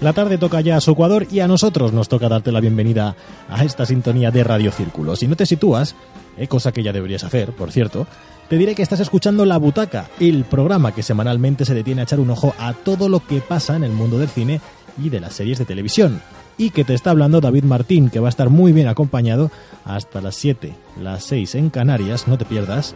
La 0.00 0.12
tarde 0.12 0.38
toca 0.38 0.60
ya 0.60 0.76
a 0.76 0.80
su 0.80 0.92
Ecuador 0.92 1.26
y 1.28 1.40
a 1.40 1.48
nosotros 1.48 1.92
nos 1.92 2.08
toca 2.08 2.28
darte 2.28 2.52
la 2.52 2.60
bienvenida 2.60 3.16
a 3.48 3.64
esta 3.64 3.84
sintonía 3.84 4.30
de 4.30 4.44
Radio 4.44 4.70
Círculo. 4.70 5.16
Si 5.16 5.26
no 5.26 5.34
te 5.34 5.44
sitúas, 5.44 5.96
eh, 6.36 6.46
cosa 6.46 6.70
que 6.70 6.84
ya 6.84 6.92
deberías 6.92 7.24
hacer, 7.24 7.50
por 7.50 7.72
cierto, 7.72 8.06
te 8.48 8.56
diré 8.56 8.76
que 8.76 8.82
estás 8.82 9.00
escuchando 9.00 9.44
La 9.44 9.58
Butaca, 9.58 10.08
el 10.20 10.44
programa 10.44 10.94
que 10.94 11.02
semanalmente 11.02 11.64
se 11.64 11.74
detiene 11.74 12.02
a 12.02 12.04
echar 12.04 12.20
un 12.20 12.30
ojo 12.30 12.54
a 12.60 12.74
todo 12.74 13.08
lo 13.08 13.26
que 13.26 13.40
pasa 13.40 13.74
en 13.74 13.82
el 13.82 13.90
mundo 13.90 14.20
del 14.20 14.28
cine 14.28 14.60
y 15.02 15.08
de 15.08 15.18
las 15.18 15.34
series 15.34 15.58
de 15.58 15.64
televisión. 15.64 16.22
Y 16.56 16.70
que 16.70 16.84
te 16.84 16.94
está 16.94 17.10
hablando 17.10 17.40
David 17.40 17.64
Martín, 17.64 18.08
que 18.08 18.20
va 18.20 18.28
a 18.28 18.30
estar 18.30 18.50
muy 18.50 18.70
bien 18.70 18.86
acompañado 18.86 19.50
hasta 19.84 20.20
las 20.20 20.36
7, 20.36 20.74
las 21.02 21.24
6 21.24 21.56
en 21.56 21.70
Canarias, 21.70 22.28
no 22.28 22.38
te 22.38 22.44
pierdas, 22.44 22.94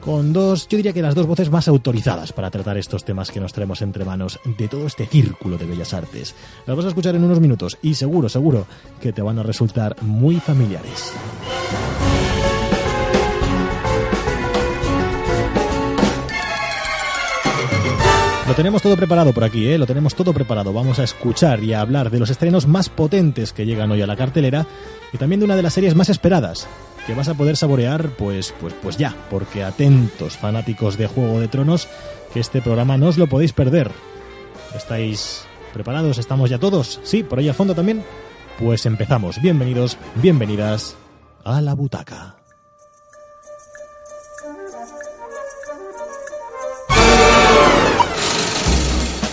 con 0.00 0.32
dos, 0.32 0.66
yo 0.68 0.76
diría 0.76 0.92
que 0.92 1.02
las 1.02 1.14
dos 1.14 1.26
voces 1.26 1.50
más 1.50 1.68
autorizadas 1.68 2.32
para 2.32 2.50
tratar 2.50 2.76
estos 2.76 3.04
temas 3.04 3.30
que 3.30 3.40
nos 3.40 3.52
traemos 3.52 3.82
entre 3.82 4.04
manos 4.04 4.40
de 4.44 4.68
todo 4.68 4.86
este 4.86 5.06
círculo 5.06 5.58
de 5.58 5.66
bellas 5.66 5.94
artes. 5.94 6.34
Las 6.66 6.76
vas 6.76 6.86
a 6.86 6.88
escuchar 6.88 7.14
en 7.14 7.24
unos 7.24 7.40
minutos 7.40 7.78
y 7.82 7.94
seguro, 7.94 8.28
seguro 8.28 8.66
que 9.00 9.12
te 9.12 9.22
van 9.22 9.38
a 9.38 9.42
resultar 9.42 9.96
muy 10.02 10.36
familiares. 10.40 11.12
Lo 18.50 18.56
tenemos 18.56 18.82
todo 18.82 18.96
preparado 18.96 19.32
por 19.32 19.44
aquí, 19.44 19.68
¿eh? 19.68 19.78
lo 19.78 19.86
tenemos 19.86 20.16
todo 20.16 20.32
preparado. 20.32 20.72
Vamos 20.72 20.98
a 20.98 21.04
escuchar 21.04 21.62
y 21.62 21.72
a 21.72 21.82
hablar 21.82 22.10
de 22.10 22.18
los 22.18 22.30
estrenos 22.30 22.66
más 22.66 22.88
potentes 22.88 23.52
que 23.52 23.64
llegan 23.64 23.92
hoy 23.92 24.02
a 24.02 24.08
la 24.08 24.16
cartelera 24.16 24.66
y 25.12 25.18
también 25.18 25.38
de 25.38 25.44
una 25.44 25.54
de 25.54 25.62
las 25.62 25.74
series 25.74 25.94
más 25.94 26.08
esperadas, 26.08 26.68
que 27.10 27.16
vas 27.16 27.28
a 27.28 27.34
poder 27.34 27.56
saborear 27.56 28.10
pues, 28.10 28.54
pues, 28.60 28.72
pues 28.80 28.96
ya, 28.96 29.12
porque 29.30 29.64
atentos 29.64 30.36
fanáticos 30.36 30.96
de 30.96 31.08
Juego 31.08 31.40
de 31.40 31.48
Tronos, 31.48 31.88
que 32.32 32.38
este 32.38 32.62
programa 32.62 32.98
no 32.98 33.08
os 33.08 33.18
lo 33.18 33.26
podéis 33.26 33.52
perder. 33.52 33.90
¿Estáis 34.76 35.42
preparados? 35.72 36.18
¿Estamos 36.18 36.50
ya 36.50 36.60
todos? 36.60 37.00
¿Sí? 37.02 37.24
¿Por 37.24 37.40
ahí 37.40 37.48
al 37.48 37.56
fondo 37.56 37.74
también? 37.74 38.04
Pues 38.60 38.86
empezamos. 38.86 39.42
Bienvenidos, 39.42 39.98
bienvenidas 40.22 40.94
a 41.42 41.60
la 41.60 41.74
butaca. 41.74 42.36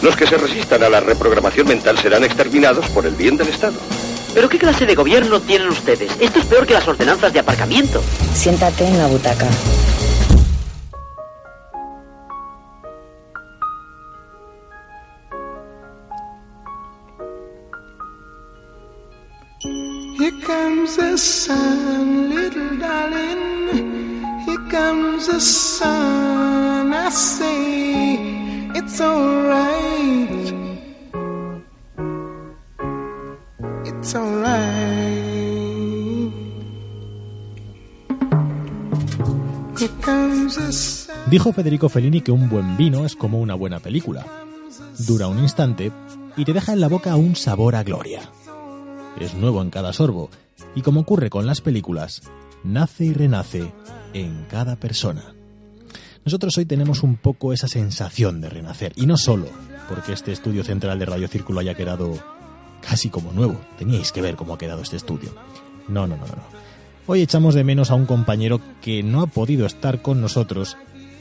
Los 0.02 0.16
que 0.16 0.26
se 0.26 0.38
resistan 0.40 0.82
a 0.82 0.90
la 0.90 1.00
reprogramación 1.00 1.68
mental 1.68 1.96
serán 2.00 2.24
exterminados 2.24 2.90
por 2.90 3.06
el 3.06 3.14
bien 3.14 3.38
del 3.38 3.50
Estado. 3.50 3.78
¿Pero 4.38 4.50
qué 4.50 4.60
clase 4.60 4.86
de 4.86 4.94
gobierno 4.94 5.40
tienen 5.40 5.68
ustedes? 5.70 6.12
Esto 6.20 6.38
es 6.38 6.46
peor 6.46 6.68
que 6.68 6.76
las 6.76 6.88
ordenanzas 6.88 7.34
de 7.34 7.40
aparcamiento. 7.40 8.04
Siéntate 8.36 8.86
en 8.86 9.00
la 9.00 9.08
butaca. 9.08 9.48
Here 20.20 20.32
comes 20.46 20.98
the 20.98 21.18
sun, 21.18 22.30
little 22.30 22.78
darling. 22.78 24.24
Here 24.46 24.70
comes 24.70 25.26
the 25.26 25.40
sun. 25.40 26.94
I 26.94 27.10
say 27.10 28.20
it's 28.76 29.02
alright. 29.02 30.47
Dijo 41.30 41.52
Federico 41.52 41.90
Fellini 41.90 42.22
que 42.22 42.32
un 42.32 42.48
buen 42.50 42.78
vino 42.78 43.06
es 43.06 43.18
como 43.18 43.42
una 43.42 43.54
buena 43.56 43.82
película. 43.82 44.26
Dura 45.00 45.28
un 45.28 45.40
instante 45.40 45.92
y 46.38 46.46
te 46.46 46.54
deja 46.54 46.72
en 46.72 46.80
la 46.80 46.88
boca 46.88 47.18
un 47.18 47.36
sabor 47.36 47.76
a 47.76 47.84
gloria. 47.84 48.22
Es 49.20 49.34
nuevo 49.34 49.62
en 49.62 49.72
cada 49.72 49.92
sorbo 49.92 50.30
y 50.74 50.84
como 50.84 51.02
ocurre 51.02 51.30
con 51.30 51.46
las 51.46 51.60
películas, 51.60 52.22
nace 52.64 53.04
y 53.04 53.14
renace 53.14 53.74
en 54.14 54.46
cada 54.50 54.78
persona. 54.78 55.34
Nosotros 56.24 56.58
hoy 56.58 56.66
tenemos 56.66 57.04
un 57.04 57.18
poco 57.18 57.52
esa 57.52 57.68
sensación 57.68 58.40
de 58.40 58.50
renacer 58.50 58.94
y 58.96 59.06
no 59.06 59.18
solo 59.18 59.48
porque 59.90 60.14
este 60.14 60.32
estudio 60.32 60.64
central 60.64 60.98
de 60.98 61.06
Radio 61.06 61.28
Círculo 61.28 61.60
haya 61.60 61.76
quedado 61.76 62.37
casi 62.82 63.10
como 63.10 63.32
nuevo. 63.32 63.60
Teníais 63.78 64.12
que 64.12 64.22
ver 64.22 64.36
cómo 64.36 64.54
ha 64.54 64.58
quedado 64.58 64.82
este 64.82 64.98
estudio. 64.98 65.32
No, 65.88 66.08
no, 66.08 66.18
no, 66.18 66.26
no. 66.26 66.44
Hoy 67.06 67.22
echamos 67.22 67.56
de 67.56 67.64
menos 67.64 67.90
a 67.90 67.96
un 67.96 68.06
compañero 68.06 68.60
que 68.82 69.02
no 69.04 69.22
ha 69.22 69.28
podido 69.28 69.66
estar 69.66 70.02
con 70.02 70.20
nosotros 70.20 70.78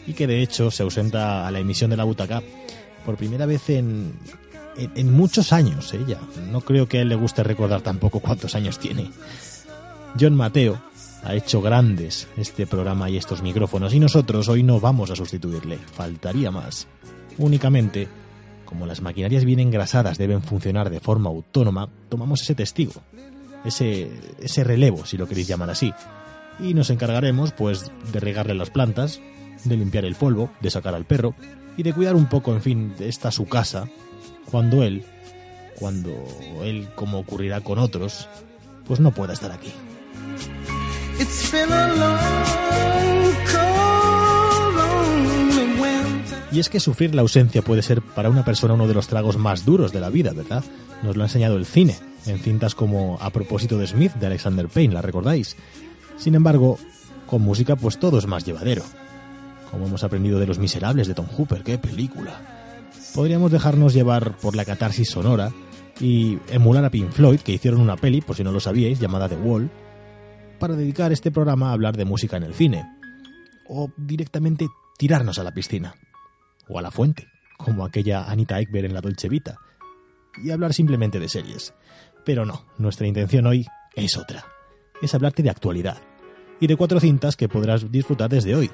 y 0.07 0.15
que 0.15 0.27
de 0.27 0.43
hecho 0.43 0.71
se 0.71 0.83
ausenta 0.83 1.47
a 1.47 1.51
la 1.51 1.61
emisión 1.61 1.91
de 1.91 1.97
la 1.97 2.05
butaca 2.05 2.43
por 3.05 3.17
primera 3.17 3.47
vez 3.47 3.71
en, 3.71 4.13
en, 4.77 4.91
en 4.95 5.13
muchos 5.13 5.53
años. 5.53 5.95
Ella. 5.95 6.19
No 6.51 6.61
creo 6.61 6.89
que 6.89 6.99
a 6.99 7.03
él 7.03 7.09
le 7.09 7.15
guste 7.15 7.43
recordar 7.45 7.83
tampoco 7.83 8.21
cuántos 8.21 8.55
años 8.55 8.79
tiene. 8.79 9.11
John 10.19 10.35
Mateo 10.35 10.81
ha 11.23 11.35
hecho 11.35 11.61
grandes 11.61 12.29
este 12.37 12.67
programa 12.67 13.11
y 13.11 13.17
estos 13.17 13.43
micrófonos 13.43 13.93
y 13.95 14.01
nosotros 14.01 14.49
hoy 14.49 14.63
no 14.63 14.81
vamos 14.81 15.11
a 15.11 15.17
sustituirle. 15.17 15.79
Faltaría 15.79 16.51
más. 16.51 16.87
Únicamente, 17.39 18.09
como 18.67 18.85
las 18.85 19.01
maquinarias 19.01 19.47
bien 19.47 19.61
engrasadas 19.61 20.19
deben 20.19 20.43
funcionar 20.43 20.91
de 20.91 21.01
forma 21.01 21.31
autónoma, 21.31 21.89
tomamos 22.11 22.43
ese 22.43 22.55
testigo, 22.55 22.93
ese, 23.65 24.11
ese 24.41 24.65
relevo, 24.65 25.07
si 25.07 25.17
lo 25.17 25.27
queréis 25.27 25.49
llamar 25.49 25.71
así, 25.71 25.95
y 26.61 26.75
nos 26.75 26.91
encargaremos, 26.91 27.53
pues, 27.53 27.91
de 28.13 28.21
regarle 28.21 28.55
las 28.55 28.71
plantas, 28.71 29.21
de 29.65 29.77
limpiar 29.77 30.05
el 30.05 30.15
polvo, 30.15 30.51
de 30.61 30.71
sacar 30.71 30.95
al 30.95 31.07
perro 31.07 31.35
y 31.77 31.83
de 31.83 31.93
cuidar 31.93 32.15
un 32.15 32.27
poco, 32.27 32.53
en 32.53 32.63
fin, 32.63 32.95
de 32.99 33.09
esta 33.09 33.31
su 33.31 33.47
casa, 33.47 33.89
cuando 34.51 34.83
él, 34.83 35.05
cuando 35.79 36.13
él, 36.63 36.89
como 36.95 37.19
ocurrirá 37.19 37.61
con 37.61 37.79
otros, 37.79 38.29
pues 38.87 39.01
no 39.01 39.13
pueda 39.13 39.33
estar 39.33 39.53
aquí. 39.53 39.73
Y 46.57 46.61
es 46.61 46.71
que 46.71 46.81
sufrir 46.81 47.15
la 47.15 47.21
ausencia 47.21 47.61
puede 47.61 47.83
ser 47.83 48.01
para 48.01 48.31
una 48.31 48.43
persona 48.43 48.73
uno 48.73 48.89
de 48.89 48.95
los 48.95 49.09
tragos 49.09 49.37
más 49.37 49.67
duros 49.67 49.93
de 49.93 50.01
la 50.01 50.09
vida, 50.09 50.33
¿verdad? 50.33 50.65
Nos 51.03 51.15
lo 51.15 51.23
ha 51.23 51.27
enseñado 51.27 51.59
el 51.59 51.67
cine, 51.67 51.99
en 52.25 52.39
cintas 52.39 52.75
como 52.75 53.19
A 53.21 53.29
propósito 53.29 53.77
de 53.77 53.87
Smith 53.87 54.15
de 54.15 54.25
Alexander 54.25 54.67
Payne, 54.67 54.95
¿la 54.95 55.03
recordáis? 55.03 55.55
Sin 56.17 56.35
embargo, 56.35 56.79
con 57.27 57.43
música 57.43 57.77
pues 57.77 57.99
todo 57.99 58.17
es 58.17 58.27
más 58.27 58.47
llevadero. 58.47 58.85
Como 59.71 59.87
hemos 59.87 60.03
aprendido 60.03 60.39
de 60.39 60.47
Los 60.47 60.59
Miserables 60.59 61.07
de 61.07 61.13
Tom 61.13 61.27
Hooper, 61.27 61.63
qué 61.63 61.77
película. 61.77 62.41
Podríamos 63.15 63.53
dejarnos 63.53 63.93
llevar 63.93 64.39
por 64.39 64.57
la 64.57 64.65
catarsis 64.65 65.11
sonora 65.11 65.53
y 66.01 66.39
emular 66.49 66.87
a 66.87 66.91
Pink 66.91 67.11
Floyd, 67.11 67.41
que 67.41 67.53
hicieron 67.53 67.83
una 67.83 67.99
peli, 67.99 68.23
por 68.23 68.35
si 68.35 68.43
no 68.43 68.51
lo 68.51 68.61
sabíais, 68.61 68.99
llamada 68.99 69.29
The 69.29 69.37
Wall, 69.37 69.71
para 70.59 70.75
dedicar 70.75 71.13
este 71.13 71.31
programa 71.31 71.69
a 71.69 71.73
hablar 71.75 71.99
de 71.99 72.07
música 72.07 72.39
en 72.39 72.45
el 72.45 72.55
cine. 72.55 72.83
O 73.69 73.91
directamente 73.99 74.69
tirarnos 74.97 75.39
a 75.39 75.45
la 75.45 75.53
piscina. 75.53 75.95
O 76.69 76.79
a 76.79 76.83
la 76.83 76.91
fuente, 76.91 77.29
como 77.57 77.85
aquella 77.85 78.25
Anita 78.31 78.61
Ekberg 78.61 78.87
en 78.87 78.95
la 78.95 79.01
Dolce 79.01 79.29
Vita. 79.29 79.59
Y 80.43 80.51
hablar 80.51 80.75
simplemente 80.75 81.19
de 81.19 81.29
series. 81.29 81.75
Pero 82.25 82.45
no, 82.45 82.67
nuestra 82.79 83.07
intención 83.07 83.47
hoy 83.47 83.67
es 83.95 84.17
otra. 84.17 84.45
Es 85.01 85.15
hablarte 85.15 85.43
de 85.43 85.51
actualidad. 85.51 85.99
y 86.59 86.67
de 86.67 86.77
cuatro 86.77 87.01
cintas 87.01 87.37
que 87.37 87.49
podrás 87.49 87.91
disfrutar 87.93 88.31
desde 88.31 88.55
hoy. 88.55 88.71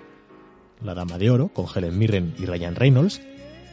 La 0.82 0.94
Dama 0.94 1.18
de 1.18 1.30
Oro, 1.30 1.48
con 1.48 1.66
Helen 1.74 1.98
Mirren 1.98 2.34
y 2.38 2.46
Ryan 2.46 2.76
Reynolds, 2.76 3.20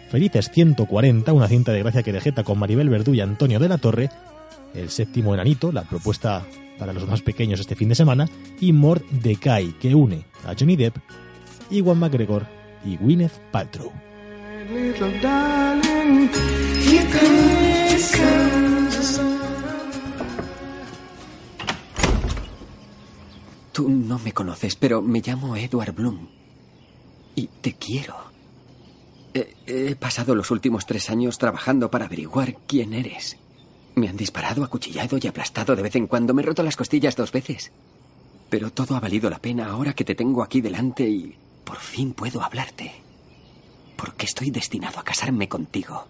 Felices 0.09 0.49
140, 0.51 1.31
una 1.31 1.47
cinta 1.47 1.71
de 1.71 1.79
Gracia 1.79 2.01
Querejeta 2.01 2.43
con 2.43 2.57
Maribel 2.57 2.89
Verdú 2.89 3.13
y 3.13 3.21
Antonio 3.21 3.59
de 3.59 3.69
la 3.69 3.77
Torre, 3.77 4.09
El 4.73 4.89
Séptimo 4.89 5.33
Enanito, 5.35 5.71
la 5.71 5.83
propuesta 5.83 6.43
para 6.79 6.93
los 6.93 7.07
más 7.07 7.21
pequeños 7.21 7.59
este 7.59 7.75
fin 7.75 7.89
de 7.89 7.95
semana, 7.95 8.27
y 8.59 8.73
Mort 8.73 9.05
de 9.09 9.35
Kai, 9.35 9.73
que 9.79 9.93
une 9.93 10.25
a 10.45 10.55
Johnny 10.57 10.75
Depp, 10.75 10.97
Iwan 11.69 11.99
McGregor 11.99 12.47
y 12.83 12.97
Gwyneth 12.97 13.39
Paltrow. 13.51 13.91
Tú 23.71 23.89
no 23.89 24.19
me 24.19 24.33
conoces, 24.33 24.75
pero 24.75 25.01
me 25.01 25.21
llamo 25.21 25.55
Edward 25.55 25.93
Bloom. 25.93 26.27
Y 27.35 27.47
te 27.61 27.73
quiero. 27.73 28.15
He, 29.33 29.55
he 29.67 29.95
pasado 29.95 30.35
los 30.35 30.51
últimos 30.51 30.85
tres 30.85 31.09
años 31.09 31.37
trabajando 31.37 31.89
para 31.89 32.05
averiguar 32.05 32.55
quién 32.67 32.93
eres. 32.93 33.37
Me 33.95 34.09
han 34.09 34.17
disparado, 34.17 34.63
acuchillado 34.63 35.17
y 35.21 35.27
aplastado 35.27 35.75
de 35.75 35.81
vez 35.81 35.95
en 35.95 36.07
cuando. 36.07 36.33
Me 36.33 36.41
he 36.41 36.45
roto 36.45 36.63
las 36.63 36.75
costillas 36.75 37.15
dos 37.15 37.31
veces. 37.31 37.71
Pero 38.49 38.71
todo 38.71 38.95
ha 38.95 38.99
valido 38.99 39.29
la 39.29 39.39
pena 39.39 39.69
ahora 39.69 39.93
que 39.93 40.05
te 40.05 40.15
tengo 40.15 40.43
aquí 40.43 40.61
delante 40.61 41.07
y 41.07 41.35
por 41.63 41.77
fin 41.77 42.13
puedo 42.13 42.41
hablarte. 42.41 42.91
Porque 43.95 44.25
estoy 44.25 44.49
destinado 44.49 44.99
a 44.99 45.03
casarme 45.03 45.47
contigo. 45.47 46.07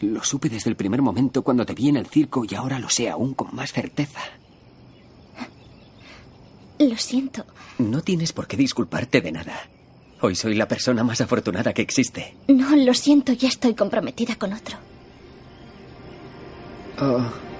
Lo 0.00 0.24
supe 0.24 0.48
desde 0.48 0.70
el 0.70 0.76
primer 0.76 1.02
momento 1.02 1.42
cuando 1.42 1.64
te 1.64 1.74
vi 1.74 1.88
en 1.88 1.96
el 1.96 2.06
circo 2.06 2.44
y 2.48 2.54
ahora 2.54 2.78
lo 2.78 2.88
sé 2.88 3.08
aún 3.08 3.34
con 3.34 3.54
más 3.54 3.72
certeza. 3.72 4.20
Lo 6.78 6.96
siento. 6.96 7.44
No 7.78 8.02
tienes 8.02 8.32
por 8.32 8.46
qué 8.46 8.56
disculparte 8.56 9.20
de 9.20 9.32
nada. 9.32 9.68
Hoy 10.20 10.34
soy 10.34 10.54
la 10.54 10.66
persona 10.66 11.04
más 11.04 11.20
afortunada 11.20 11.72
que 11.72 11.82
existe. 11.82 12.34
No, 12.48 12.74
lo 12.76 12.94
siento, 12.94 13.32
ya 13.32 13.48
estoy 13.48 13.74
comprometida 13.74 14.36
con 14.36 14.52
otro. 14.52 14.76
Oh. 17.00 17.53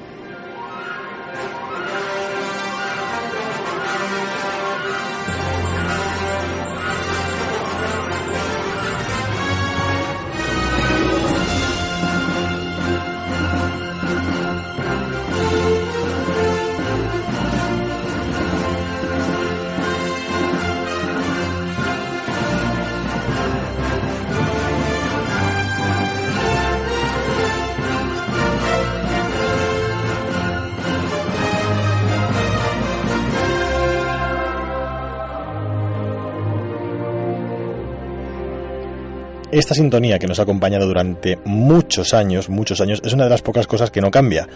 Esta 39.55 39.73
sintonía 39.73 40.19
que 40.19 40.27
nos 40.27 40.41
ha 40.41 40.43
acompañado 40.43 40.85
durante 40.85 41.39
muchos 41.45 42.13
años, 42.13 42.49
muchos 42.49 42.81
años, 42.81 43.01
es 43.05 43.13
una 43.13 43.23
de 43.23 43.31
las 43.31 43.41
pocas 43.41 43.69
cosas 43.69 43.93
que 43.93 44.01
no 44.01 44.11
cambia 44.11 44.49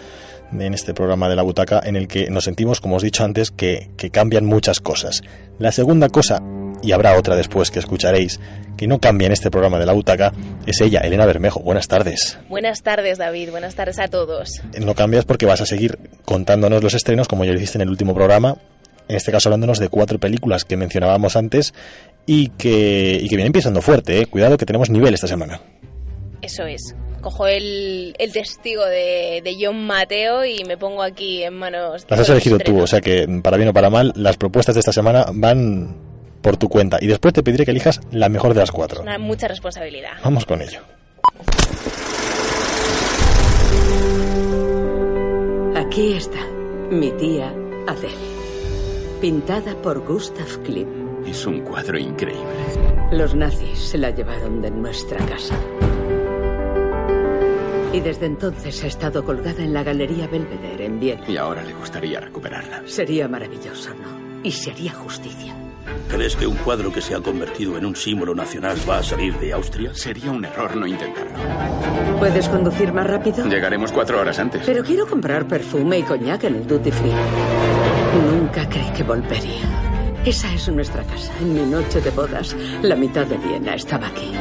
en 0.51 0.73
este 0.73 0.93
programa 0.93 1.29
de 1.29 1.37
la 1.37 1.41
butaca 1.41 1.81
en 1.85 1.95
el 1.95 2.09
que 2.09 2.29
nos 2.29 2.43
sentimos, 2.43 2.81
como 2.81 2.97
os 2.97 3.03
he 3.03 3.05
dicho 3.05 3.23
antes, 3.23 3.49
que, 3.49 3.91
que 3.95 4.09
cambian 4.09 4.45
muchas 4.45 4.81
cosas. 4.81 5.21
La 5.57 5.71
segunda 5.71 6.09
cosa, 6.09 6.43
y 6.83 6.91
habrá 6.91 7.17
otra 7.17 7.37
después 7.37 7.71
que 7.71 7.79
escucharéis, 7.79 8.41
que 8.75 8.87
no 8.87 8.99
cambia 8.99 9.27
en 9.27 9.31
este 9.31 9.49
programa 9.49 9.79
de 9.79 9.85
la 9.85 9.93
butaca, 9.93 10.33
es 10.65 10.81
ella, 10.81 10.99
Elena 10.99 11.25
Bermejo. 11.25 11.61
Buenas 11.61 11.87
tardes. 11.87 12.37
Buenas 12.49 12.83
tardes, 12.83 13.19
David. 13.19 13.51
Buenas 13.51 13.75
tardes 13.75 13.99
a 13.99 14.09
todos. 14.09 14.61
No 14.81 14.95
cambias 14.95 15.23
porque 15.23 15.45
vas 15.45 15.61
a 15.61 15.65
seguir 15.65 15.97
contándonos 16.25 16.83
los 16.83 16.93
estrenos, 16.93 17.29
como 17.29 17.45
ya 17.45 17.53
lo 17.53 17.57
hiciste 17.57 17.77
en 17.77 17.83
el 17.83 17.89
último 17.89 18.13
programa, 18.13 18.57
en 19.09 19.15
este 19.15 19.31
caso 19.31 19.49
hablándonos 19.49 19.79
de 19.79 19.89
cuatro 19.89 20.19
películas 20.19 20.65
que 20.65 20.77
mencionábamos 20.77 21.35
antes 21.35 21.73
y 22.31 22.49
que, 22.49 23.19
y 23.23 23.27
que 23.27 23.35
vienen 23.35 23.51
pisando 23.51 23.81
fuerte. 23.81 24.21
¿eh? 24.21 24.25
Cuidado 24.27 24.55
que 24.55 24.67
tenemos 24.67 24.91
nivel 24.91 25.15
esta 25.15 25.25
semana. 25.25 25.59
Eso 26.43 26.63
es. 26.63 26.95
Cojo 27.21 27.47
el, 27.47 28.15
el 28.19 28.31
testigo 28.31 28.85
de, 28.85 29.41
de 29.43 29.57
John 29.59 29.87
Mateo 29.87 30.45
y 30.45 30.63
me 30.63 30.77
pongo 30.77 31.01
aquí 31.01 31.41
en 31.41 31.55
manos. 31.55 32.03
de 32.05 32.11
Las 32.11 32.19
has 32.19 32.29
elegido 32.29 32.59
tú, 32.59 32.81
o 32.81 32.85
sea 32.85 33.01
que 33.01 33.27
para 33.41 33.57
bien 33.57 33.69
o 33.69 33.73
para 33.73 33.89
mal, 33.89 34.13
las 34.15 34.37
propuestas 34.37 34.75
de 34.75 34.81
esta 34.81 34.93
semana 34.93 35.25
van 35.33 35.97
por 36.43 36.55
tu 36.57 36.69
cuenta. 36.69 36.99
Y 37.01 37.07
después 37.07 37.33
te 37.33 37.41
pediré 37.41 37.65
que 37.65 37.71
elijas 37.71 37.99
la 38.11 38.29
mejor 38.29 38.53
de 38.53 38.59
las 38.59 38.71
cuatro. 38.71 39.01
Una 39.01 39.17
mucha 39.17 39.47
responsabilidad. 39.47 40.11
Vamos 40.23 40.45
con 40.45 40.61
ello. 40.61 40.81
Aquí 45.75 46.13
está, 46.13 46.45
mi 46.91 47.09
tía 47.13 47.51
Adele. 47.87 48.13
Pintada 49.19 49.73
por 49.81 50.05
Gustav 50.05 50.61
Klimt. 50.63 50.98
Es 51.29 51.45
un 51.45 51.59
cuadro 51.59 51.99
increíble. 51.99 52.41
Los 53.11 53.35
nazis 53.35 53.77
se 53.77 53.99
la 53.99 54.09
llevaron 54.09 54.63
de 54.63 54.71
nuestra 54.71 55.23
casa. 55.27 55.55
Y 57.93 57.99
desde 57.99 58.25
entonces 58.25 58.83
ha 58.83 58.87
estado 58.87 59.23
colgada 59.23 59.61
en 59.63 59.71
la 59.73 59.83
Galería 59.83 60.25
Belvedere 60.27 60.85
en 60.85 60.99
Viena. 60.99 61.29
Y 61.29 61.37
ahora 61.37 61.61
le 61.63 61.73
gustaría 61.75 62.19
recuperarla. 62.19 62.81
Sería 62.87 63.27
maravilloso, 63.27 63.91
¿no? 63.91 64.41
Y 64.41 64.51
se 64.51 64.71
haría 64.71 64.91
justicia. 64.93 65.53
¿Crees 66.07 66.35
que 66.35 66.47
un 66.47 66.55
cuadro 66.57 66.91
que 66.91 67.01
se 67.01 67.13
ha 67.13 67.19
convertido 67.19 67.77
en 67.77 67.85
un 67.85 67.95
símbolo 67.95 68.33
nacional 68.33 68.77
va 68.89 68.97
a 68.97 69.03
salir 69.03 69.35
de 69.37 69.53
Austria? 69.53 69.93
Sería 69.93 70.31
un 70.31 70.45
error 70.45 70.75
no 70.75 70.87
intentarlo. 70.87 71.37
¿Puedes 72.17 72.49
conducir 72.49 72.91
más 72.91 73.05
rápido? 73.05 73.45
Llegaremos 73.45 73.91
cuatro 73.91 74.19
horas 74.19 74.39
antes. 74.39 74.63
Pero 74.65 74.83
quiero 74.83 75.05
comprar 75.05 75.47
perfume 75.47 75.99
y 75.99 76.03
coñac 76.03 76.43
en 76.45 76.55
el 76.55 76.65
duty 76.65 76.89
free. 76.89 77.13
Nunca 78.31 78.67
creí 78.67 78.89
que 78.93 79.03
volvería. 79.03 79.88
Esa 80.25 80.53
es 80.53 80.67
nuestra 80.67 81.03
casa. 81.03 81.31
En 81.39 81.53
mi 81.53 81.61
noche 81.61 82.01
de 82.01 82.11
bodas, 82.11 82.55
la 82.81 82.95
mitad 82.95 83.25
de 83.25 83.37
Viena 83.37 83.73
estaba 83.75 84.07
aquí. 84.07 84.31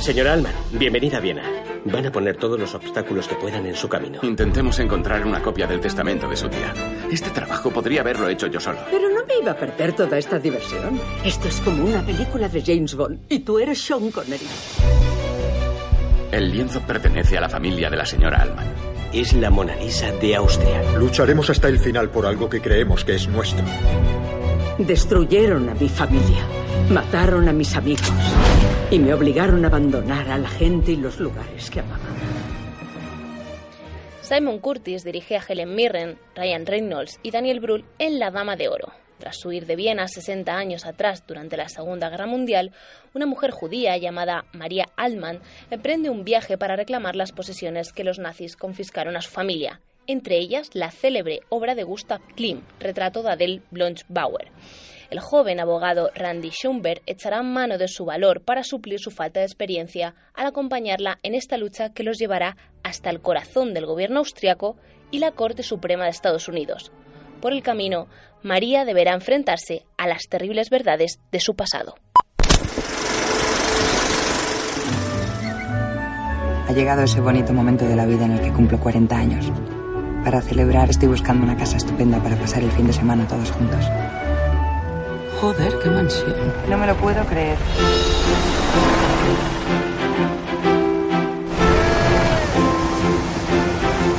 Señora 0.00 0.32
Alman, 0.32 0.52
bienvenida 0.72 1.18
a 1.18 1.20
Viena. 1.20 1.42
Van 1.84 2.06
a 2.06 2.10
poner 2.10 2.36
todos 2.36 2.58
los 2.58 2.74
obstáculos 2.74 3.28
que 3.28 3.36
puedan 3.36 3.66
en 3.66 3.76
su 3.76 3.88
camino. 3.88 4.18
Intentemos 4.22 4.78
encontrar 4.80 5.24
una 5.26 5.40
copia 5.40 5.66
del 5.66 5.80
testamento 5.80 6.28
de 6.28 6.36
su 6.36 6.48
tía. 6.48 6.74
Este 7.10 7.30
trabajo 7.30 7.70
podría 7.70 8.00
haberlo 8.00 8.28
hecho 8.28 8.48
yo 8.48 8.58
solo. 8.58 8.78
Pero 8.90 9.08
no 9.10 9.24
me 9.26 9.38
iba 9.40 9.52
a 9.52 9.56
perder 9.56 9.92
toda 9.94 10.18
esta 10.18 10.38
diversión. 10.38 11.00
Esto 11.24 11.48
es 11.48 11.60
como 11.60 11.84
una 11.84 12.04
película 12.04 12.48
de 12.48 12.62
James 12.62 12.94
Bond. 12.96 13.20
Y 13.28 13.40
tú 13.40 13.58
eres 13.60 13.80
Sean 13.80 14.10
Connery. 14.10 14.46
El 16.32 16.50
lienzo 16.50 16.80
pertenece 16.80 17.38
a 17.38 17.42
la 17.42 17.48
familia 17.48 17.88
de 17.90 17.96
la 17.96 18.06
señora 18.06 18.42
Alman. 18.42 18.66
Es 19.12 19.32
la 19.34 19.50
Mona 19.50 19.76
Lisa 19.76 20.10
de 20.10 20.34
Austria. 20.34 20.82
Lucharemos 20.98 21.48
hasta 21.48 21.68
el 21.68 21.78
final 21.78 22.10
por 22.10 22.26
algo 22.26 22.48
que 22.48 22.60
creemos 22.60 23.04
que 23.04 23.14
es 23.14 23.28
nuestro. 23.28 23.64
Destruyeron 24.78 25.68
a 25.68 25.74
mi 25.74 25.88
familia. 25.88 26.44
Mataron 26.90 27.48
a 27.48 27.52
mis 27.52 27.76
amigos. 27.76 28.12
Y 28.90 28.98
me 28.98 29.14
obligaron 29.14 29.64
a 29.64 29.68
abandonar 29.68 30.28
a 30.28 30.36
la 30.36 30.48
gente 30.48 30.90
y 30.90 30.96
los 30.96 31.20
lugares 31.20 31.70
que 31.70 31.78
amaba. 31.78 32.02
Simon 34.20 34.58
Curtis 34.58 35.04
dirige 35.04 35.36
a 35.36 35.44
Helen 35.46 35.76
Mirren, 35.76 36.18
Ryan 36.34 36.66
Reynolds 36.66 37.20
y 37.22 37.30
Daniel 37.30 37.60
Brühl 37.60 37.84
en 38.00 38.18
La 38.18 38.32
Dama 38.32 38.56
de 38.56 38.68
Oro. 38.68 38.88
Tras 39.18 39.44
huir 39.46 39.64
de 39.66 39.76
Viena 39.76 40.08
60 40.08 40.52
años 40.52 40.86
atrás 40.86 41.24
durante 41.24 41.56
la 41.56 41.68
Segunda 41.68 42.10
Guerra 42.10 42.26
Mundial, 42.26 42.72
una 43.14 43.26
mujer 43.26 43.52
judía 43.52 43.96
llamada 43.96 44.44
María 44.52 44.88
Altman 44.96 45.40
emprende 45.70 46.10
un 46.10 46.24
viaje 46.24 46.58
para 46.58 46.74
reclamar 46.74 47.14
las 47.14 47.30
posesiones 47.30 47.92
que 47.92 48.02
los 48.02 48.18
nazis 48.18 48.56
confiscaron 48.56 49.16
a 49.16 49.20
su 49.20 49.30
familia, 49.30 49.80
entre 50.06 50.38
ellas 50.38 50.70
la 50.74 50.90
célebre 50.90 51.40
obra 51.48 51.74
de 51.74 51.84
Gustav 51.84 52.20
Klimt, 52.34 52.64
retrato 52.80 53.22
de 53.22 53.30
Adele 53.30 53.62
Blanche-Bauer. 53.70 54.50
El 55.10 55.20
joven 55.20 55.60
abogado 55.60 56.10
Randy 56.14 56.50
Schumberg 56.50 57.02
echará 57.06 57.42
mano 57.42 57.78
de 57.78 57.88
su 57.88 58.04
valor 58.04 58.42
para 58.42 58.64
suplir 58.64 58.98
su 58.98 59.10
falta 59.10 59.40
de 59.40 59.46
experiencia 59.46 60.14
al 60.34 60.46
acompañarla 60.46 61.18
en 61.22 61.34
esta 61.34 61.56
lucha 61.56 61.92
que 61.92 62.02
los 62.02 62.18
llevará 62.18 62.56
hasta 62.82 63.10
el 63.10 63.20
corazón 63.20 63.74
del 63.74 63.86
gobierno 63.86 64.18
austriaco 64.18 64.76
y 65.10 65.18
la 65.18 65.32
Corte 65.32 65.62
Suprema 65.62 66.04
de 66.04 66.10
Estados 66.10 66.48
Unidos. 66.48 66.90
Por 67.40 67.52
el 67.52 67.62
camino, 67.62 68.08
María 68.42 68.84
deberá 68.84 69.12
enfrentarse 69.12 69.84
a 69.96 70.08
las 70.08 70.22
terribles 70.28 70.70
verdades 70.70 71.20
de 71.30 71.40
su 71.40 71.54
pasado. 71.54 71.94
Ha 76.66 76.72
llegado 76.72 77.02
ese 77.02 77.20
bonito 77.20 77.52
momento 77.52 77.84
de 77.84 77.94
la 77.94 78.06
vida 78.06 78.24
en 78.24 78.32
el 78.32 78.40
que 78.40 78.52
cumplo 78.52 78.80
40 78.80 79.16
años. 79.16 79.52
Para 80.24 80.40
celebrar 80.40 80.88
estoy 80.88 81.08
buscando 81.08 81.44
una 81.44 81.56
casa 81.56 81.76
estupenda 81.76 82.18
para 82.18 82.34
pasar 82.36 82.62
el 82.62 82.70
fin 82.72 82.86
de 82.86 82.92
semana 82.94 83.28
todos 83.28 83.50
juntos. 83.50 83.84
Joder, 85.38 85.78
qué 85.82 85.90
mansión. 85.90 86.34
No 86.68 86.78
me 86.78 86.86
lo 86.86 86.94
puedo 86.96 87.22
creer. 87.26 87.58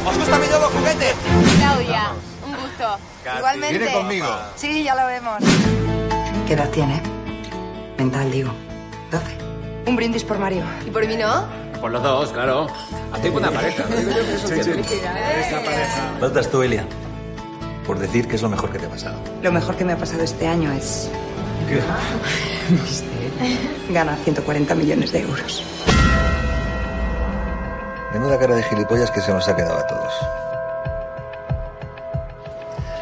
¿Os 0.06 0.18
gusta 0.18 0.38
mi 0.38 0.48
nuevo 0.48 0.66
juguete? 0.66 1.14
Claudia, 1.58 2.12
un 2.46 2.52
gusto 2.52 2.66
gusto. 2.76 3.00
Igualmente. 3.38 3.78
Viene 3.78 3.94
conmigo. 3.94 4.28
Sí, 4.56 4.84
ya 4.84 4.96
lo 4.96 5.08
vemos. 5.08 5.40
¿Qué 6.48 6.54
edad 6.54 6.70
tiene? 6.70 7.02
Mental, 7.98 8.32
digo. 8.32 8.52
12. 9.12 9.26
Un 9.88 9.96
brindis 9.96 10.24
por 10.24 10.38
Mario. 10.38 10.64
¿Y 10.86 10.92
por 10.92 11.08
mí 11.08 11.16
no? 11.16 11.65
Por 11.86 11.92
los 11.92 12.02
dos, 12.02 12.32
claro. 12.32 12.66
Hacéis 13.14 13.32
buena 13.32 13.52
pareja. 13.52 13.84
Eso 13.84 14.48
quiere. 14.48 14.84
Faltas 16.20 16.50
tú, 16.50 16.64
Elia. 16.64 16.84
Por 17.86 18.00
decir 18.00 18.28
que 18.28 18.38
es 18.38 18.42
lo 18.42 18.50
mejor 18.50 18.72
que 18.72 18.80
te 18.80 18.88
ha 18.88 18.90
pasado. 18.90 19.20
Lo 19.44 19.52
mejor 19.52 19.76
que 19.76 19.86
me 19.86 19.94
ha 19.94 19.96
pasado 19.96 20.24
este 20.24 20.48
año 20.48 20.72
es 20.72 21.12
ganar 23.92 24.18
140 24.18 24.74
millones 24.74 25.12
de 25.12 25.22
euros. 25.22 25.64
Menuda 28.14 28.40
cara 28.40 28.56
de 28.56 28.64
gilipollas 28.64 29.12
que 29.12 29.22
se 29.22 29.32
nos 29.32 29.48
ha 29.48 29.56
quedado 29.56 29.78
a 29.78 29.86
todos. 29.86 30.14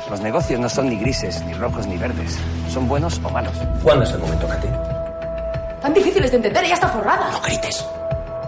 Los 0.09 0.19
negocios 0.19 0.59
no 0.59 0.67
son 0.67 0.89
ni 0.89 0.97
grises, 0.97 1.41
ni 1.45 1.53
rojos, 1.53 1.87
ni 1.87 1.97
verdes. 1.97 2.37
Son 2.67 2.89
buenos 2.89 3.21
o 3.23 3.29
malos. 3.29 3.55
¿Cuándo 3.81 4.03
es 4.03 4.11
el 4.11 4.19
momento, 4.19 4.45
Katy? 4.45 4.67
Tan 5.81 5.93
difíciles 5.93 6.31
de 6.31 6.35
entender, 6.35 6.65
ella 6.65 6.73
está 6.73 6.89
forrada. 6.89 7.31
No 7.31 7.39
grites. 7.39 7.85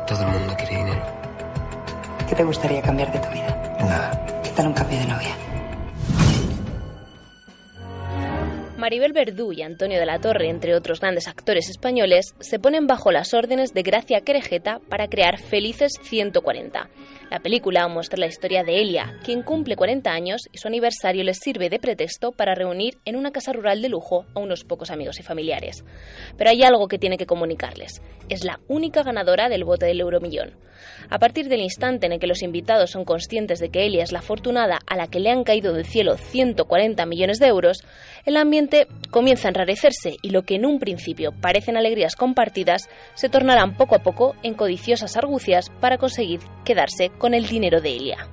Todo 0.08 0.22
el 0.22 0.28
mundo 0.28 0.54
quiere 0.56 0.78
dinero. 0.78 1.04
¿Qué 2.30 2.36
te 2.36 2.44
gustaría 2.44 2.82
cambiar 2.82 3.12
de 3.12 3.20
tu 3.20 3.30
vida? 3.30 3.76
Nada. 3.80 4.42
¿Qué 4.44 4.50
tal 4.52 4.68
un 4.68 4.74
cambio 4.74 5.00
de 5.00 5.06
novia? 5.08 5.36
Maribel 8.78 9.14
Verdú 9.14 9.52
y 9.52 9.64
Antonio 9.64 10.00
de 10.00 10.06
la 10.06 10.20
Torre, 10.20 10.48
entre 10.50 10.76
otros 10.76 11.00
grandes 11.00 11.28
actores 11.28 11.70
españoles, 11.70 12.36
se 12.40 12.60
ponen 12.60 12.86
bajo 12.86 13.12
las 13.12 13.34
órdenes 13.34 13.74
de 13.74 13.82
Gracia 13.82 14.22
Querejeta 14.22 14.80
para 14.90 15.08
crear 15.08 15.40
Felices 15.40 15.94
140. 16.04 16.88
La 17.32 17.40
película 17.40 17.88
muestra 17.88 18.20
la 18.20 18.28
historia 18.28 18.64
de 18.64 18.80
Elia, 18.82 19.18
quien 19.24 19.42
cumple 19.42 19.76
40 19.76 20.12
años 20.12 20.44
y 20.52 20.60
su 20.60 20.68
aniversario 20.68 21.24
les 21.24 21.40
sirve 21.40 21.70
de 21.70 21.80
pretexto 21.80 22.32
para 22.32 22.54
reunir 22.54 23.00
en 23.04 23.16
una 23.16 23.32
casa 23.32 23.52
rural 23.52 23.82
de 23.82 23.90
lujo 23.90 24.26
a 24.36 24.40
unos 24.40 24.64
pocos 24.64 24.92
amigos 24.92 25.20
y 25.20 25.24
familiares. 25.24 25.84
Pero 26.38 26.52
hay 26.52 26.62
algo 26.64 26.88
que 26.88 27.00
tiene 27.00 27.18
que 27.18 27.26
comunicarles. 27.26 28.02
Es 28.30 28.44
la 28.44 28.60
única 28.68 29.02
ganadora 29.02 29.50
del 29.50 29.64
bote 29.64 29.88
del 29.88 30.02
euromillón. 30.02 30.56
A 31.10 31.20
partir 31.20 31.48
del 31.50 31.62
instante 31.62 32.06
en 32.06 32.14
el 32.14 32.20
que 32.20 32.28
los 32.28 32.42
invitados 32.42 32.92
son 32.92 33.06
conscientes 33.06 33.60
de 33.60 33.70
que 33.70 33.86
Elia 33.86 34.04
es 34.04 34.12
la 34.12 34.20
afortunada 34.20 34.80
a 34.86 34.96
la 34.96 35.08
que 35.08 35.20
le 35.20 35.30
han 35.30 35.44
caído 35.44 35.74
del 35.74 35.86
cielo 35.86 36.18
140 36.18 37.06
millones 37.06 37.40
de 37.40 37.48
euros, 37.48 37.84
el 38.26 38.38
ambiente 38.38 38.88
comienza 39.12 39.48
a 39.48 39.50
enrarecerse 39.50 40.18
y 40.22 40.30
lo 40.30 40.44
que 40.44 40.56
en 40.56 40.66
un 40.66 40.80
principio 40.80 41.32
parecen 41.42 41.78
alegrías 41.78 42.16
compartidas 42.16 42.90
se 43.14 43.30
tornarán 43.30 43.78
poco 43.78 43.96
a 43.96 44.04
poco 44.04 44.36
en 44.44 44.54
codiciosas 44.54 45.18
argucias 45.18 45.70
para 45.80 45.98
conseguir 45.98 46.42
quedarse 46.64 47.10
con 47.18 47.34
el 47.34 47.48
dinero 47.48 47.82
de 47.82 47.96
Elia. 47.96 48.28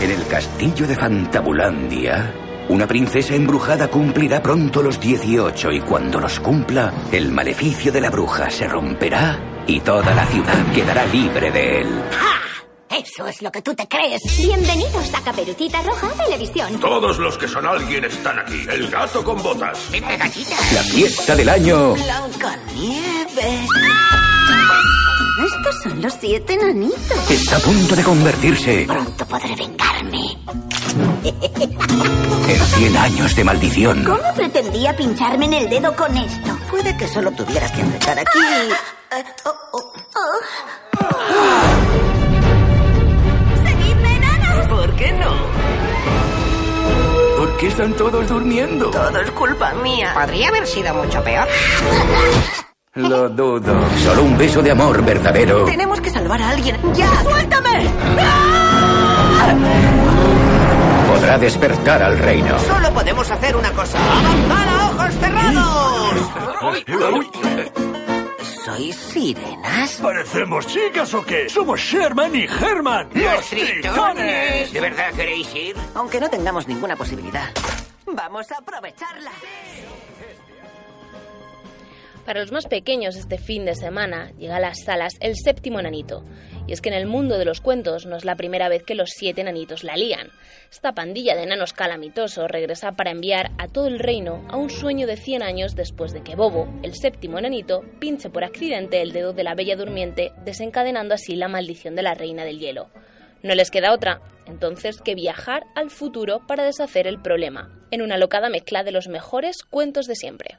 En 0.00 0.10
el 0.10 0.26
castillo 0.26 0.86
de 0.86 0.96
Fantabulandia, 0.96 2.34
una 2.68 2.86
princesa 2.86 3.34
embrujada 3.34 3.88
cumplirá 3.88 4.42
pronto 4.42 4.82
los 4.82 4.98
18 4.98 5.70
y 5.72 5.80
cuando 5.80 6.20
los 6.20 6.40
cumpla, 6.40 6.92
el 7.12 7.30
maleficio 7.30 7.92
de 7.92 8.00
la 8.00 8.10
bruja 8.10 8.50
se 8.50 8.66
romperá 8.66 9.64
y 9.66 9.80
toda 9.80 10.14
la 10.14 10.26
ciudad 10.26 10.72
quedará 10.72 11.06
libre 11.06 11.52
de 11.52 11.80
él. 11.82 11.88
Eso 12.90 13.26
es 13.26 13.40
lo 13.42 13.50
que 13.50 13.62
tú 13.62 13.74
te 13.74 13.88
crees. 13.88 14.20
Bienvenidos 14.38 15.14
a 15.14 15.20
Caperucita 15.22 15.82
Roja 15.82 16.08
Televisión. 16.24 16.78
Todos 16.78 17.18
los 17.18 17.38
que 17.38 17.48
son 17.48 17.66
alguien 17.66 18.04
están 18.04 18.38
aquí. 18.38 18.66
El 18.70 18.90
gato 18.90 19.24
con 19.24 19.42
botas. 19.42 19.90
La 19.90 20.82
fiesta 20.82 21.34
del 21.34 21.48
año 21.48 21.94
Blancanieves. 21.94 23.68
Estos 25.38 25.82
son 25.82 26.02
los 26.02 26.12
siete 26.20 26.56
nanitos. 26.56 27.30
está 27.30 27.56
a 27.56 27.60
punto 27.60 27.96
de 27.96 28.02
convertirse 28.02 28.84
Pronto 28.86 29.26
podré 29.26 29.54
vengarme. 29.56 30.36
en 32.48 32.58
100 32.60 32.96
años 32.96 33.34
de 33.36 33.44
maldición. 33.44 34.04
¿Cómo 34.04 34.34
pretendía 34.36 34.94
pincharme 34.94 35.46
en 35.46 35.54
el 35.54 35.68
dedo 35.70 35.94
con 35.96 36.14
esto? 36.16 36.58
Puede 36.70 36.96
que 36.96 37.08
solo 37.08 37.30
tuvieras 37.32 37.70
que 37.72 37.82
apretar 37.82 38.18
aquí. 38.18 38.38
Eh, 38.38 39.24
oh, 39.46 39.54
oh, 39.72 39.92
oh. 40.16 40.40
¡Seguidme, 43.66 44.18
nanas! 44.20 44.66
¿Por 44.68 44.94
qué 44.96 45.12
no? 45.12 45.32
¿Por 47.38 47.56
qué 47.56 47.66
están 47.68 47.94
todos 47.94 48.28
durmiendo? 48.28 48.90
Todo 48.90 49.18
es 49.20 49.30
culpa 49.32 49.72
mía. 49.74 50.12
Podría 50.14 50.48
haber 50.48 50.66
sido 50.66 50.92
mucho 50.94 51.22
peor. 51.24 51.48
Lo 52.94 53.28
dudo. 53.30 53.88
Solo 54.04 54.22
un 54.22 54.36
beso 54.36 54.60
de 54.60 54.70
amor 54.70 55.02
verdadero 55.02 55.64
Tenemos 55.64 55.98
que 56.00 56.10
salvar 56.10 56.42
a 56.42 56.50
alguien. 56.50 56.76
¡Ya! 56.94 57.08
¡Suéltame! 57.22 57.88
podrá 61.08 61.38
despertar 61.38 62.02
al 62.02 62.18
reino. 62.18 62.58
Solo 62.58 62.92
podemos 62.92 63.30
hacer 63.30 63.56
una 63.56 63.70
cosa. 63.72 63.98
¡Avanzar 63.98 64.68
a 64.68 64.90
ojos 64.90 65.14
cerrados! 65.20 66.14
¿Sois 68.64 68.96
sirenas? 68.96 70.00
¿Parecemos 70.02 70.66
chicas 70.66 71.14
o 71.14 71.24
qué? 71.24 71.48
Somos 71.48 71.80
Sherman 71.80 72.34
y 72.34 72.44
Herman. 72.44 73.08
¡Los 73.14 73.46
tritones! 73.46 74.72
¿De 74.72 74.80
verdad 74.80 75.12
queréis 75.14 75.54
ir? 75.54 75.76
Aunque 75.94 76.20
no 76.20 76.28
tengamos 76.28 76.68
ninguna 76.68 76.96
posibilidad. 76.96 77.48
Vamos 78.06 78.50
a 78.52 78.58
aprovecharla. 78.58 79.30
Para 82.24 82.40
los 82.40 82.52
más 82.52 82.66
pequeños 82.66 83.16
este 83.16 83.36
fin 83.36 83.64
de 83.64 83.74
semana 83.74 84.30
llega 84.38 84.56
a 84.56 84.60
las 84.60 84.84
salas 84.84 85.14
El 85.18 85.34
séptimo 85.34 85.80
enanito. 85.80 86.24
Y 86.68 86.72
es 86.72 86.80
que 86.80 86.88
en 86.88 86.94
el 86.94 87.06
mundo 87.06 87.36
de 87.36 87.44
los 87.44 87.60
cuentos 87.60 88.06
no 88.06 88.16
es 88.16 88.24
la 88.24 88.36
primera 88.36 88.68
vez 88.68 88.84
que 88.84 88.94
los 88.94 89.10
siete 89.10 89.40
enanitos 89.40 89.82
la 89.82 89.96
lían. 89.96 90.30
Esta 90.70 90.92
pandilla 90.92 91.34
de 91.34 91.42
enanos 91.42 91.72
calamitosos 91.72 92.48
regresa 92.48 92.92
para 92.92 93.10
enviar 93.10 93.50
a 93.58 93.66
todo 93.66 93.88
el 93.88 93.98
reino 93.98 94.46
a 94.48 94.56
un 94.56 94.70
sueño 94.70 95.08
de 95.08 95.16
100 95.16 95.42
años 95.42 95.74
después 95.74 96.12
de 96.12 96.22
que 96.22 96.36
Bobo, 96.36 96.72
el 96.84 96.94
séptimo 96.94 97.40
enanito, 97.40 97.82
pinche 97.98 98.30
por 98.30 98.44
accidente 98.44 99.02
el 99.02 99.10
dedo 99.10 99.32
de 99.32 99.42
la 99.42 99.56
bella 99.56 99.74
durmiente, 99.74 100.32
desencadenando 100.44 101.14
así 101.14 101.34
la 101.34 101.48
maldición 101.48 101.96
de 101.96 102.02
la 102.02 102.14
reina 102.14 102.44
del 102.44 102.60
hielo. 102.60 102.88
No 103.42 103.56
les 103.56 103.72
queda 103.72 103.92
otra, 103.92 104.22
entonces, 104.46 105.00
que 105.02 105.16
viajar 105.16 105.64
al 105.74 105.90
futuro 105.90 106.46
para 106.46 106.64
deshacer 106.64 107.08
el 107.08 107.20
problema, 107.20 107.70
en 107.90 108.00
una 108.00 108.16
locada 108.16 108.48
mezcla 108.48 108.84
de 108.84 108.92
los 108.92 109.08
mejores 109.08 109.64
cuentos 109.64 110.06
de 110.06 110.14
siempre. 110.14 110.58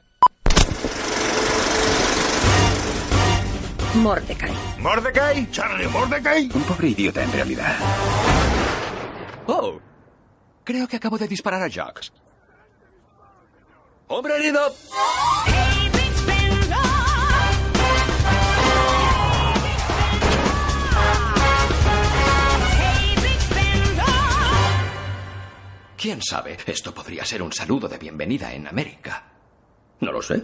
Mordecai. 3.96 4.52
¿Mordecai? 4.78 5.50
¿Charlie 5.50 5.88
Mordecai? 5.88 6.50
Un 6.52 6.62
pobre 6.62 6.88
idiota 6.88 7.22
en 7.22 7.32
realidad. 7.32 7.76
Oh, 9.46 9.80
creo 10.64 10.88
que 10.88 10.96
acabo 10.96 11.16
de 11.16 11.28
disparar 11.28 11.62
a 11.62 11.70
Jax. 11.70 12.12
¡Hombre 14.08 14.36
herido! 14.36 14.74
¿Quién 25.96 26.20
sabe? 26.20 26.58
Esto 26.66 26.92
podría 26.92 27.24
ser 27.24 27.40
un 27.42 27.50
saludo 27.52 27.88
de 27.88 27.96
bienvenida 27.96 28.52
en 28.52 28.66
América. 28.66 29.24
No 30.00 30.12
lo 30.12 30.20
sé. 30.20 30.42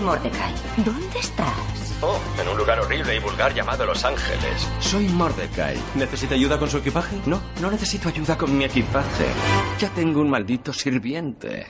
Mordecai, 0.00 0.54
¿dónde 0.78 1.18
estás? 1.18 1.98
Oh, 2.02 2.18
en 2.40 2.48
un 2.48 2.56
lugar 2.56 2.80
horrible 2.80 3.14
y 3.14 3.18
vulgar 3.18 3.52
llamado 3.54 3.84
Los 3.84 4.04
Ángeles. 4.04 4.66
Soy 4.80 5.06
Mordecai. 5.08 5.76
¿Necesita 5.94 6.34
ayuda 6.34 6.58
con 6.58 6.70
su 6.70 6.78
equipaje? 6.78 7.16
No, 7.26 7.40
no 7.60 7.70
necesito 7.70 8.08
ayuda 8.08 8.38
con 8.38 8.56
mi 8.56 8.64
equipaje. 8.64 9.26
Ya 9.78 9.90
tengo 9.90 10.20
un 10.22 10.30
maldito 10.30 10.72
sirviente. 10.72 11.66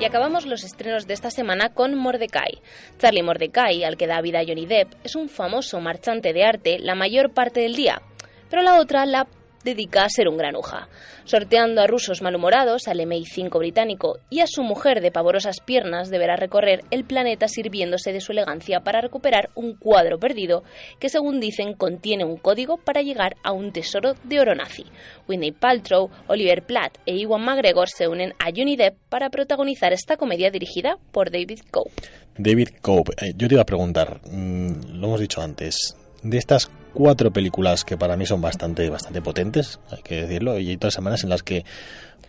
Y 0.00 0.04
acabamos 0.04 0.46
los 0.46 0.64
estrenos 0.64 1.06
de 1.06 1.14
esta 1.14 1.30
semana 1.30 1.74
con 1.74 1.94
Mordecai. 1.94 2.62
Charlie 2.98 3.22
Mordecai, 3.22 3.84
al 3.84 3.98
que 3.98 4.06
da 4.06 4.22
vida 4.22 4.40
Johnny 4.46 4.66
Depp, 4.66 4.94
es 5.04 5.14
un 5.14 5.28
famoso 5.28 5.80
marchante 5.80 6.32
de 6.32 6.44
arte 6.44 6.78
la 6.78 6.94
mayor 6.94 7.32
parte 7.32 7.60
del 7.60 7.76
día, 7.76 8.00
pero 8.48 8.62
la 8.62 8.78
otra 8.78 9.04
la 9.04 9.26
dedica 9.66 10.04
a 10.04 10.08
ser 10.08 10.28
un 10.28 10.38
granuja, 10.38 10.88
sorteando 11.24 11.82
a 11.82 11.86
rusos 11.86 12.22
malhumorados, 12.22 12.86
al 12.88 13.00
MI5 13.00 13.58
británico 13.58 14.20
y 14.30 14.40
a 14.40 14.46
su 14.46 14.62
mujer 14.62 15.02
de 15.02 15.10
pavorosas 15.10 15.60
piernas 15.60 16.08
deberá 16.08 16.36
recorrer 16.36 16.84
el 16.90 17.04
planeta 17.04 17.48
sirviéndose 17.48 18.12
de 18.12 18.20
su 18.20 18.32
elegancia 18.32 18.80
para 18.80 19.00
recuperar 19.00 19.50
un 19.54 19.74
cuadro 19.74 20.18
perdido 20.18 20.62
que 21.00 21.08
según 21.08 21.40
dicen 21.40 21.74
contiene 21.74 22.24
un 22.24 22.36
código 22.36 22.78
para 22.78 23.02
llegar 23.02 23.36
a 23.42 23.52
un 23.52 23.72
tesoro 23.72 24.14
de 24.22 24.40
oro 24.40 24.54
nazi. 24.54 24.86
Whitney 25.28 25.50
Paltrow, 25.50 26.10
Oliver 26.28 26.62
Platt 26.62 26.98
e 27.04 27.16
Iwan 27.16 27.44
McGregor 27.44 27.88
se 27.88 28.08
unen 28.08 28.32
a 28.38 28.50
Johnny 28.56 28.76
Depp 28.76 28.96
para 29.08 29.30
protagonizar 29.30 29.92
esta 29.92 30.16
comedia 30.16 30.50
dirigida 30.50 30.96
por 31.10 31.30
David 31.30 31.60
Cope. 31.70 31.90
David 32.38 32.68
Cope, 32.80 33.12
eh, 33.20 33.32
yo 33.36 33.48
te 33.48 33.54
iba 33.54 33.62
a 33.62 33.66
preguntar, 33.66 34.20
mm, 34.30 35.00
lo 35.00 35.06
hemos 35.08 35.20
dicho 35.20 35.40
antes, 35.42 35.96
de 36.22 36.38
estas 36.38 36.70
cuatro 36.96 37.30
películas 37.30 37.84
que 37.84 37.96
para 37.98 38.16
mí 38.16 38.24
son 38.26 38.40
bastante, 38.40 38.88
bastante 38.88 39.20
potentes, 39.20 39.78
hay 39.90 40.02
que 40.02 40.22
decirlo, 40.22 40.58
y 40.58 40.70
hay 40.70 40.76
todas 40.78 40.94
semanas 40.94 41.22
en 41.22 41.30
las 41.30 41.42
que 41.42 41.64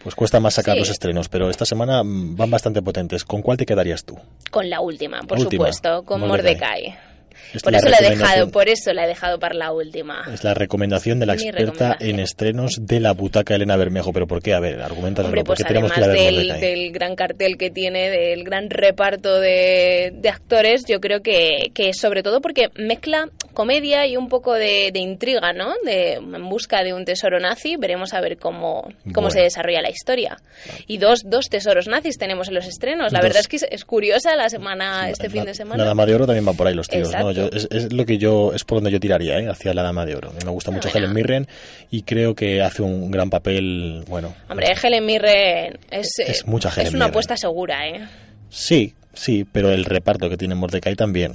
Pues 0.03 0.13
cuesta 0.13 0.39
más 0.39 0.53
sacar 0.53 0.75
Sí. 0.75 0.79
los 0.81 0.89
estrenos, 0.89 1.27
pero 1.27 1.49
esta 1.49 1.65
semana 1.65 2.03
mm, 2.03 2.35
van 2.35 2.51
bastante 2.51 2.81
potentes. 2.83 3.25
¿Con 3.25 3.41
cuál 3.41 3.57
te 3.57 3.65
quedarías 3.65 4.05
tú? 4.05 4.15
Con 4.51 4.69
la 4.69 4.79
última, 4.79 5.21
por 5.23 5.37
La 5.39 5.43
última, 5.45 5.65
supuesto, 5.65 6.03
con 6.05 6.21
Mordecai. 6.21 6.81
Mordecai. 6.83 7.06
Es 7.53 7.61
Por 7.63 7.71
la 7.71 7.77
eso 7.79 7.89
la 7.89 7.97
he 7.99 8.09
dejado, 8.09 8.49
por 8.51 8.67
eso 8.69 8.93
la 8.93 9.05
he 9.05 9.07
dejado 9.07 9.39
para 9.39 9.55
la 9.55 9.71
última. 9.71 10.25
Es 10.33 10.43
la 10.43 10.53
recomendación 10.53 11.19
de 11.19 11.25
la 11.25 11.35
Mi 11.35 11.43
experta 11.43 11.97
en 11.99 12.19
estrenos 12.19 12.77
de 12.81 12.99
la 12.99 13.13
butaca 13.13 13.55
Elena 13.55 13.75
Bermejo. 13.77 14.11
¿Pero 14.13 14.27
por 14.27 14.41
qué? 14.41 14.53
A 14.53 14.59
ver, 14.59 14.81
argumentas 14.81 15.25
Hombre, 15.25 15.41
¿por 15.43 15.55
pues 15.55 15.67
tenemos 15.67 15.91
que 15.91 16.01
además 16.01 16.17
ir 16.17 16.21
a 16.21 16.23
ver 16.23 16.33
del, 16.33 16.47
Mordecai? 16.47 16.61
del 16.75 16.91
gran 16.91 17.15
cartel 17.15 17.57
que 17.57 17.69
tiene, 17.71 18.09
del 18.09 18.43
gran 18.43 18.69
reparto 18.69 19.39
de, 19.39 20.11
de 20.15 20.29
actores, 20.29 20.83
yo 20.87 20.99
creo 20.99 21.21
que, 21.21 21.71
que 21.73 21.93
sobre 21.93 22.23
todo 22.23 22.41
porque 22.41 22.69
mezcla 22.75 23.29
comedia 23.53 24.05
y 24.05 24.17
un 24.17 24.29
poco 24.29 24.53
de, 24.53 24.91
de 24.93 24.99
intriga, 24.99 25.51
¿no? 25.53 25.73
De, 25.83 26.13
en 26.13 26.49
busca 26.49 26.83
de 26.83 26.93
un 26.93 27.05
tesoro 27.05 27.39
nazi, 27.39 27.75
veremos 27.75 28.13
a 28.13 28.21
ver 28.21 28.37
cómo, 28.37 28.81
cómo 29.13 29.27
Bueno. 29.27 29.29
se 29.31 29.41
desarrolla 29.41 29.81
la 29.81 29.89
historia. 29.89 30.37
Y 30.85 30.97
dos, 30.99 31.23
dos 31.25 31.49
tesoros 31.49 31.87
nazis 31.87 32.17
tenemos 32.17 32.49
en 32.49 32.53
los 32.55 32.67
estrenos. 32.67 33.11
La 33.11 33.19
Dos. 33.19 33.23
verdad 33.29 33.39
es 33.41 33.47
que 33.47 33.55
es, 33.55 33.65
es 33.69 33.83
curiosa 33.85 34.35
la 34.35 34.49
semana, 34.49 35.09
este 35.09 35.29
fin 35.29 35.43
de 35.45 35.55
semana. 35.55 35.83
La 35.83 35.89
Dama 35.89 36.05
de 36.05 36.13
Oro 36.15 36.25
también 36.27 36.47
va 36.47 36.53
por 36.53 36.67
ahí 36.67 36.75
los 36.75 36.87
tiros, 36.87 37.11
¿no? 37.11 37.26
Yo- 37.31 37.49
es, 37.51 37.67
es 37.71 37.93
lo 37.93 38.05
que 38.05 38.17
yo 38.17 38.53
es 38.53 38.63
por 38.63 38.77
donde 38.77 38.91
yo 38.91 38.99
tiraría, 38.99 39.39
¿eh? 39.39 39.47
hacia 39.49 39.73
la 39.73 39.83
Dama 39.83 40.05
de 40.05 40.15
Oro. 40.15 40.31
Me 40.45 40.51
gusta 40.51 40.71
mucho 40.71 40.89
Helen 40.93 41.13
Mirren 41.13 41.47
y 41.91 42.03
creo 42.03 42.35
que 42.35 42.61
hace 42.61 42.81
un 42.81 43.11
gran 43.11 43.29
papel, 43.29 44.03
bueno, 44.07 44.33
Hombre, 44.49 44.67
Helen 44.81 45.05
Mirren 45.05 45.77
es, 45.91 46.09
Es 46.19 46.45
mucha 46.47 46.69
Helen 46.69 46.87
es 46.87 46.93
una 46.93 47.05
Mirren. 47.05 47.09
apuesta 47.11 47.37
segura, 47.37 47.87
¿eh? 47.87 48.07
sí, 48.49 48.93
sí, 49.13 49.45
pero 49.51 49.71
el 49.71 49.85
reparto 49.85 50.29
que 50.29 50.37
tiene 50.37 50.55
Mordecai 50.55 50.95
también. 50.95 51.33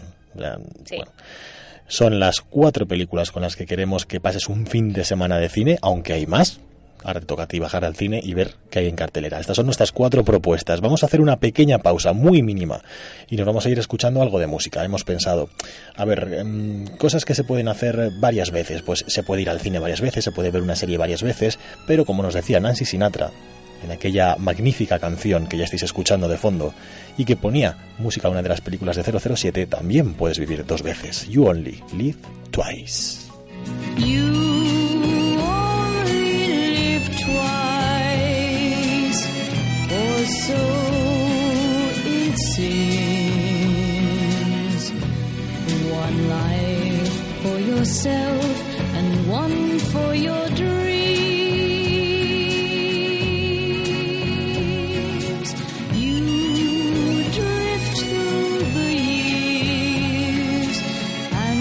Sí. 0.86 0.96
bueno, 0.96 1.12
son 1.88 2.18
las 2.18 2.40
cuatro 2.40 2.86
películas 2.86 3.30
con 3.30 3.42
las 3.42 3.54
que 3.54 3.66
queremos 3.66 4.06
que 4.06 4.18
pases 4.20 4.48
un 4.48 4.66
fin 4.66 4.92
de 4.94 5.04
semana 5.04 5.38
de 5.38 5.48
cine, 5.50 5.78
aunque 5.82 6.14
hay 6.14 6.26
más. 6.26 6.58
Ahora 7.04 7.20
te 7.20 7.26
toca 7.26 7.42
a 7.44 7.60
bajar 7.60 7.84
al 7.84 7.96
cine 7.96 8.20
y 8.22 8.34
ver 8.34 8.54
qué 8.70 8.80
hay 8.80 8.88
en 8.88 8.96
cartelera. 8.96 9.40
Estas 9.40 9.56
son 9.56 9.66
nuestras 9.66 9.92
cuatro 9.92 10.24
propuestas. 10.24 10.80
Vamos 10.80 11.02
a 11.02 11.06
hacer 11.06 11.20
una 11.20 11.38
pequeña 11.38 11.78
pausa, 11.78 12.12
muy 12.12 12.42
mínima, 12.42 12.80
y 13.28 13.36
nos 13.36 13.46
vamos 13.46 13.66
a 13.66 13.70
ir 13.70 13.78
escuchando 13.78 14.22
algo 14.22 14.38
de 14.38 14.46
música. 14.46 14.84
Hemos 14.84 15.04
pensado, 15.04 15.48
a 15.96 16.04
ver, 16.04 16.32
em, 16.34 16.86
cosas 16.96 17.24
que 17.24 17.34
se 17.34 17.44
pueden 17.44 17.68
hacer 17.68 18.10
varias 18.20 18.50
veces. 18.50 18.82
Pues 18.82 19.04
se 19.06 19.22
puede 19.22 19.42
ir 19.42 19.50
al 19.50 19.60
cine 19.60 19.78
varias 19.78 20.00
veces, 20.00 20.24
se 20.24 20.32
puede 20.32 20.50
ver 20.50 20.62
una 20.62 20.76
serie 20.76 20.98
varias 20.98 21.22
veces, 21.22 21.58
pero 21.86 22.04
como 22.04 22.22
nos 22.22 22.34
decía 22.34 22.60
Nancy 22.60 22.84
Sinatra, 22.84 23.30
en 23.82 23.90
aquella 23.90 24.36
magnífica 24.36 24.98
canción 24.98 25.46
que 25.46 25.56
ya 25.56 25.64
estáis 25.64 25.82
escuchando 25.82 26.28
de 26.28 26.38
fondo 26.38 26.72
y 27.16 27.24
que 27.24 27.36
ponía 27.36 27.76
música 27.98 28.28
a 28.28 28.30
una 28.30 28.42
de 28.42 28.48
las 28.48 28.60
películas 28.60 28.96
de 28.96 29.02
007, 29.02 29.66
también 29.66 30.14
puedes 30.14 30.38
vivir 30.38 30.64
dos 30.64 30.82
veces. 30.82 31.28
You 31.28 31.46
only 31.46 31.82
live 31.96 32.18
twice. 32.50 33.28
You 33.98 34.51
so 40.46 40.60
it 42.04 42.36
seems. 42.54 43.72
One 45.92 46.18
life 46.28 47.14
for 47.42 47.58
yourself 47.58 48.44
and 48.98 49.28
one 49.28 49.78
for 49.78 50.14
your 50.14 50.48
dreams. 54.22 55.54
You 55.94 57.24
drift 57.38 57.98
through 57.98 58.58
the 58.78 58.92
years 58.94 60.76
and 61.44 61.60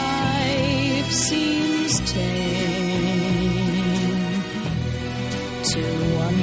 life 0.00 1.10
seems 1.12 1.94
tame 2.12 3.00
To 5.72 5.82
one 6.26 6.40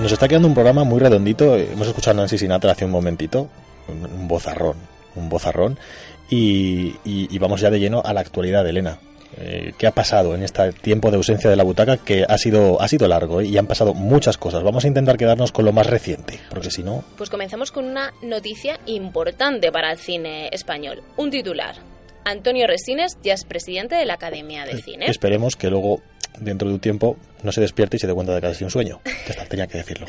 Nos 0.00 0.12
está 0.12 0.28
quedando 0.28 0.48
un 0.48 0.54
programa 0.54 0.84
muy 0.84 0.98
redondito. 0.98 1.56
Hemos 1.56 1.86
escuchado 1.88 2.12
a 2.18 2.22
Nancy 2.22 2.38
Sinatra 2.38 2.72
hace 2.72 2.84
un 2.84 2.90
momentito, 2.90 3.48
un, 3.88 4.04
un 4.06 4.28
bozarrón, 4.28 4.76
un 5.14 5.28
bozarrón, 5.28 5.78
y, 6.30 6.94
y- 7.04 7.28
y 7.34 7.38
vamos 7.38 7.60
ya 7.60 7.70
de 7.70 7.80
lleno 7.80 8.00
a 8.04 8.12
la 8.14 8.20
actualidad, 8.20 8.66
Elena. 8.66 8.98
Eh, 9.36 9.74
¿Qué 9.78 9.86
ha 9.86 9.92
pasado 9.92 10.34
en 10.34 10.42
este 10.42 10.72
tiempo 10.72 11.10
de 11.10 11.16
ausencia 11.16 11.48
de 11.50 11.54
la 11.56 11.62
butaca 11.62 11.98
que 11.98 12.24
ha 12.28 12.36
sido, 12.38 12.80
ha 12.82 12.88
sido 12.88 13.06
largo 13.06 13.40
eh, 13.40 13.46
y 13.46 13.58
han 13.58 13.66
pasado 13.66 13.94
muchas 13.94 14.36
cosas? 14.38 14.62
Vamos 14.64 14.84
a 14.84 14.88
intentar 14.88 15.16
quedarnos 15.16 15.52
con 15.52 15.64
lo 15.64 15.72
más 15.72 15.86
reciente, 15.86 16.40
porque 16.50 16.70
si 16.70 16.82
no, 16.82 17.04
Pues 17.16 17.30
comenzamos 17.30 17.70
con 17.70 17.84
una 17.84 18.12
noticia 18.22 18.80
importante 18.86 19.70
para 19.70 19.92
el 19.92 19.98
cine 19.98 20.48
español. 20.52 21.02
Un 21.16 21.30
titular. 21.30 21.76
Antonio 22.24 22.66
Resines 22.66 23.18
ya 23.22 23.34
es 23.34 23.44
presidente 23.44 23.94
de 23.94 24.04
la 24.04 24.14
Academia 24.14 24.64
de 24.64 24.82
Cine. 24.82 25.06
esperemos 25.06 25.56
que 25.56 25.70
luego, 25.70 26.00
dentro 26.40 26.68
de 26.68 26.74
un 26.74 26.80
tiempo, 26.80 27.16
no 27.42 27.52
se 27.52 27.60
despierte 27.60 27.96
y 27.96 28.00
se 28.00 28.06
dé 28.06 28.14
cuenta 28.14 28.34
de 28.34 28.40
que 28.40 28.46
ha 28.46 28.54
sido 28.54 28.66
un 28.66 28.70
sueño. 28.70 29.00
Ya 29.04 29.12
está, 29.30 29.44
tenía 29.46 29.66
que 29.66 29.78
decirlo. 29.78 30.06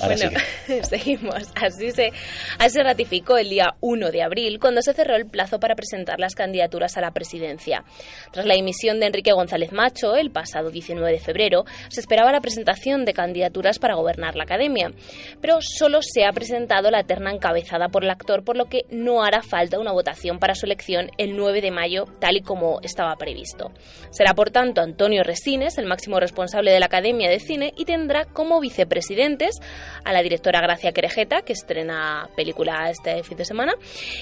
Ahora 0.00 0.16
bueno, 0.16 0.40
sigue. 0.66 0.84
seguimos. 0.88 1.52
Así 1.54 1.90
se, 1.92 2.12
así 2.58 2.70
se 2.70 2.82
ratificó 2.82 3.36
el 3.38 3.50
día 3.50 3.74
1 3.80 4.10
de 4.10 4.22
abril, 4.22 4.58
cuando 4.58 4.82
se 4.82 4.92
cerró 4.92 5.16
el 5.16 5.26
plazo 5.26 5.60
para 5.60 5.74
presentar 5.74 6.18
las 6.18 6.34
candidaturas 6.34 6.96
a 6.96 7.00
la 7.00 7.12
presidencia. 7.12 7.84
Tras 8.32 8.46
la 8.46 8.54
emisión 8.54 9.00
de 9.00 9.06
Enrique 9.06 9.32
González 9.32 9.72
Macho, 9.72 10.16
el 10.16 10.30
pasado 10.30 10.70
19 10.70 11.10
de 11.10 11.18
febrero, 11.18 11.64
se 11.88 12.00
esperaba 12.00 12.32
la 12.32 12.40
presentación 12.40 13.04
de 13.04 13.12
candidaturas 13.12 13.78
para 13.78 13.94
gobernar 13.94 14.36
la 14.36 14.44
academia. 14.44 14.92
Pero 15.40 15.58
solo 15.60 16.00
se 16.02 16.24
ha 16.24 16.32
presentado 16.32 16.90
la 16.90 17.04
terna 17.04 17.32
encabezada 17.32 17.88
por 17.88 18.04
el 18.04 18.10
actor, 18.10 18.44
por 18.44 18.56
lo 18.56 18.66
que 18.66 18.84
no 18.90 19.22
hará 19.22 19.42
falta 19.42 19.78
una 19.78 19.92
votación 19.92 20.38
para 20.38 20.54
su 20.54 20.66
elección 20.66 21.10
el 21.18 21.36
9 21.36 21.60
de 21.60 21.70
mayo, 21.70 22.06
tal 22.20 22.36
y 22.36 22.42
como 22.42 22.80
estaba 22.82 23.14
previsto. 23.16 23.72
Será, 24.10 24.34
por 24.34 24.50
tanto, 24.50 24.80
Antonio 24.80 25.22
Resines, 25.22 25.78
el 25.78 25.86
máximo 25.86 26.18
responsable 26.20 26.71
de 26.72 26.80
la 26.80 26.86
Academia 26.86 27.30
de 27.30 27.40
Cine, 27.40 27.72
y 27.76 27.84
tendrá 27.84 28.24
como 28.24 28.60
vicepresidentes 28.60 29.60
a 30.04 30.12
la 30.12 30.22
directora 30.22 30.60
Gracia 30.60 30.92
Querejeta, 30.92 31.42
que 31.42 31.52
estrena 31.52 32.28
película 32.36 32.90
este 32.90 33.22
fin 33.22 33.36
de 33.36 33.44
semana, 33.44 33.74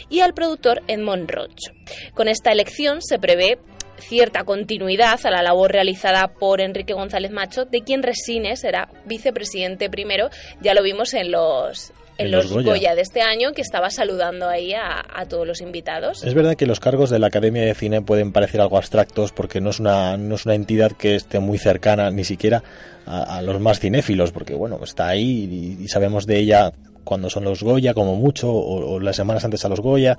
y 0.08 0.20
al 0.20 0.34
productor 0.34 0.82
Edmond 0.86 1.30
Roche. 1.30 1.72
Con 2.14 2.28
esta 2.28 2.52
elección 2.52 3.02
se 3.02 3.18
prevé 3.18 3.58
cierta 4.00 4.44
continuidad 4.44 5.20
a 5.24 5.30
la 5.30 5.42
labor 5.42 5.72
realizada 5.72 6.28
por 6.28 6.60
Enrique 6.60 6.94
González 6.94 7.30
Macho, 7.30 7.64
de 7.64 7.82
quien 7.82 8.02
Resines 8.02 8.60
será 8.60 8.88
vicepresidente 9.04 9.90
primero. 9.90 10.30
Ya 10.60 10.74
lo 10.74 10.82
vimos 10.82 11.14
en 11.14 11.30
los 11.30 11.92
en, 12.20 12.30
los, 12.30 12.44
los 12.44 12.52
Goya. 12.54 12.72
Goya. 12.72 12.94
de 12.94 13.02
este 13.02 13.22
año, 13.22 13.52
que 13.52 13.62
estaba 13.62 13.90
saludando 13.90 14.48
ahí 14.48 14.72
a, 14.72 15.04
a 15.12 15.26
todos 15.26 15.46
los 15.46 15.60
invitados. 15.60 16.22
Es 16.24 16.34
verdad 16.34 16.56
que 16.56 16.66
los 16.66 16.80
cargos 16.80 17.10
de 17.10 17.18
la 17.18 17.28
Academia 17.28 17.62
de 17.64 17.74
Cine 17.74 18.02
pueden 18.02 18.32
parecer 18.32 18.60
algo 18.60 18.76
abstractos 18.76 19.32
porque 19.32 19.60
no 19.60 19.70
es 19.70 19.80
una, 19.80 20.16
no 20.16 20.34
es 20.34 20.46
una 20.46 20.54
entidad 20.54 20.92
que 20.92 21.14
esté 21.14 21.38
muy 21.40 21.58
cercana 21.58 22.10
ni 22.10 22.24
siquiera 22.24 22.62
a, 23.06 23.38
a 23.38 23.42
los 23.42 23.60
más 23.60 23.80
cinéfilos, 23.80 24.32
porque 24.32 24.54
bueno, 24.54 24.78
está 24.82 25.08
ahí 25.08 25.76
y, 25.78 25.84
y 25.84 25.88
sabemos 25.88 26.26
de 26.26 26.38
ella 26.38 26.72
cuando 27.04 27.30
son 27.30 27.44
los 27.44 27.62
Goya, 27.62 27.94
como 27.94 28.14
mucho, 28.14 28.50
o, 28.52 28.94
o 28.94 29.00
las 29.00 29.16
semanas 29.16 29.44
antes 29.44 29.64
a 29.64 29.68
los 29.68 29.80
Goya, 29.80 30.16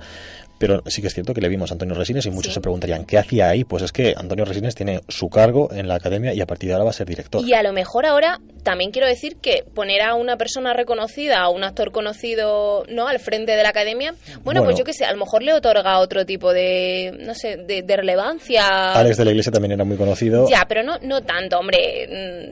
pero 0.62 0.80
sí 0.86 1.00
que 1.02 1.08
es 1.08 1.14
cierto 1.14 1.34
que 1.34 1.40
le 1.40 1.48
vimos 1.48 1.72
a 1.72 1.74
Antonio 1.74 1.92
Resines 1.96 2.24
y 2.26 2.30
muchos 2.30 2.54
se 2.54 2.60
preguntarían, 2.60 3.04
¿qué 3.04 3.18
hacía 3.18 3.48
ahí? 3.48 3.64
Pues 3.64 3.82
es 3.82 3.90
que 3.90 4.14
Antonio 4.16 4.44
Resines 4.44 4.76
tiene 4.76 5.00
su 5.08 5.28
cargo 5.28 5.68
en 5.72 5.88
la 5.88 5.96
Academia 5.96 6.32
y 6.34 6.40
a 6.40 6.46
partir 6.46 6.68
de 6.68 6.74
ahora 6.74 6.84
va 6.84 6.90
a 6.90 6.92
ser 6.92 7.08
director. 7.08 7.44
Y 7.44 7.52
a 7.52 7.64
lo 7.64 7.72
mejor 7.72 8.06
ahora 8.06 8.38
también 8.62 8.92
quiero 8.92 9.08
decir 9.08 9.38
que 9.42 9.64
poner 9.74 10.02
a 10.02 10.14
una 10.14 10.36
persona 10.36 10.72
reconocida, 10.72 11.40
a 11.40 11.48
un 11.48 11.64
actor 11.64 11.90
conocido, 11.90 12.84
¿no? 12.88 13.08
Al 13.08 13.18
frente 13.18 13.56
de 13.56 13.62
la 13.64 13.70
academia, 13.70 14.12
bueno, 14.12 14.60
Bueno. 14.60 14.64
pues 14.66 14.78
yo 14.78 14.84
qué 14.84 14.92
sé, 14.92 15.04
a 15.04 15.10
lo 15.10 15.18
mejor 15.18 15.42
le 15.42 15.52
otorga 15.52 15.98
otro 15.98 16.24
tipo 16.24 16.52
de, 16.52 17.12
no 17.18 17.34
sé, 17.34 17.56
de, 17.56 17.82
de 17.82 17.96
relevancia. 17.96 18.92
Alex 18.92 19.16
de 19.16 19.24
la 19.24 19.30
Iglesia 19.32 19.50
también 19.50 19.72
era 19.72 19.82
muy 19.84 19.96
conocido. 19.96 20.48
Ya, 20.48 20.64
pero 20.68 20.84
no, 20.84 20.96
no 21.02 21.22
tanto, 21.22 21.58
hombre. 21.58 22.06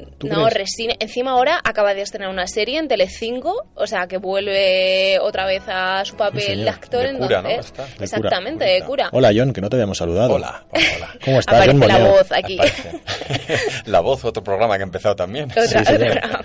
Mm, 0.05 0.19
¿Tú 0.19 0.27
No, 0.27 0.47
crees? 0.47 0.55
Resine. 0.55 0.97
Encima 0.99 1.31
ahora 1.31 1.61
acaba 1.63 1.95
de 1.95 2.03
estrenar 2.03 2.29
una 2.31 2.49
serie 2.49 2.81
en 2.81 2.89
Telecinco, 2.89 3.69
o 3.77 3.87
sea, 3.87 4.09
que 4.09 4.19
vuelve 4.19 5.19
otra 5.21 5.47
vez 5.47 5.63
a 5.69 6.05
su 6.05 6.17
papel 6.17 6.43
señor. 6.43 6.65
de 6.65 6.71
actor. 6.71 7.03
De 7.07 7.19
cura, 7.19 7.43
entonces. 7.47 7.73
Exactamente, 8.05 8.65
de 8.65 8.83
cura. 8.83 9.09
Hola 9.13 9.31
John, 9.35 9.53
que 9.53 9.61
no 9.61 9.69
te 9.69 9.77
habíamos 9.77 9.99
saludado. 9.99 10.35
Hola, 10.35 10.65
¿Cómo 11.25 11.39
estás, 11.39 11.57
Aparece 11.57 11.79
John 11.79 11.89
la 11.89 11.99
Moneo? 11.99 12.13
voz 12.13 12.33
aquí. 12.33 12.59
La 13.87 14.01
voz, 14.01 14.25
otro 14.25 14.43
programa 14.43 14.77
que 14.77 14.83
ha 14.83 14.87
empezado 14.87 15.17
también. 15.17 15.51
Otra- 15.51 15.67
Sí, 15.67 15.79
sí, 15.85 15.95
otra- 15.95 16.41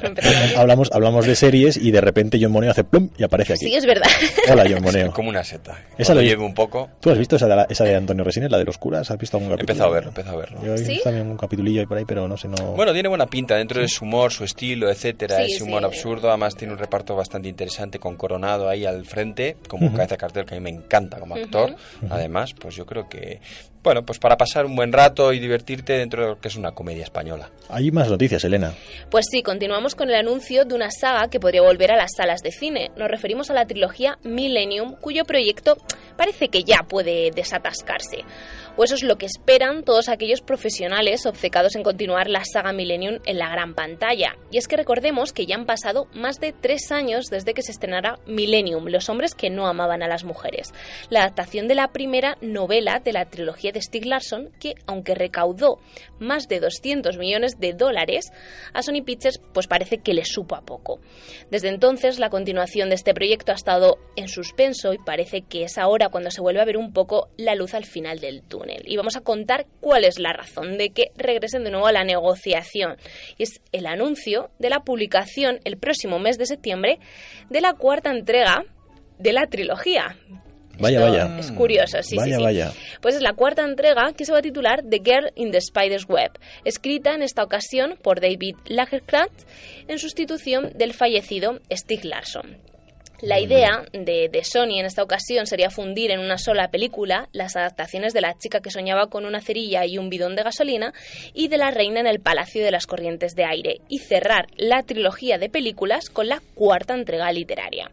hablamos, 0.57 0.89
hablamos 0.91 1.25
de 1.25 1.35
series 1.35 1.77
y 1.77 1.91
de 1.91 2.01
repente 2.01 2.37
John 2.41 2.51
Moneo 2.51 2.71
hace 2.71 2.83
plum 2.83 3.09
y 3.17 3.23
aparece 3.23 3.53
aquí. 3.53 3.65
Sí, 3.65 3.75
es 3.75 3.85
verdad. 3.85 4.07
Hola 4.51 4.65
John 4.69 4.81
Moneo. 4.83 5.11
Como 5.11 5.29
una 5.29 5.43
seta. 5.43 5.79
Esa 5.97 6.13
la- 6.13 6.21
llegue 6.21 6.37
un 6.43 6.53
poco. 6.53 6.89
¿Tú 6.99 7.09
has 7.11 7.17
visto 7.17 7.35
esa 7.35 7.47
de, 7.47 7.55
la- 7.55 7.67
esa 7.69 7.83
de 7.83 7.95
Antonio 7.95 8.23
Resines, 8.23 8.51
la 8.51 8.57
de 8.57 8.65
los 8.65 8.77
curas? 8.77 9.09
¿Has 9.11 9.17
visto 9.17 9.37
algún 9.37 9.51
He 9.51 9.55
capítulo? 9.55 9.73
empezado 9.73 9.89
a 9.89 9.93
verlo, 9.93 10.09
he 10.09 10.11
empezado 10.11 10.37
a 10.37 10.39
verlo. 10.39 10.59
Yo 10.63 10.71
he 10.73 10.77
visto 10.79 10.93
¿Sí? 10.93 11.01
también 11.03 11.27
un 11.27 11.37
capitulillo 11.37 11.79
ahí 11.81 11.85
por 11.85 11.97
ahí, 11.97 12.05
pero 12.05 12.27
no 12.27 12.37
sé, 12.37 12.47
no... 12.47 12.55
Bueno, 12.73 12.93
tiene 12.93 13.09
buena 13.09 13.27
pinta 13.27 13.55
dentro 13.55 13.81
de 13.81 13.87
su 13.87 14.05
humor, 14.05 14.31
su 14.31 14.43
estilo, 14.43 14.89
etcétera. 14.89 15.37
Sí, 15.45 15.53
ese 15.53 15.63
humor 15.63 15.81
sí. 15.81 15.85
absurdo. 15.85 16.29
Además, 16.29 16.55
tiene 16.55 16.73
un 16.73 16.79
reparto 16.79 17.15
bastante 17.15 17.47
interesante 17.49 17.99
con 17.99 18.15
Coronado 18.15 18.69
ahí 18.69 18.85
al 18.85 19.05
frente, 19.05 19.57
como 19.67 19.87
Ujú. 19.87 19.95
cabeza 19.95 20.15
de 20.15 20.17
cartel 20.19 20.45
que 20.45 20.55
a 20.55 20.57
mí 20.59 20.63
me 20.63 20.69
encanta 20.69 21.19
como 21.19 21.35
Además, 22.09 22.53
pues 22.53 22.75
yo 22.75 22.85
creo 22.85 23.07
que, 23.09 23.41
bueno, 23.85 24.03
pues 24.03 24.17
para 24.17 24.35
pasar 24.35 24.65
un 24.65 24.75
buen 24.75 24.91
rato 24.91 25.31
y 25.31 25.39
divertirte 25.39 25.93
dentro 25.93 26.23
de 26.23 26.29
lo 26.29 26.41
que 26.41 26.47
es 26.47 26.55
una 26.55 26.71
comedia 26.71 27.03
española. 27.03 27.51
Hay 27.69 27.91
más 27.91 28.09
noticias, 28.09 28.43
Elena. 28.43 28.73
Pues 29.11 29.25
sí, 29.31 29.43
continuamos 29.43 29.93
con 29.93 30.09
el 30.09 30.15
anuncio 30.15 30.65
de 30.65 30.73
una 30.73 30.89
saga 30.89 31.29
que 31.29 31.39
podría 31.39 31.61
volver 31.61 31.91
a 31.91 31.95
las 31.95 32.11
salas 32.17 32.41
de 32.41 32.51
cine. 32.51 32.89
Nos 32.97 33.09
referimos 33.09 33.51
a 33.51 33.53
la 33.53 33.67
trilogía 33.67 34.17
Millennium, 34.23 34.95
cuyo 34.99 35.23
proyecto 35.23 35.77
parece 36.17 36.49
que 36.49 36.63
ya 36.63 36.79
puede 36.87 37.29
desatascarse. 37.31 38.25
O 38.77 38.83
eso 38.83 38.95
es 38.95 39.03
lo 39.03 39.17
que 39.17 39.25
esperan 39.25 39.83
todos 39.83 40.09
aquellos 40.09 40.41
profesionales 40.41 41.25
obcecados 41.25 41.75
en 41.75 41.83
continuar 41.83 42.29
la 42.29 42.43
saga 42.43 42.73
Millennium 42.73 43.19
en 43.25 43.37
la 43.37 43.49
gran 43.49 43.73
pantalla. 43.73 44.35
Y 44.51 44.57
es 44.57 44.67
que 44.67 44.75
recordemos 44.75 45.31
que 45.31 45.45
ya 45.45 45.55
han 45.55 45.65
pasado 45.65 46.07
más 46.13 46.41
de 46.41 46.51
tres 46.51 46.91
años 46.91 47.27
desde 47.27 47.53
que 47.53 47.61
se 47.61 47.71
estrenara 47.71 48.19
Millennium, 48.25 48.87
los 48.87 49.07
hombres 49.07 49.33
que 49.33 49.49
no 49.49 49.67
amaban 49.67 50.03
a 50.03 50.09
las 50.09 50.25
mujeres. 50.25 50.73
La 51.09 51.21
adaptación 51.21 51.69
de 51.69 51.75
la 51.75 51.89
primera 51.89 52.37
novela 52.41 52.99
de 52.99 53.13
la 53.13 53.25
trilogía 53.25 53.71
de 53.75 53.81
Stieg 53.81 54.05
Larsson, 54.05 54.49
que 54.59 54.73
aunque 54.87 55.13
recaudó 55.13 55.79
más 56.17 56.47
de 56.47 56.59
200 56.59 57.17
millones 57.17 57.59
de 57.59 57.73
dólares, 57.73 58.31
a 58.73 58.81
Sony 58.81 59.03
Pictures 59.05 59.39
pues 59.53 59.67
parece 59.67 59.99
que 59.99 60.15
le 60.15 60.25
supo 60.25 60.55
a 60.55 60.61
poco. 60.61 60.99
Desde 61.51 61.69
entonces 61.69 62.17
la 62.17 62.31
continuación 62.31 62.89
de 62.89 62.95
este 62.95 63.13
proyecto 63.13 63.51
ha 63.51 63.55
estado 63.55 63.99
en 64.15 64.27
suspenso 64.27 64.93
y 64.93 64.97
parece 64.97 65.43
que 65.43 65.63
es 65.63 65.77
ahora 65.77 66.09
cuando 66.09 66.31
se 66.31 66.41
vuelve 66.41 66.61
a 66.61 66.65
ver 66.65 66.77
un 66.77 66.93
poco 66.93 67.29
la 67.37 67.53
luz 67.53 67.73
al 67.73 67.85
final 67.85 68.19
del 68.19 68.41
túnel. 68.41 68.83
Y 68.85 68.97
vamos 68.97 69.15
a 69.15 69.21
contar 69.21 69.67
cuál 69.81 70.05
es 70.05 70.17
la 70.17 70.33
razón 70.33 70.77
de 70.77 70.89
que 70.89 71.11
regresen 71.15 71.63
de 71.63 71.71
nuevo 71.71 71.87
a 71.87 71.91
la 71.91 72.03
negociación. 72.03 72.95
Y 73.37 73.43
es 73.43 73.61
el 73.71 73.85
anuncio 73.85 74.49
de 74.57 74.69
la 74.69 74.79
publicación 74.79 75.59
el 75.65 75.77
próximo 75.77 76.17
mes 76.17 76.37
de 76.37 76.45
septiembre 76.45 76.99
de 77.49 77.61
la 77.61 77.73
cuarta 77.73 78.09
entrega 78.09 78.63
de 79.19 79.33
la 79.33 79.47
trilogía. 79.47 80.17
Vaya, 80.79 80.99
Esto 80.99 81.11
vaya. 81.11 81.39
Es 81.39 81.51
curioso, 81.51 82.03
sí, 82.03 82.15
vaya, 82.15 82.35
sí, 82.35 82.37
sí. 82.37 82.43
vaya. 82.43 82.71
Pues 83.01 83.15
es 83.15 83.21
la 83.21 83.33
cuarta 83.33 83.63
entrega 83.63 84.13
que 84.13 84.25
se 84.25 84.31
va 84.31 84.39
a 84.39 84.41
titular 84.41 84.83
The 84.83 85.01
Girl 85.03 85.31
in 85.35 85.51
the 85.51 85.59
Spider's 85.59 86.07
Web, 86.07 86.31
escrita 86.63 87.13
en 87.13 87.21
esta 87.21 87.43
ocasión 87.43 87.97
por 88.01 88.19
David 88.19 88.55
Lagercrantz 88.65 89.45
en 89.87 89.99
sustitución 89.99 90.71
del 90.75 90.93
fallecido 90.93 91.59
Stieg 91.71 92.05
Larsson. 92.05 92.57
La 93.21 93.39
idea 93.39 93.85
de, 93.93 94.29
de 94.29 94.43
Sony 94.43 94.77
en 94.77 94.85
esta 94.85 95.01
ocasión 95.01 95.47
sería 95.47 95.69
fundir 95.69 96.11
en 96.11 96.19
una 96.19 96.37
sola 96.37 96.67
película 96.67 97.29
las 97.31 97.55
adaptaciones 97.55 98.13
de 98.13 98.19
La 98.19 98.37
chica 98.37 98.59
que 98.59 98.69
soñaba 98.69 99.07
con 99.07 99.25
una 99.25 99.39
cerilla 99.39 99.85
y 99.85 99.97
un 99.97 100.09
bidón 100.09 100.35
de 100.35 100.43
gasolina 100.43 100.93
y 101.33 101.47
de 101.47 101.57
La 101.57 101.71
reina 101.71 102.01
en 102.01 102.07
el 102.07 102.19
Palacio 102.19 102.63
de 102.63 102.71
las 102.71 102.87
Corrientes 102.87 103.33
de 103.33 103.45
Aire 103.45 103.79
y 103.87 103.99
cerrar 103.99 104.47
la 104.57 104.83
trilogía 104.83 105.37
de 105.37 105.49
películas 105.49 106.09
con 106.09 106.27
la 106.27 106.41
cuarta 106.55 106.93
entrega 106.93 107.31
literaria. 107.31 107.89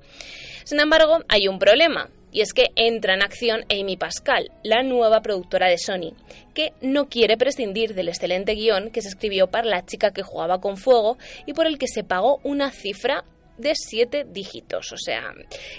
Sin 0.64 0.81
embargo, 0.81 1.21
hay 1.29 1.47
un 1.47 1.59
problema, 1.59 2.11
y 2.33 2.40
es 2.40 2.53
que 2.53 2.71
entra 2.75 3.14
en 3.14 3.23
acción 3.23 3.64
Amy 3.71 3.97
Pascal, 3.97 4.51
la 4.64 4.83
nueva 4.83 5.21
productora 5.21 5.68
de 5.68 5.79
Sony, 5.79 6.14
que 6.55 6.73
no 6.81 7.09
quiere 7.09 7.37
prescindir 7.37 7.95
del 7.95 8.09
excelente 8.09 8.55
guion 8.55 8.90
que 8.90 9.03
se 9.03 9.09
escribió 9.09 9.49
para 9.49 9.68
la 9.68 9.85
chica 9.85 10.12
que 10.12 10.23
jugaba 10.23 10.61
con 10.61 10.77
fuego 10.77 11.18
y 11.47 11.53
por 11.53 11.66
el 11.66 11.79
que 11.79 11.87
se 11.87 12.05
pagó 12.05 12.40
una 12.42 12.71
cifra 12.71 13.25
de 13.59 13.73
siete 13.75 14.25
dígitos. 14.29 14.92
O 14.92 14.97
sea, 14.97 15.33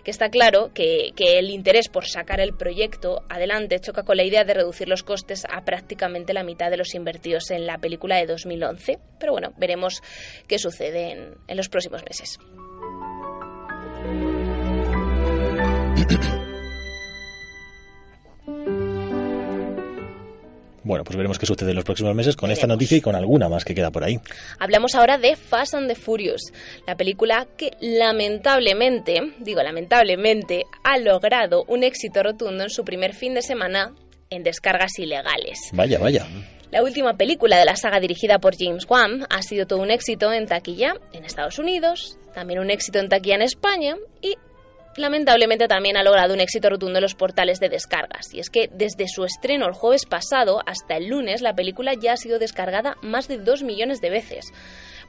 que 0.03 0.11
está 0.11 0.29
claro 0.29 0.71
que, 0.73 1.13
el 1.17 1.49
interés 1.49 1.89
por 1.89 2.05
sacar 2.05 2.39
el 2.39 2.55
proyecto 2.55 3.23
adelante 3.29 3.79
choca 3.79 4.03
con 4.03 4.17
la 4.17 4.23
idea 4.23 4.43
de 4.43 4.53
reducir 4.53 4.87
los 4.87 5.03
costes 5.03 5.45
a 5.49 5.65
prácticamente 5.65 6.33
la 6.33 6.43
mitad 6.43 6.69
de 6.69 6.77
los 6.77 6.93
invertidos 6.93 7.49
en 7.51 7.65
la 7.65 7.77
película 7.79 8.17
de 8.17 8.27
2011. 8.27 8.99
Pero 9.19 9.31
bueno, 9.31 9.53
veremos 9.57 10.01
qué 10.47 10.59
sucede 10.59 11.33
en 11.47 11.57
los 11.57 11.69
próximos 11.69 12.03
meses. 12.03 12.37
Bueno, 20.83 21.03
pues 21.03 21.15
veremos 21.15 21.39
qué 21.39 21.45
sucede 21.45 21.69
en 21.69 21.75
los 21.77 21.85
próximos 21.85 22.13
meses 22.13 22.35
con 22.35 22.51
esta 22.51 22.67
noticia 22.67 22.97
y 22.97 23.01
con 23.01 23.15
alguna 23.15 23.47
más 23.49 23.63
que 23.63 23.73
queda 23.73 23.91
por 23.91 24.03
ahí. 24.03 24.19
Hablamos 24.59 24.95
ahora 24.95 25.17
de 25.17 25.35
Fast 25.35 25.75
and 25.75 25.87
the 25.87 25.95
Furious, 25.95 26.51
la 26.85 26.95
película 26.95 27.47
que 27.57 27.71
lamentablemente, 27.79 29.33
digo 29.39 29.61
lamentablemente, 29.63 30.65
ha 30.83 30.97
logrado 30.97 31.63
un 31.67 31.83
éxito 31.83 32.21
rotundo 32.23 32.63
en 32.63 32.69
su 32.69 32.83
primer 32.83 33.13
fin 33.13 33.33
de 33.33 33.41
semana 33.41 33.93
en 34.29 34.43
descargas 34.43 34.97
ilegales. 34.99 35.59
Vaya, 35.71 35.99
vaya. 35.99 36.27
La 36.71 36.81
última 36.81 37.13
película 37.13 37.59
de 37.59 37.65
la 37.65 37.75
saga 37.75 37.99
dirigida 37.99 38.39
por 38.39 38.57
James 38.57 38.85
Wan 38.89 39.27
ha 39.29 39.43
sido 39.43 39.67
todo 39.67 39.79
un 39.79 39.91
éxito 39.91 40.33
en 40.33 40.47
taquilla 40.47 40.95
en 41.13 41.23
Estados 41.23 41.59
Unidos, 41.59 42.17
también 42.33 42.59
un 42.59 42.71
éxito 42.71 42.97
en 42.97 43.09
taquilla 43.09 43.35
en 43.35 43.43
España 43.43 43.95
y 44.21 44.35
lamentablemente 44.97 45.67
también 45.67 45.97
ha 45.97 46.03
logrado 46.03 46.33
un 46.33 46.39
éxito 46.39 46.69
rotundo 46.69 46.99
en 46.99 47.03
los 47.03 47.15
portales 47.15 47.59
de 47.59 47.69
descargas. 47.69 48.33
Y 48.33 48.39
es 48.39 48.49
que 48.49 48.69
desde 48.73 49.07
su 49.07 49.25
estreno 49.25 49.67
el 49.67 49.73
jueves 49.73 50.05
pasado 50.05 50.61
hasta 50.65 50.97
el 50.97 51.07
lunes 51.07 51.41
la 51.41 51.53
película 51.53 51.93
ya 51.93 52.13
ha 52.13 52.17
sido 52.17 52.39
descargada 52.39 52.97
más 53.01 53.27
de 53.27 53.37
2 53.37 53.63
millones 53.63 54.01
de 54.01 54.09
veces. 54.09 54.45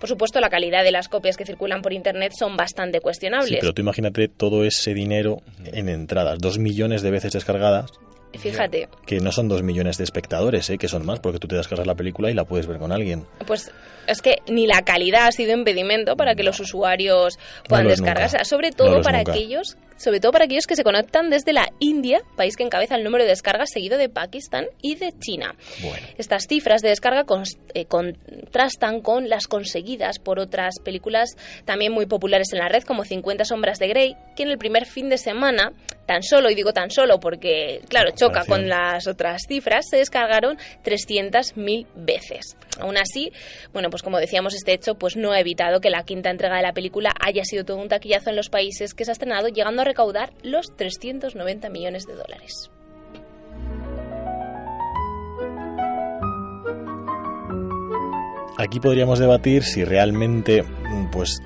Por 0.01 0.09
supuesto, 0.09 0.41
la 0.41 0.51
calidad 0.51 0.85
de 0.85 0.91
las 0.91 1.09
copias 1.09 1.37
que 1.37 1.47
circulan 1.47 1.83
por 1.83 1.93
Internet 1.93 2.33
son 2.39 2.57
bastante 2.57 3.01
cuestionables. 3.01 3.49
Sí, 3.49 3.57
pero 3.61 3.73
tú 3.73 3.83
imagínate 3.83 4.29
todo 4.29 4.65
ese 4.65 4.93
dinero 4.93 5.43
en 5.65 5.89
entradas, 5.89 6.39
dos 6.41 6.59
millones 6.59 7.03
de 7.03 7.11
veces 7.11 7.33
descargadas. 7.33 7.91
Fíjate, 8.39 8.89
Que 9.07 9.21
no 9.21 9.33
son 9.33 9.49
dos 9.49 9.63
millones 9.63 9.97
de 9.99 10.05
espectadores, 10.05 10.69
¿eh? 10.71 10.79
que 10.79 10.89
son 10.89 11.05
más, 11.07 11.21
porque 11.21 11.39
tú 11.39 11.49
te 11.49 11.57
descargas 11.57 11.87
la 11.87 11.95
película 11.95 12.31
y 12.31 12.35
la 12.35 12.45
puedes 12.45 12.67
ver 12.67 12.79
con 12.79 12.93
alguien. 12.93 13.27
pues 13.47 13.71
es 14.07 14.21
que 14.21 14.37
ni 14.49 14.67
la 14.67 14.83
calidad 14.83 15.27
ha 15.27 15.33
sido 15.33 15.53
impedimento 15.53 16.17
para 16.17 16.35
que 16.35 16.43
los 16.43 16.61
usuarios 16.61 17.39
puedan 17.69 17.85
No 17.85 17.91
lo 17.91 17.97
descargarse, 17.97 18.45
sobre 18.45 18.71
todo 18.71 19.01
para 19.03 19.19
nunca. 19.19 19.33
aquellos, 19.33 19.77
sobre 19.97 20.21
todo 20.21 20.33
para 20.33 20.45
aquellos 20.45 20.67
que 20.67 20.77
se 20.77 20.85
conectan 20.85 21.31
desde 21.31 21.53
la 21.53 21.69
India, 21.79 22.21
país 22.37 22.57
que 22.57 22.63
encabeza 22.63 22.97
el 22.97 23.05
número 23.05 23.25
de 23.25 23.31
descargas 23.31 23.71
seguido 23.71 23.99
de 23.99 24.09
Pakistán 24.09 24.67
y 24.83 24.97
de 24.97 25.13
China. 25.19 25.55
Estas 26.19 26.47
cifras 26.49 26.83
de 26.83 26.89
descarga 26.89 27.25
eh, 27.75 27.87
contrastan 27.87 29.01
con 29.01 29.29
las 29.29 29.47
conseguidas 29.47 30.19
por 30.19 30.39
otras 30.39 30.75
películas 30.83 31.37
también 31.65 31.93
muy 31.93 32.07
populares 32.07 32.53
en 32.53 32.59
la 32.59 32.69
red, 32.69 32.83
como 32.83 33.05
50 33.05 33.45
sombras 33.45 33.79
de 33.79 33.89
Grey, 33.89 34.17
que 34.37 34.43
en 34.43 34.51
el 34.51 34.59
primer 34.59 34.87
fin 34.87 35.09
de 35.09 35.19
semana, 35.19 35.73
tan 36.07 36.23
solo, 36.23 36.51
y 36.51 36.55
digo 36.55 36.73
tan 36.73 36.91
solo 36.91 37.21
porque, 37.21 37.81
claro, 37.89 38.11
choca 38.13 38.45
con 38.45 38.69
las 38.69 39.07
otras 39.07 39.43
cifras, 39.49 39.87
se 39.89 39.99
descargaron 39.99 40.59
300.000 40.85 41.87
veces. 41.95 42.57
Aún 42.81 42.97
así, 42.97 43.33
bueno, 43.73 43.91
pues 43.91 44.03
como 44.03 44.19
decíamos, 44.19 44.55
este 44.55 44.73
hecho 44.73 44.97
pues 44.97 45.17
no 45.17 45.33
ha 45.33 45.41
evitado 45.41 45.81
que 45.81 45.91
la 45.91 46.05
quinta 46.05 46.31
entrega 46.31 46.57
de 46.57 46.63
la 46.63 46.73
película 46.73 47.13
haya 47.21 47.45
sido 47.45 47.65
todo 47.65 47.79
un 47.79 47.89
taquillazo 47.89 48.31
en 48.31 48.37
los 48.37 48.49
países 48.49 48.95
que 48.95 49.05
se 49.05 49.11
ha 49.11 49.13
estrenado, 49.13 49.49
llegando 49.49 49.83
a 49.83 49.85
recaudar 49.85 50.33
los 50.43 50.75
390 50.77 51.69
millones 51.69 52.07
de 52.07 52.15
dólares. 52.15 52.71
Aquí 58.57 58.79
podríamos 58.79 59.19
debatir 59.19 59.65
si 59.65 59.85
realmente, 59.85 60.65
pues 61.13 61.41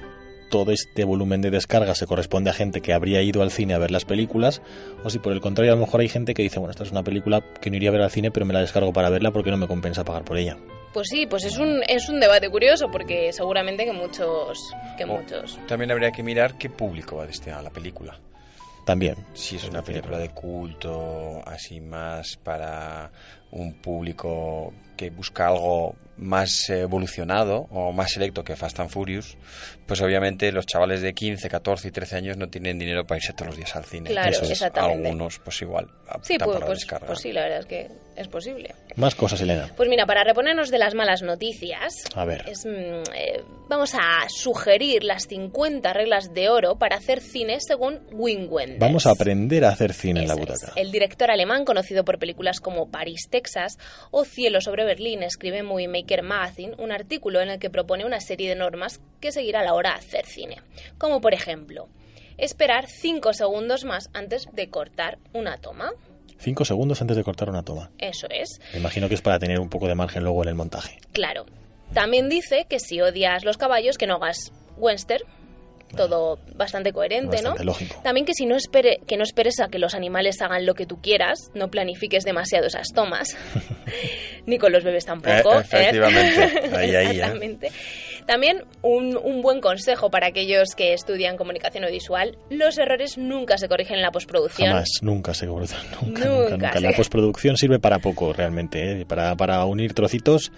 todo 0.50 0.72
este 0.72 1.04
volumen 1.04 1.40
de 1.40 1.50
descarga 1.50 1.94
se 1.94 2.06
corresponde 2.06 2.50
a 2.50 2.54
gente 2.54 2.80
que 2.80 2.92
habría 2.92 3.22
ido 3.22 3.42
al 3.42 3.50
cine 3.50 3.74
a 3.74 3.78
ver 3.78 3.90
las 3.90 4.04
películas, 4.04 4.62
o 5.04 5.10
si 5.10 5.18
por 5.18 5.32
el 5.32 5.40
contrario 5.40 5.72
a 5.72 5.76
lo 5.76 5.80
mejor 5.80 6.00
hay 6.00 6.08
gente 6.08 6.34
que 6.34 6.42
dice, 6.42 6.58
bueno, 6.58 6.70
esta 6.70 6.84
es 6.84 6.90
una 6.90 7.02
película 7.02 7.42
que 7.60 7.70
no 7.70 7.76
iría 7.76 7.88
a 7.90 7.92
ver 7.92 8.02
al 8.02 8.10
cine, 8.10 8.30
pero 8.30 8.46
me 8.46 8.52
la 8.52 8.60
descargo 8.60 8.92
para 8.92 9.10
verla 9.10 9.30
porque 9.30 9.50
no 9.50 9.56
me 9.56 9.66
compensa 9.66 10.04
pagar 10.04 10.24
por 10.24 10.36
ella. 10.36 10.56
Pues 10.92 11.08
sí, 11.10 11.26
pues 11.26 11.44
es 11.44 11.58
un, 11.58 11.82
es 11.86 12.08
un 12.08 12.18
debate 12.18 12.48
curioso 12.50 12.90
porque 12.90 13.32
seguramente 13.32 13.84
que 13.84 13.92
muchos, 13.92 14.58
que 14.96 15.04
Oh. 15.04 15.08
muchos. 15.08 15.58
También 15.66 15.90
habría 15.90 16.10
que 16.10 16.22
mirar 16.22 16.56
qué 16.58 16.70
público 16.70 17.16
va 17.16 17.26
destinado 17.26 17.60
a 17.60 17.64
la 17.64 17.70
película. 17.70 18.18
También. 18.84 19.16
Si 19.34 19.56
es 19.56 19.64
una 19.68 19.82
película 19.82 20.16
de 20.18 20.30
culto, 20.30 21.42
así 21.46 21.78
más 21.80 22.36
para 22.38 23.10
un 23.50 23.74
público 23.82 24.72
que 24.96 25.10
busca 25.10 25.48
algo 25.48 25.94
más 26.18 26.68
evolucionado 26.70 27.66
o 27.70 27.92
más 27.92 28.12
selecto 28.12 28.44
que 28.44 28.56
Fast 28.56 28.80
and 28.80 28.90
Furious, 28.90 29.36
pues 29.86 30.00
obviamente 30.02 30.50
los 30.52 30.66
chavales 30.66 31.00
de 31.00 31.14
15, 31.14 31.48
14 31.48 31.88
y 31.88 31.90
13 31.90 32.16
años 32.16 32.36
no 32.36 32.48
tienen 32.48 32.78
dinero 32.78 33.06
para 33.06 33.18
irse 33.18 33.32
todos 33.32 33.48
los 33.48 33.56
días 33.56 33.74
al 33.76 33.84
cine. 33.84 34.10
Claro, 34.10 34.28
Entonces, 34.28 34.50
exactamente. 34.52 35.06
Algunos, 35.08 35.38
pues 35.38 35.62
igual, 35.62 35.88
Sí, 36.22 36.38
pues, 36.38 36.58
pues, 36.64 36.86
pues 37.06 37.18
sí, 37.20 37.32
la 37.32 37.42
verdad 37.42 37.58
es 37.60 37.66
que 37.66 37.88
es 38.16 38.28
posible. 38.28 38.74
Más 38.96 39.14
cosas, 39.14 39.40
Elena. 39.42 39.70
Pues 39.76 39.88
mira, 39.88 40.06
para 40.06 40.24
reponernos 40.24 40.70
de 40.70 40.78
las 40.78 40.94
malas 40.94 41.22
noticias, 41.22 41.94
A 42.14 42.24
ver. 42.24 42.44
es, 42.48 42.64
mm, 42.66 42.68
eh, 43.14 43.44
vamos 43.68 43.94
a 43.94 44.26
sugerir 44.28 45.04
las 45.04 45.26
50 45.28 45.92
reglas 45.92 46.32
de 46.34 46.48
oro 46.48 46.76
para 46.78 46.96
hacer 46.96 47.20
cine 47.20 47.60
según 47.60 48.00
Wim 48.10 48.50
Wenders. 48.50 48.80
Vamos 48.80 49.06
a 49.06 49.10
aprender 49.10 49.64
a 49.64 49.68
hacer 49.68 49.92
cine 49.92 50.22
en 50.22 50.28
la 50.28 50.34
Eso 50.34 50.42
es. 50.42 50.48
butaca. 50.48 50.72
El 50.80 50.90
director 50.90 51.30
alemán, 51.30 51.64
conocido 51.64 52.04
por 52.04 52.18
películas 52.18 52.60
como 52.60 52.90
París, 52.90 53.28
Texas 53.30 53.78
o 54.10 54.24
Cielo 54.24 54.60
sobre 54.60 54.84
Berlín, 54.84 55.22
escribe 55.22 55.62
Movie 55.62 55.88
Maker 56.08 56.22
Magazine 56.22 56.74
un 56.78 56.90
artículo 56.90 57.42
en 57.42 57.50
el 57.50 57.58
que 57.58 57.68
propone 57.68 58.06
una 58.06 58.20
serie 58.20 58.48
de 58.48 58.54
normas 58.54 59.00
que 59.20 59.30
seguir 59.30 59.56
a 59.56 59.62
la 59.62 59.74
hora 59.74 59.90
de 59.90 59.96
hacer 59.96 60.24
cine. 60.24 60.56
Como 60.96 61.20
por 61.20 61.34
ejemplo, 61.34 61.88
esperar 62.38 62.86
5 62.86 63.34
segundos 63.34 63.84
más 63.84 64.08
antes 64.14 64.46
de 64.52 64.70
cortar 64.70 65.18
una 65.34 65.58
toma. 65.58 65.92
Cinco 66.40 66.64
segundos 66.64 67.00
antes 67.02 67.16
de 67.16 67.24
cortar 67.24 67.50
una 67.50 67.64
toma. 67.64 67.90
Eso 67.98 68.28
es. 68.30 68.60
Me 68.72 68.78
imagino 68.78 69.08
que 69.08 69.14
es 69.16 69.20
para 69.20 69.40
tener 69.40 69.58
un 69.58 69.68
poco 69.68 69.88
de 69.88 69.96
margen 69.96 70.22
luego 70.22 70.42
en 70.44 70.48
el 70.48 70.54
montaje. 70.54 70.98
Claro. 71.12 71.46
También 71.92 72.28
dice 72.28 72.64
que 72.68 72.78
si 72.78 73.00
odias 73.00 73.44
los 73.44 73.56
caballos, 73.56 73.98
que 73.98 74.06
no 74.06 74.14
hagas 74.14 74.52
Western. 74.76 75.24
Todo 75.96 76.38
bastante 76.54 76.92
coherente, 76.92 77.36
Bastante 77.36 77.60
¿no? 77.60 77.64
lógico. 77.72 78.00
También 78.04 78.26
que 78.26 78.34
si 78.34 78.44
no 78.46 78.56
espere, 78.56 79.00
que 79.06 79.16
no 79.16 79.22
esperes 79.22 79.58
a 79.60 79.68
que 79.68 79.78
los 79.78 79.94
animales 79.94 80.40
hagan 80.42 80.66
lo 80.66 80.74
que 80.74 80.84
tú 80.86 81.00
quieras, 81.00 81.50
no 81.54 81.70
planifiques 81.70 82.24
demasiado 82.24 82.66
esas 82.66 82.88
tomas, 82.94 83.36
ni 84.46 84.58
con 84.58 84.72
los 84.72 84.84
bebés 84.84 85.04
tampoco. 85.06 85.54
Eh, 85.54 85.60
efectivamente. 85.60 86.76
Ahí, 86.76 86.94
ahí, 86.94 87.06
¿eh? 87.06 87.10
Exactamente. 87.12 87.72
También 88.26 88.64
un, 88.82 89.16
un 89.16 89.40
buen 89.40 89.60
consejo 89.60 90.10
para 90.10 90.26
aquellos 90.26 90.74
que 90.76 90.92
estudian 90.92 91.36
comunicación 91.36 91.84
audiovisual: 91.84 92.36
los 92.50 92.76
errores 92.78 93.16
nunca 93.16 93.56
se 93.58 93.68
corrigen 93.68 93.96
en 93.96 94.02
la 94.02 94.10
postproducción. 94.10 94.68
Jamás, 94.68 94.88
nunca 95.00 95.32
se 95.34 95.46
corta. 95.46 95.76
Nunca, 96.02 96.24
Nunca 96.26 96.28
nunca, 96.28 96.50
nunca. 96.56 96.72
se- 96.74 96.80
La 96.80 96.92
postproducción 96.92 97.56
sirve 97.56 97.78
para 97.78 97.98
poco, 97.98 98.32
realmente. 98.32 99.00
¿eh? 99.00 99.06
Para, 99.06 99.34
para 99.36 99.64
unir 99.64 99.94
trocitos 99.94 100.52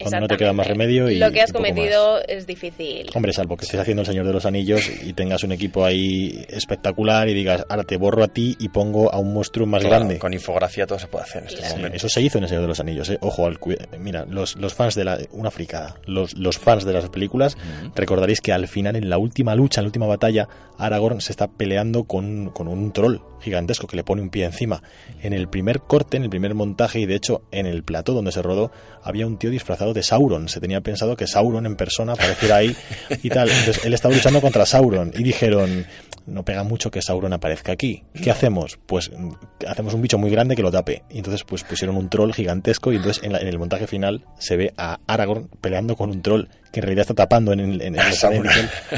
cuando 0.00 0.20
no 0.20 0.28
te 0.28 0.36
queda 0.36 0.52
más 0.52 0.66
remedio. 0.66 1.10
Y, 1.10 1.16
lo 1.18 1.30
que 1.32 1.40
has 1.40 1.52
más. 1.52 1.56
cometido 1.62 2.20
es 2.26 2.46
difícil. 2.46 3.10
Hombre, 3.14 3.32
salvo 3.32 3.56
que 3.56 3.64
estés 3.64 3.80
haciendo 3.80 4.02
El 4.02 4.06
Señor 4.06 4.26
de 4.26 4.32
los 4.32 4.46
Anillos 4.46 4.90
y 5.04 5.12
tengas 5.12 5.42
un 5.44 5.52
equipo 5.52 5.84
ahí 5.84 6.44
espectacular 6.48 7.28
y 7.28 7.34
digas, 7.34 7.64
ahora 7.68 7.84
te 7.84 7.96
borro 7.96 8.22
a 8.24 8.28
ti 8.28 8.56
y 8.58 8.68
pongo 8.68 9.12
a 9.12 9.18
un 9.18 9.32
monstruo 9.34 9.66
más 9.66 9.80
Claro, 9.80 9.96
grande. 9.96 10.18
Con 10.18 10.32
infografía 10.32 10.86
todo 10.86 10.98
se 10.98 11.06
puede 11.06 11.24
hacer 11.24 11.42
en 11.42 11.48
este 11.48 11.62
Sí, 11.64 11.76
momento. 11.76 11.96
eso 11.96 12.08
se 12.08 12.20
hizo 12.22 12.38
en 12.38 12.44
El 12.44 12.48
Señor 12.48 12.62
de 12.62 12.68
los 12.68 12.80
Anillos, 12.80 13.08
¿eh? 13.10 13.18
Ojo, 13.20 13.46
al 13.46 13.58
cu- 13.58 13.74
mira, 13.98 14.24
los, 14.28 14.56
los 14.56 14.74
fans 14.74 14.94
de 14.94 15.04
la... 15.04 15.18
Una 15.32 15.50
fricada. 15.50 15.96
Los, 16.06 16.34
los 16.36 16.58
fans 16.58 16.84
de 16.84 16.92
las 16.92 17.08
películas, 17.08 17.56
recordaréis 17.94 18.40
que 18.40 18.52
al 18.52 18.68
final, 18.68 18.96
en 18.96 19.08
la 19.10 19.18
última 19.18 19.54
lucha, 19.54 19.80
en 19.80 19.84
la 19.84 19.88
última 19.88 20.06
batalla, 20.06 20.48
Aragorn 20.78 21.20
se 21.20 21.32
está 21.32 21.48
peleando 21.48 22.04
con, 22.04 22.50
con 22.50 22.68
un 22.68 22.92
troll 22.92 23.18
gigantesco 23.40 23.86
que 23.86 23.96
le 23.96 24.04
pone 24.04 24.22
un 24.22 24.30
pie 24.30 24.44
encima. 24.44 24.82
En 25.22 25.32
el 25.32 25.48
primer 25.48 25.80
corte, 25.80 26.16
en 26.16 26.22
el 26.24 26.30
primer 26.30 26.54
montaje, 26.54 27.00
y 27.00 27.06
de 27.06 27.14
hecho 27.14 27.42
en 27.52 27.66
el 27.66 27.82
plató 27.84 28.12
donde 28.12 28.32
se 28.32 28.42
rodó, 28.42 28.70
había 29.02 29.26
un 29.26 29.38
tío 29.38 29.50
disfrazado 29.50 29.94
de 29.94 30.02
Sauron. 30.02 30.48
Se 30.48 30.60
tenía 30.60 30.80
pensado 30.80 31.16
que 31.16 31.26
Sauron 31.26 31.66
en 31.66 31.76
persona 31.76 32.12
apareciera 32.12 32.56
ahí 32.56 32.76
y 33.22 33.28
tal. 33.30 33.48
Entonces 33.50 33.84
él 33.84 33.94
estaba 33.94 34.14
luchando 34.14 34.40
contra 34.40 34.66
Sauron 34.66 35.12
y 35.16 35.22
dijeron, 35.22 35.86
no 36.26 36.44
pega 36.44 36.62
mucho 36.62 36.90
que 36.90 37.00
Sauron 37.02 37.32
aparezca 37.32 37.72
aquí. 37.72 38.04
¿Qué 38.22 38.30
hacemos? 38.30 38.78
Pues 38.86 39.10
mm, 39.16 39.30
hacemos 39.66 39.94
un 39.94 40.02
bicho 40.02 40.18
muy 40.18 40.30
grande 40.30 40.56
que 40.56 40.62
lo 40.62 40.70
tape. 40.70 41.04
Y 41.10 41.18
entonces 41.18 41.44
pues 41.44 41.64
pusieron 41.64 41.96
un 41.96 42.08
troll 42.10 42.32
gigantesco 42.32 42.92
y 42.92 42.96
entonces 42.96 43.22
en, 43.24 43.32
la- 43.32 43.38
en 43.38 43.48
el 43.48 43.58
montaje 43.58 43.86
final 43.86 44.24
se 44.38 44.56
ve 44.56 44.74
a 44.76 44.98
Aragorn 45.06 45.48
peleando 45.60 45.96
con 45.96 46.10
un 46.10 46.20
troll 46.22 46.48
que 46.72 46.80
en 46.80 46.82
realidad 46.82 47.02
está 47.02 47.14
tapando 47.14 47.52
en 47.52 47.60
el, 47.60 47.80
en 47.82 47.94
el 47.94 48.00
A 48.00 48.12
Sauron. 48.12 48.46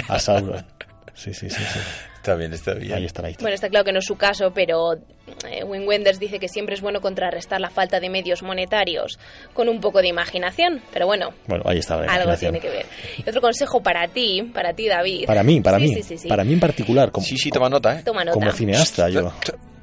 a 0.08 0.18
Sauron. 0.18 0.64
Sí, 1.14 1.34
sí, 1.34 1.50
sí, 1.50 1.56
sí. 1.56 1.78
Está 2.20 2.34
bien, 2.34 2.52
está 2.52 2.74
bien. 2.74 2.92
Ahí 2.92 3.06
está, 3.06 3.24
ahí 3.24 3.32
está. 3.32 3.42
Bueno, 3.42 3.54
está 3.54 3.70
claro 3.70 3.82
que 3.84 3.92
no 3.92 4.00
es 4.00 4.04
su 4.04 4.16
caso, 4.16 4.52
pero 4.54 4.92
eh, 5.48 5.64
Wim 5.64 5.86
Wenders 5.88 6.20
dice 6.20 6.38
que 6.38 6.48
siempre 6.48 6.74
es 6.74 6.82
bueno 6.82 7.00
contrarrestar 7.00 7.60
la 7.62 7.70
falta 7.70 7.98
de 7.98 8.10
medios 8.10 8.42
monetarios 8.42 9.18
con 9.54 9.70
un 9.70 9.80
poco 9.80 10.02
de 10.02 10.08
imaginación. 10.08 10.82
Pero 10.92 11.06
bueno, 11.06 11.30
Bueno, 11.46 11.64
ahí 11.66 11.78
está 11.78 11.96
la 11.96 12.12
algo 12.12 12.36
tiene 12.36 12.60
que 12.60 12.68
ver. 12.68 12.84
Y 13.24 13.28
otro 13.28 13.40
consejo 13.40 13.82
para 13.82 14.06
ti, 14.08 14.42
para 14.52 14.74
ti, 14.74 14.86
David. 14.86 15.24
Para 15.26 15.42
mí, 15.42 15.62
para 15.62 15.78
Sí, 15.78 15.84
mí. 15.88 15.94
sí, 15.94 16.02
sí, 16.02 16.18
sí. 16.18 16.28
Para 16.28 16.44
mí 16.44 16.52
en 16.52 16.60
particular. 16.60 17.10
Como, 17.10 17.26
Sí, 17.26 17.38
sí, 17.38 17.50
toma 17.50 17.70
nota, 17.70 17.98
¿eh? 17.98 18.02
Toma 18.04 18.22
nota. 18.22 18.34
como 18.34 18.52
cineasta, 18.52 19.08
yo. 19.08 19.32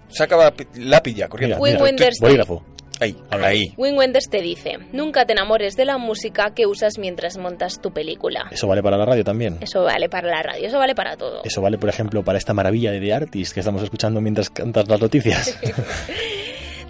Saca 0.10 0.38
la 0.38 0.52
pi- 0.52 0.68
lápiz 0.76 1.16
ya, 1.16 1.28
corriendo. 1.28 1.58
Mira, 1.60 1.80
Wim 1.80 1.84
Wenders- 1.98 2.20
Bolígrafo. 2.22 2.64
Ahí, 3.00 3.16
ahí. 3.30 3.74
Wim 3.78 3.96
Wenders 3.98 4.30
te 4.30 4.42
dice, 4.42 4.78
nunca 4.92 5.26
te 5.26 5.34
enamores 5.34 5.76
de 5.76 5.86
la 5.86 5.98
música 5.98 6.54
que 6.54 6.66
usas 6.66 6.98
mientras 6.98 7.38
montas 7.38 7.80
tu 7.82 7.92
película. 7.92 8.48
Eso 8.52 8.68
vale 8.68 8.82
para 8.82 8.98
la 8.98 9.06
radio 9.06 9.24
también. 9.24 9.58
Eso 9.62 9.84
vale 9.84 10.10
para 10.10 10.30
la 10.30 10.42
radio, 10.42 10.68
eso 10.68 10.78
vale 10.78 10.96
para 10.96 11.16
todo. 11.16 11.42
Eso 11.44 11.62
vale, 11.62 11.78
por 11.78 11.90
ejemplo, 11.90 12.24
para 12.24 12.38
esta 12.38 12.54
maravilla 12.54 12.92
de 12.92 13.00
The 13.00 13.14
Artist 13.14 13.54
que 13.54 13.60
estamos 13.60 13.84
escuchando 13.84 14.22
mientras 14.22 14.50
cantas 14.50 14.88
las 14.88 15.00
noticias. 15.00 15.58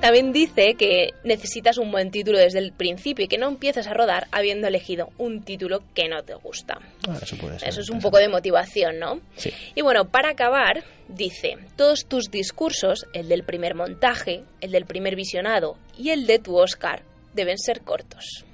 También 0.02 0.32
dice 0.32 0.76
que 0.76 1.14
necesitas 1.24 1.78
un 1.78 1.92
buen 1.92 2.12
título 2.12 2.38
desde 2.38 2.60
el 2.60 2.72
principio 2.72 3.26
y 3.26 3.28
que 3.28 3.38
no 3.38 3.48
empieces 3.48 3.88
a 3.88 3.94
rodar 3.94 4.28
habiendo 4.32 4.68
elegido 4.68 5.10
un 5.18 5.44
título 5.44 5.84
que 5.96 6.08
no 6.08 6.24
te 6.24 6.36
gusta. 6.36 6.80
Ah, 7.10 7.18
eso 7.22 7.36
puede 7.38 7.60
ser. 7.60 7.70
Eso 7.70 7.82
es 7.82 7.90
un 7.90 8.00
poco 8.00 8.18
de 8.18 8.30
motivación, 8.30 9.00
¿no? 9.00 9.20
Sí. 9.36 9.52
Y 9.76 9.82
bueno, 9.82 10.06
para 10.06 10.30
acabar, 10.30 10.84
dice, 11.08 11.58
todos 11.76 12.06
tus 12.06 12.30
discursos, 12.30 13.08
el 13.14 13.28
del 13.28 13.44
primer 13.44 13.74
montaje, 13.74 14.44
el 14.62 14.72
del 14.72 14.86
primer 14.86 15.16
visionado 15.16 15.78
y 15.98 16.12
el 16.12 16.28
de 16.28 16.40
tu 16.40 16.56
Oscar, 16.58 17.02
deben 17.34 17.58
ser 17.58 17.82
cortos. 17.82 18.46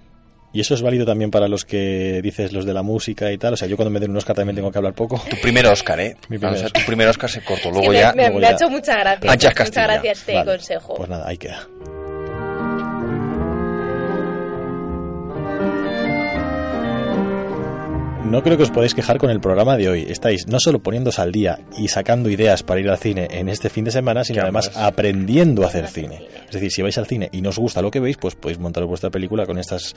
Y 0.54 0.62
eso 0.62 0.76
es 0.76 0.82
válido 0.84 1.06
también 1.06 1.32
para 1.32 1.48
los 1.48 1.66
que 1.66 2.22
dices 2.22 2.54
los 2.54 2.64
de 2.66 2.74
la 2.74 2.84
música 2.84 3.32
y 3.32 3.38
tal. 3.40 3.54
O 3.54 3.58
sea, 3.58 3.68
yo 3.68 3.76
cuando 3.76 3.90
me 3.90 4.00
den 4.00 4.12
un 4.12 4.18
Oscar 4.18 4.36
también 4.36 4.56
tengo 4.56 4.72
que 4.72 4.78
hablar 4.78 4.94
poco. 4.94 5.22
Tu 5.30 5.36
primer 5.42 5.66
Oscar, 5.66 6.00
¿eh? 6.00 6.16
Mi 6.30 6.38
primer 6.38 6.72
tu 6.72 6.82
primer 6.86 7.08
Oscar 7.08 7.30
se 7.30 7.42
cortó. 7.42 7.72
Luego 7.72 7.92
ya. 7.92 8.12
me, 8.12 8.16
me- 8.16 8.24
luego 8.28 8.40
me 8.40 8.48
ha 8.48 8.52
hecho 8.52 8.70
mucha 8.70 8.98
gracia. 9.00 9.28
Manchas 9.28 9.54
muchas 9.58 9.72
gracias 9.88 10.20
este 10.20 10.34
Vale. 10.36 10.52
consejo. 10.52 10.94
Pues 10.96 11.10
nada, 11.10 11.28
ahí 11.28 11.38
queda. 11.38 11.68
No 18.26 18.42
creo 18.42 18.58
que 18.58 18.64
os 18.64 18.72
podáis 18.72 18.94
quejar 18.94 19.18
con 19.18 19.30
el 19.30 19.40
programa 19.40 19.78
de 19.78 19.90
hoy. 19.90 20.06
Estáis 20.10 20.48
no 20.48 20.60
solo 20.60 20.80
poniéndose 20.80 21.22
al 21.22 21.32
día 21.32 21.60
y 21.78 21.90
sacando 21.90 22.30
ideas 22.30 22.64
para 22.64 22.80
ir 22.80 22.90
al 22.90 22.98
cine 22.98 23.28
en 23.30 23.50
este 23.50 23.70
fin 23.70 23.84
de 23.86 23.92
semana, 23.92 24.24
sino 24.24 24.42
además 24.42 24.72
aprendiendo 24.76 25.64
a 25.64 25.68
hacer 25.68 25.88
cine. 25.88 26.24
Es 26.48 26.54
decir, 26.54 26.72
si 26.72 26.82
vais 26.82 26.98
al 26.98 27.06
cine 27.06 27.30
y 27.32 27.42
no 27.42 27.50
os 27.50 27.60
gusta 27.60 27.82
lo 27.82 27.92
que 27.92 28.00
veis, 28.00 28.18
pues 28.18 28.36
podéis 28.36 28.60
montar 28.60 28.86
vuestra 28.86 29.10
película 29.10 29.46
con 29.46 29.58
estas, 29.60 29.96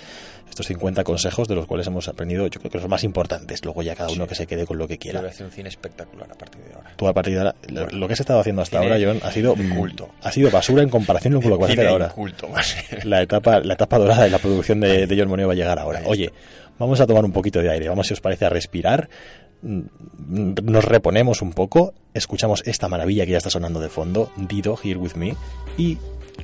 estos 0.48 0.66
50 0.66 1.04
consejos 1.04 1.48
de 1.48 1.54
los 1.54 1.66
cuales 1.66 1.86
hemos 1.86 2.08
aprendido, 2.08 2.46
yo 2.48 2.60
creo 2.60 2.70
que 2.70 2.78
los 2.78 2.88
más 2.88 3.04
importantes. 3.04 3.64
Luego 3.64 3.82
ya 3.82 3.94
cada 3.94 4.10
uno 4.10 4.26
que 4.26 4.34
se 4.34 4.46
quede 4.46 4.66
con 4.66 4.76
lo 4.78 4.88
que 4.88 4.94
Yo 4.94 5.00
quiera. 5.00 5.20
voy 5.20 5.28
a 5.28 5.30
hacer 5.30 5.46
un 5.46 5.52
cine 5.52 5.68
espectacular 5.68 6.30
a 6.30 6.34
partir 6.34 6.62
de 6.62 6.74
ahora. 6.74 6.92
Tú 6.96 7.06
a 7.08 7.14
partir 7.14 7.34
de 7.34 7.38
ahora, 7.40 7.54
lo, 7.68 7.86
lo 7.90 8.06
que 8.06 8.14
has 8.14 8.20
estado 8.20 8.40
haciendo 8.40 8.62
hasta 8.62 8.78
ahora, 8.80 8.98
John, 9.00 9.20
ha 9.22 9.30
sido 9.30 9.54
mm, 9.54 9.76
culto. 9.76 10.08
ha 10.22 10.32
sido 10.32 10.50
basura 10.50 10.82
en 10.82 10.88
comparación 10.88 11.40
con 11.40 11.50
lo 11.50 11.56
que 11.58 11.62
vas 11.62 11.70
a 11.70 11.72
hacer 11.74 11.86
ahora. 11.86 12.12
a 12.54 12.62
ser. 12.62 13.06
La 13.06 13.22
etapa, 13.22 13.60
la 13.60 13.74
etapa 13.74 13.98
dorada 13.98 14.24
de 14.24 14.30
la 14.30 14.38
producción 14.38 14.80
de, 14.80 15.06
de 15.06 15.18
John 15.18 15.28
Moneo 15.28 15.46
va 15.46 15.52
a 15.52 15.56
llegar 15.56 15.78
ahora. 15.78 16.02
Oye, 16.06 16.32
vamos 16.78 17.00
a 17.00 17.06
tomar 17.06 17.24
un 17.24 17.32
poquito 17.32 17.60
de 17.60 17.70
aire, 17.70 17.88
vamos 17.88 18.06
si 18.06 18.14
os 18.14 18.20
parece 18.20 18.44
a 18.44 18.48
respirar, 18.48 19.08
mm, 19.62 19.80
nos 20.62 20.84
reponemos 20.84 21.42
un 21.42 21.52
poco, 21.52 21.94
escuchamos 22.14 22.62
esta 22.66 22.88
maravilla 22.88 23.24
que 23.24 23.32
ya 23.32 23.38
está 23.38 23.50
sonando 23.50 23.80
de 23.80 23.88
fondo, 23.88 24.30
Dido, 24.36 24.78
Here 24.82 24.98
With 24.98 25.14
Me, 25.14 25.34
y 25.76 25.98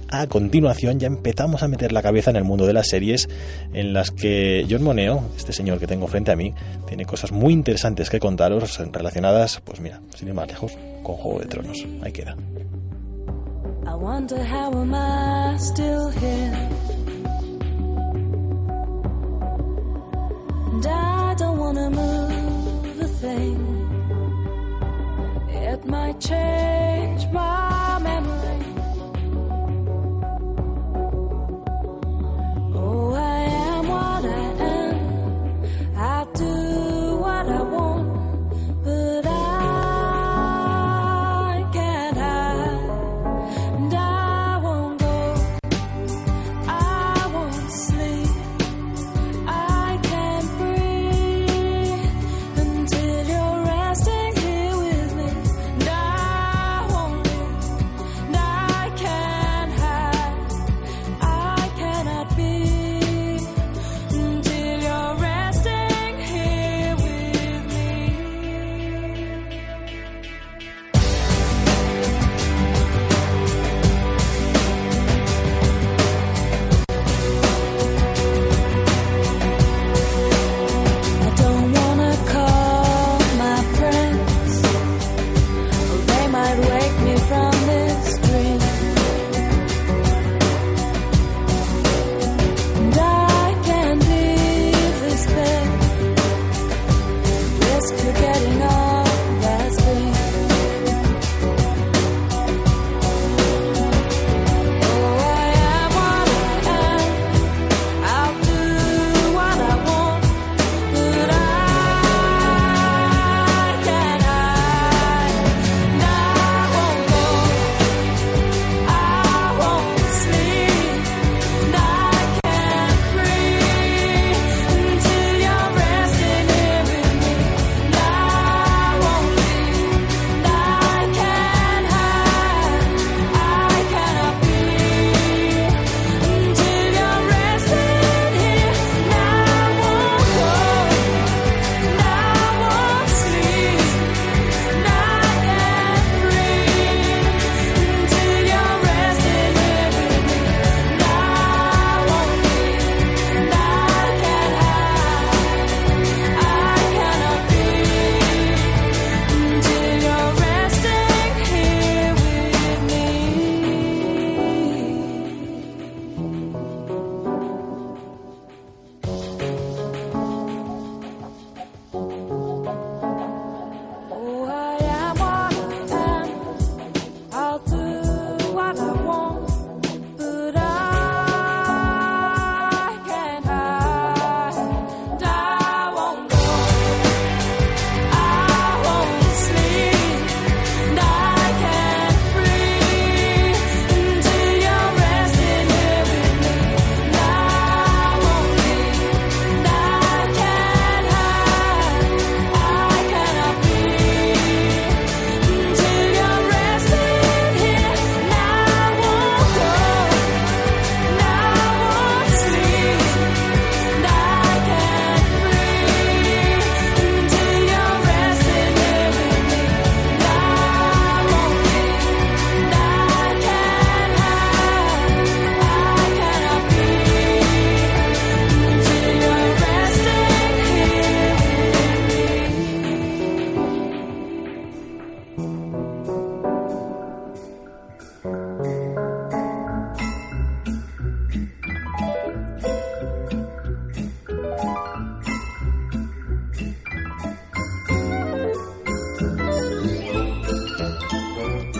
a 0.09 0.27
continuación 0.27 0.99
ya 0.99 1.07
empezamos 1.07 1.62
a 1.62 1.68
meter 1.68 1.92
la 1.92 2.03
cabeza 2.03 2.31
en 2.31 2.37
el 2.37 2.45
mundo 2.45 2.66
de 2.66 2.73
las 2.73 2.88
series 2.88 3.29
en 3.73 3.92
las 3.92 4.11
que 4.11 4.66
John 4.68 4.83
Moneo, 4.83 5.25
este 5.37 5.53
señor 5.53 5.79
que 5.79 5.87
tengo 5.87 6.07
frente 6.07 6.33
a 6.33 6.37
mí, 6.37 6.55
tiene 6.87 7.05
cosas 7.05 7.33
muy 7.33 7.53
interesantes 7.53 8.11
que 8.11 8.18
contaros 8.18 8.79
relacionadas, 8.92 9.61
pues 9.64 9.81
mira, 9.81 10.01
sin 10.14 10.29
ir 10.29 10.35
más 10.35 10.49
lejos, 10.49 10.73
con 11.03 11.16
Juego 11.16 11.40
de 11.40 11.47
Tronos. 11.47 11.87
Ahí 12.03 12.12
queda. 12.12 12.37
I? 16.23 16.92
And 20.73 20.87
I 20.87 21.35
don't 21.35 21.59
wanna 21.59 21.91
move 21.91 22.22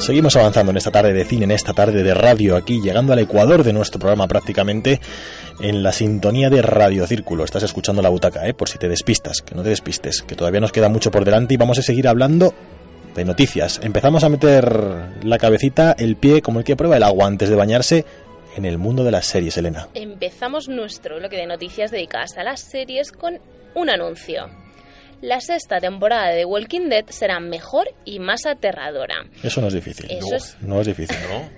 Seguimos 0.03 0.35
avanzando 0.35 0.73
en 0.73 0.79
esta 0.79 0.91
tarde 0.91 1.13
de 1.13 1.25
cine, 1.25 1.45
en 1.45 1.53
esta 1.53 1.75
tarde 1.75 2.03
de 2.03 2.13
radio, 2.13 2.57
aquí 2.57 2.81
llegando 2.81 3.13
al 3.13 3.21
ecuador 3.21 3.63
de 3.63 3.73
nuestro 3.73 4.01
programa 4.01 4.27
prácticamente 4.27 5.01
en 5.61 5.85
la 5.85 5.93
sintonía 5.93 6.51
de 6.51 6.61
Radio 6.61 7.07
Círculo. 7.07 7.45
Estás 7.45 7.63
escuchando 7.63 8.03
la 8.03 8.09
butaca, 8.09 8.49
¿eh? 8.49 8.53
por 8.53 8.69
si 8.69 8.79
te 8.79 8.89
despistas, 8.89 9.43
que 9.43 9.55
no 9.55 9.63
te 9.63 9.69
despistes, 9.69 10.23
que 10.23 10.35
todavía 10.35 10.59
nos 10.59 10.73
queda 10.73 10.89
mucho 10.89 11.13
por 11.13 11.25
delante 11.25 11.55
y 11.55 11.57
vamos 11.57 11.79
a 11.79 11.83
seguir 11.83 12.09
hablando 12.09 12.53
de 13.15 13.25
noticias. 13.25 13.79
Empezamos 13.81 14.25
a 14.25 14.29
meter 14.29 15.23
la 15.23 15.39
cabecita, 15.39 15.95
el 15.97 16.17
pie, 16.17 16.43
como 16.43 16.59
el 16.59 16.65
que 16.65 16.75
prueba 16.75 16.97
el 16.97 17.05
agua 17.05 17.29
antes 17.29 17.49
de 17.49 17.55
bañarse, 17.55 18.05
en 18.57 18.65
el 18.65 18.79
mundo 18.79 19.05
de 19.05 19.13
las 19.13 19.27
series, 19.27 19.57
Elena. 19.57 19.87
Empezamos 19.95 20.69
nuestro 20.69 21.19
bloque 21.19 21.37
de 21.37 21.47
noticias 21.47 21.93
dedicadas 21.93 22.37
a 22.39 22.43
las 22.43 22.59
series 22.61 23.13
con 23.13 23.39
un 23.77 23.89
anuncio. 23.89 24.51
La 25.23 25.41
sexta 25.41 25.81
temporada 25.81 26.29
de 26.31 26.39
The 26.41 26.45
Walking 26.45 26.89
Dead 26.89 27.05
será 27.09 27.39
mejor 27.41 27.89
y 28.05 28.19
más 28.19 28.45
aterradora. 28.45 29.25
Eso 29.43 29.61
no 29.61 29.69
es 29.69 29.75
difícil. 29.75 30.11
Eso 30.11 30.29
no, 30.31 30.37
es- 30.37 30.57
no 30.61 30.81
es 30.81 30.87
difícil. 30.89 31.17
¿No? 31.31 31.49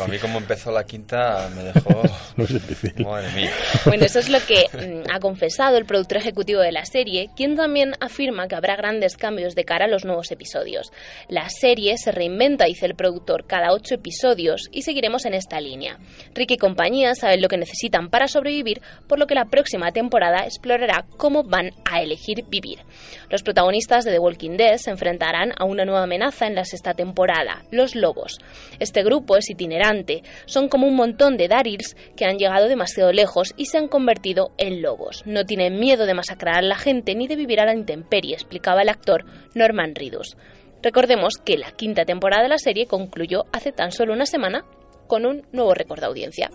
A 0.00 0.06
mí 0.08 0.18
como 0.18 0.38
empezó 0.38 0.70
la 0.70 0.84
quinta 0.84 1.48
me 1.54 1.64
dejó... 1.64 2.02
No 2.36 2.44
es 2.44 2.52
difícil. 2.52 3.04
Madre 3.04 3.30
mía. 3.32 3.50
Bueno, 3.84 4.06
eso 4.06 4.18
es 4.18 4.30
lo 4.30 4.38
que 4.40 4.64
mm, 4.72 5.10
ha 5.12 5.20
confesado 5.20 5.76
el 5.76 5.84
productor 5.84 6.16
ejecutivo 6.16 6.60
de 6.60 6.72
la 6.72 6.86
serie, 6.86 7.28
quien 7.36 7.56
también 7.56 7.92
afirma 8.00 8.48
que 8.48 8.54
habrá 8.54 8.74
grandes 8.74 9.18
cambios 9.18 9.54
de 9.54 9.64
cara 9.64 9.84
a 9.84 9.88
los 9.88 10.06
nuevos 10.06 10.30
episodios. 10.30 10.92
La 11.28 11.50
serie 11.50 11.98
se 11.98 12.10
reinventa, 12.10 12.64
dice 12.64 12.86
el 12.86 12.94
productor, 12.94 13.46
cada 13.46 13.72
ocho 13.72 13.94
episodios 13.96 14.70
y 14.72 14.82
seguiremos 14.82 15.26
en 15.26 15.34
esta 15.34 15.60
línea. 15.60 15.98
Rick 16.34 16.52
y 16.52 16.56
compañía 16.56 17.14
saben 17.14 17.42
lo 17.42 17.48
que 17.48 17.58
necesitan 17.58 18.08
para 18.08 18.28
sobrevivir, 18.28 18.80
por 19.06 19.18
lo 19.18 19.26
que 19.26 19.34
la 19.34 19.46
próxima 19.46 19.92
temporada 19.92 20.46
explorará 20.46 21.04
cómo 21.18 21.44
van 21.44 21.72
a 21.84 22.00
elegir 22.00 22.44
vivir. 22.48 22.80
Los 23.28 23.42
protagonistas 23.42 24.04
de 24.04 24.12
The 24.12 24.18
Walking 24.18 24.56
Dead 24.56 24.76
se 24.78 24.90
enfrentarán 24.90 25.52
a 25.58 25.64
una 25.64 25.84
nueva 25.84 26.04
amenaza 26.04 26.46
en 26.46 26.54
la 26.54 26.64
sexta 26.64 26.94
temporada, 26.94 27.64
los 27.70 27.94
lobos. 27.94 28.38
Este 28.78 29.02
grupo 29.02 29.36
es 29.36 29.41
itinerante, 29.50 30.22
son 30.46 30.68
como 30.68 30.86
un 30.86 30.94
montón 30.96 31.36
de 31.36 31.48
Darils 31.48 31.96
que 32.16 32.24
han 32.24 32.38
llegado 32.38 32.68
demasiado 32.68 33.12
lejos 33.12 33.52
y 33.56 33.66
se 33.66 33.78
han 33.78 33.88
convertido 33.88 34.52
en 34.58 34.82
lobos. 34.82 35.22
No 35.26 35.44
tienen 35.44 35.78
miedo 35.78 36.06
de 36.06 36.14
masacrar 36.14 36.56
a 36.58 36.62
la 36.62 36.76
gente 36.76 37.14
ni 37.14 37.26
de 37.28 37.36
vivir 37.36 37.60
a 37.60 37.66
la 37.66 37.74
intemperie, 37.74 38.34
explicaba 38.34 38.82
el 38.82 38.88
actor 38.88 39.24
Norman 39.54 39.94
Reedus. 39.94 40.36
Recordemos 40.82 41.34
que 41.44 41.58
la 41.58 41.70
quinta 41.70 42.04
temporada 42.04 42.42
de 42.42 42.48
la 42.48 42.58
serie 42.58 42.86
concluyó 42.86 43.44
hace 43.52 43.72
tan 43.72 43.92
solo 43.92 44.12
una 44.12 44.26
semana 44.26 44.64
con 45.06 45.26
un 45.26 45.42
nuevo 45.52 45.74
récord 45.74 46.00
de 46.00 46.06
audiencia. 46.06 46.50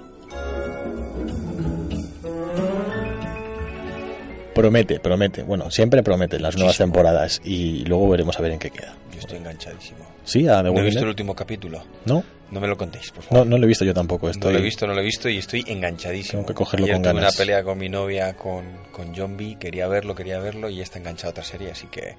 Promete, 4.54 5.00
promete. 5.00 5.44
Bueno, 5.44 5.70
siempre 5.70 6.02
promete 6.02 6.40
las 6.40 6.58
nuevas 6.58 6.78
temporadas 6.78 7.40
y 7.46 7.86
luego 7.86 8.10
veremos 8.10 8.40
a 8.40 8.42
ver 8.42 8.54
en 8.54 8.60
qué 8.60 8.72
queda. 8.72 8.96
Yo 9.14 9.20
estoy 9.20 9.38
enganchadísimo. 9.38 10.00
¿Sí? 10.24 10.48
¿A 10.48 10.64
The 10.64 10.72
no 10.72 10.80
he 10.80 10.84
visto 10.84 11.00
Dead? 11.00 11.04
el 11.04 11.10
último 11.10 11.36
capítulo. 11.36 11.84
¿No? 12.06 12.24
No 12.50 12.62
me 12.62 12.68
lo 12.68 12.78
contéis, 12.78 13.12
por 13.12 13.24
favor. 13.24 13.46
No, 13.46 13.52
no 13.52 13.58
lo 13.58 13.66
he 13.66 13.68
visto 13.68 13.84
yo 13.84 13.94
tampoco. 13.94 14.30
Estoy... 14.30 14.54
No 14.54 14.58
lo 14.58 14.60
he 14.60 14.66
visto, 14.66 14.88
no 14.88 14.94
lo 14.94 15.02
he 15.02 15.04
visto 15.04 15.28
y 15.28 15.38
estoy 15.38 15.64
enganchadísimo. 15.68 16.40
Tengo 16.44 16.48
que 16.48 16.54
cogerlo 16.54 16.86
Ayer 16.86 16.96
con 16.96 17.04
tuve 17.04 17.14
ganas. 17.16 17.34
una 17.34 17.38
pelea 17.38 17.64
con 17.64 17.78
mi 17.78 17.90
novia, 17.90 18.34
con, 18.36 18.64
con 18.94 19.14
John 19.16 19.36
B. 19.36 19.58
Quería 19.60 19.88
verlo, 19.88 20.16
quería 20.16 20.40
verlo 20.40 20.70
y 20.70 20.80
está 20.82 20.98
enganchado 21.00 21.28
a 21.28 21.32
otra 21.32 21.44
serie, 21.44 21.72
así 21.72 21.88
que... 21.88 22.16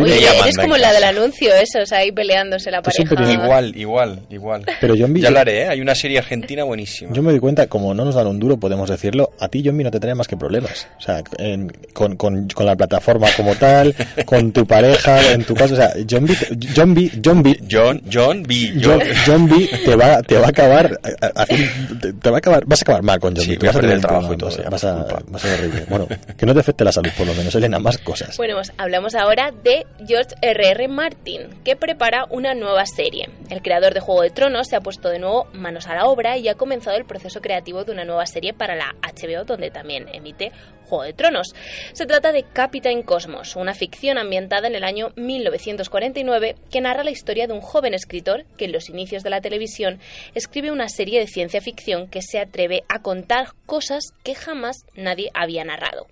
Oye, 0.00 0.16
eres 0.18 0.38
manda 0.40 0.62
como 0.62 0.76
la 0.76 0.92
del 0.92 1.04
anuncio, 1.04 1.52
esos 1.54 1.92
ahí 1.92 2.10
peleándose 2.10 2.70
la 2.70 2.82
pareja. 2.82 3.32
Igual, 3.32 3.76
igual, 3.76 4.20
igual. 4.30 4.64
Pero 4.80 4.94
John 4.98 5.12
B- 5.14 5.20
Ya 5.20 5.28
hablaré, 5.28 5.62
¿eh? 5.62 5.68
Hay 5.68 5.80
una 5.80 5.94
serie 5.94 6.18
argentina 6.18 6.64
buenísima. 6.64 7.12
Yo 7.12 7.22
me 7.22 7.30
doy 7.30 7.40
cuenta, 7.40 7.66
como 7.68 7.94
no 7.94 8.04
nos 8.04 8.14
dan 8.16 8.26
un 8.26 8.40
duro, 8.40 8.56
podemos 8.56 8.90
decirlo, 8.90 9.30
a 9.38 9.48
ti, 9.48 9.62
John 9.64 9.76
B, 9.78 9.84
no 9.84 9.90
te 9.90 10.00
trae 10.00 10.14
más 10.16 10.26
que 10.26 10.36
problemas. 10.36 10.88
O 10.98 11.00
sea, 11.00 11.22
en- 11.38 11.68
con, 11.92 12.16
con, 12.16 12.48
con 12.48 12.66
la 12.66 12.74
plataforma 12.76 13.28
como 13.36 13.54
tal, 13.54 13.94
con 14.26 14.50
tu 14.52 14.66
pareja, 14.66 15.32
en 15.32 15.44
tu 15.44 15.54
casa. 15.54 15.74
O 15.74 15.76
sea, 15.76 15.92
John 16.10 16.26
B, 16.26 16.34
John 16.74 16.92
B, 16.94 17.10
John 17.24 17.42
B, 17.42 17.58
John, 17.70 18.02
John 18.12 18.42
B. 18.42 18.72
John, 18.82 19.00
John 19.24 19.43
Te 19.84 19.96
va, 19.96 20.22
te 20.22 20.38
va 20.38 20.46
a 20.46 20.48
acabar, 20.50 20.98
a- 21.02 21.26
a- 21.26 21.42
haciendo- 21.42 21.98
te, 22.00 22.12
te 22.12 22.30
va 22.30 22.36
a 22.36 22.38
acabar, 22.38 22.64
vas 22.66 22.80
a 22.80 22.84
acabar 22.84 23.02
mal 23.02 23.20
con 23.20 23.34
John 23.36 23.44
Sí, 23.44 23.56
voy 23.56 23.68
a 23.68 23.72
vas 23.72 23.76
perder 23.80 23.96
el 23.96 24.00
trabajo 24.00 24.32
y 24.34 24.36
todo, 24.36 24.50
vas 24.70 24.84
a, 24.84 24.94
va 25.04 25.18
a 25.34 25.38
ser 25.38 25.58
horrible. 25.60 25.84
Bueno, 25.88 26.06
que 26.36 26.46
no 26.46 26.54
te 26.54 26.60
afecte 26.60 26.84
la 26.84 26.92
salud, 26.92 27.10
por 27.16 27.26
lo 27.26 27.34
menos, 27.34 27.54
Elena, 27.54 27.78
más 27.78 27.98
cosas. 27.98 28.36
Bueno, 28.36 28.54
pues 28.56 28.72
hablamos 28.78 29.14
ahora 29.14 29.50
de 29.62 29.86
George 30.06 30.34
R.R. 30.40 30.88
Martin, 30.88 31.42
que 31.64 31.76
prepara 31.76 32.24
una 32.30 32.54
nueva 32.54 32.86
serie. 32.86 33.28
El 33.50 33.62
creador 33.62 33.94
de 33.94 34.00
Juego 34.00 34.22
de 34.22 34.30
Tronos 34.30 34.68
se 34.68 34.76
ha 34.76 34.80
puesto 34.80 35.08
de 35.08 35.18
nuevo 35.18 35.46
manos 35.52 35.86
a 35.86 35.94
la 35.94 36.06
obra 36.06 36.36
y 36.36 36.48
ha 36.48 36.54
comenzado 36.54 36.96
el 36.96 37.04
proceso 37.04 37.40
creativo 37.40 37.84
de 37.84 37.92
una 37.92 38.04
nueva 38.04 38.26
serie 38.26 38.52
para 38.54 38.74
la 38.76 38.94
HBO, 39.02 39.44
donde 39.44 39.70
también 39.70 40.06
emite 40.12 40.52
Juego 40.84 41.04
de 41.04 41.12
Tronos. 41.12 41.54
Se 41.92 42.06
trata 42.06 42.32
de 42.32 42.44
Captain 42.44 43.02
Cosmos, 43.02 43.56
una 43.56 43.74
ficción 43.74 44.18
ambientada 44.18 44.68
en 44.68 44.74
el 44.74 44.84
año 44.84 45.12
1949 45.16 46.56
que 46.70 46.80
narra 46.80 47.04
la 47.04 47.10
historia 47.10 47.46
de 47.46 47.54
un 47.54 47.60
joven 47.60 47.94
escritor 47.94 48.44
que 48.56 48.66
en 48.66 48.72
los 48.72 48.88
inicios 48.88 49.22
de 49.22 49.30
la 49.30 49.40
televisión 49.40 49.98
escribe 50.34 50.70
una 50.70 50.88
serie 50.88 51.20
de 51.20 51.26
ciencia 51.26 51.60
ficción 51.60 52.08
que 52.08 52.22
se 52.22 52.38
atreve 52.38 52.84
a 52.88 53.00
contar 53.00 53.48
cosas 53.66 54.12
que 54.22 54.34
jamás 54.34 54.84
nadie 54.94 55.30
había 55.34 55.64
narrado. 55.64 56.06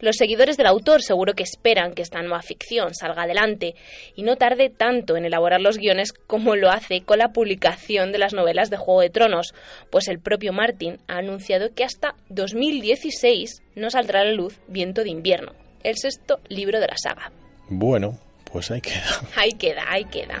Los 0.00 0.16
seguidores 0.16 0.56
del 0.56 0.66
autor 0.66 1.02
seguro 1.02 1.34
que 1.34 1.42
esperan 1.42 1.92
que 1.92 2.02
esta 2.02 2.20
nueva 2.22 2.42
ficción 2.42 2.94
salga 2.94 3.24
adelante 3.24 3.74
y 4.14 4.22
no 4.22 4.36
tarde 4.36 4.70
tanto 4.70 5.16
en 5.16 5.24
elaborar 5.24 5.60
los 5.60 5.78
guiones 5.78 6.12
como 6.12 6.56
lo 6.56 6.70
hace 6.70 7.00
con 7.00 7.18
la 7.18 7.32
publicación 7.32 8.12
de 8.12 8.18
las 8.18 8.32
novelas 8.32 8.70
de 8.70 8.76
Juego 8.76 9.00
de 9.00 9.10
Tronos, 9.10 9.54
pues 9.90 10.08
el 10.08 10.20
propio 10.20 10.52
Martin 10.52 10.98
ha 11.08 11.18
anunciado 11.18 11.74
que 11.74 11.84
hasta 11.84 12.14
2016 12.28 13.62
no 13.74 13.90
saldrá 13.90 14.20
a 14.20 14.24
la 14.24 14.32
luz 14.32 14.58
Viento 14.68 15.02
de 15.02 15.10
Invierno, 15.10 15.52
el 15.82 15.96
sexto 15.96 16.40
libro 16.48 16.80
de 16.80 16.86
la 16.86 16.96
saga. 16.96 17.32
Bueno, 17.68 18.18
pues 18.50 18.70
ahí 18.70 18.80
queda. 18.80 19.20
Ahí 19.36 19.52
queda, 19.52 19.84
ahí 19.88 20.04
queda. 20.04 20.40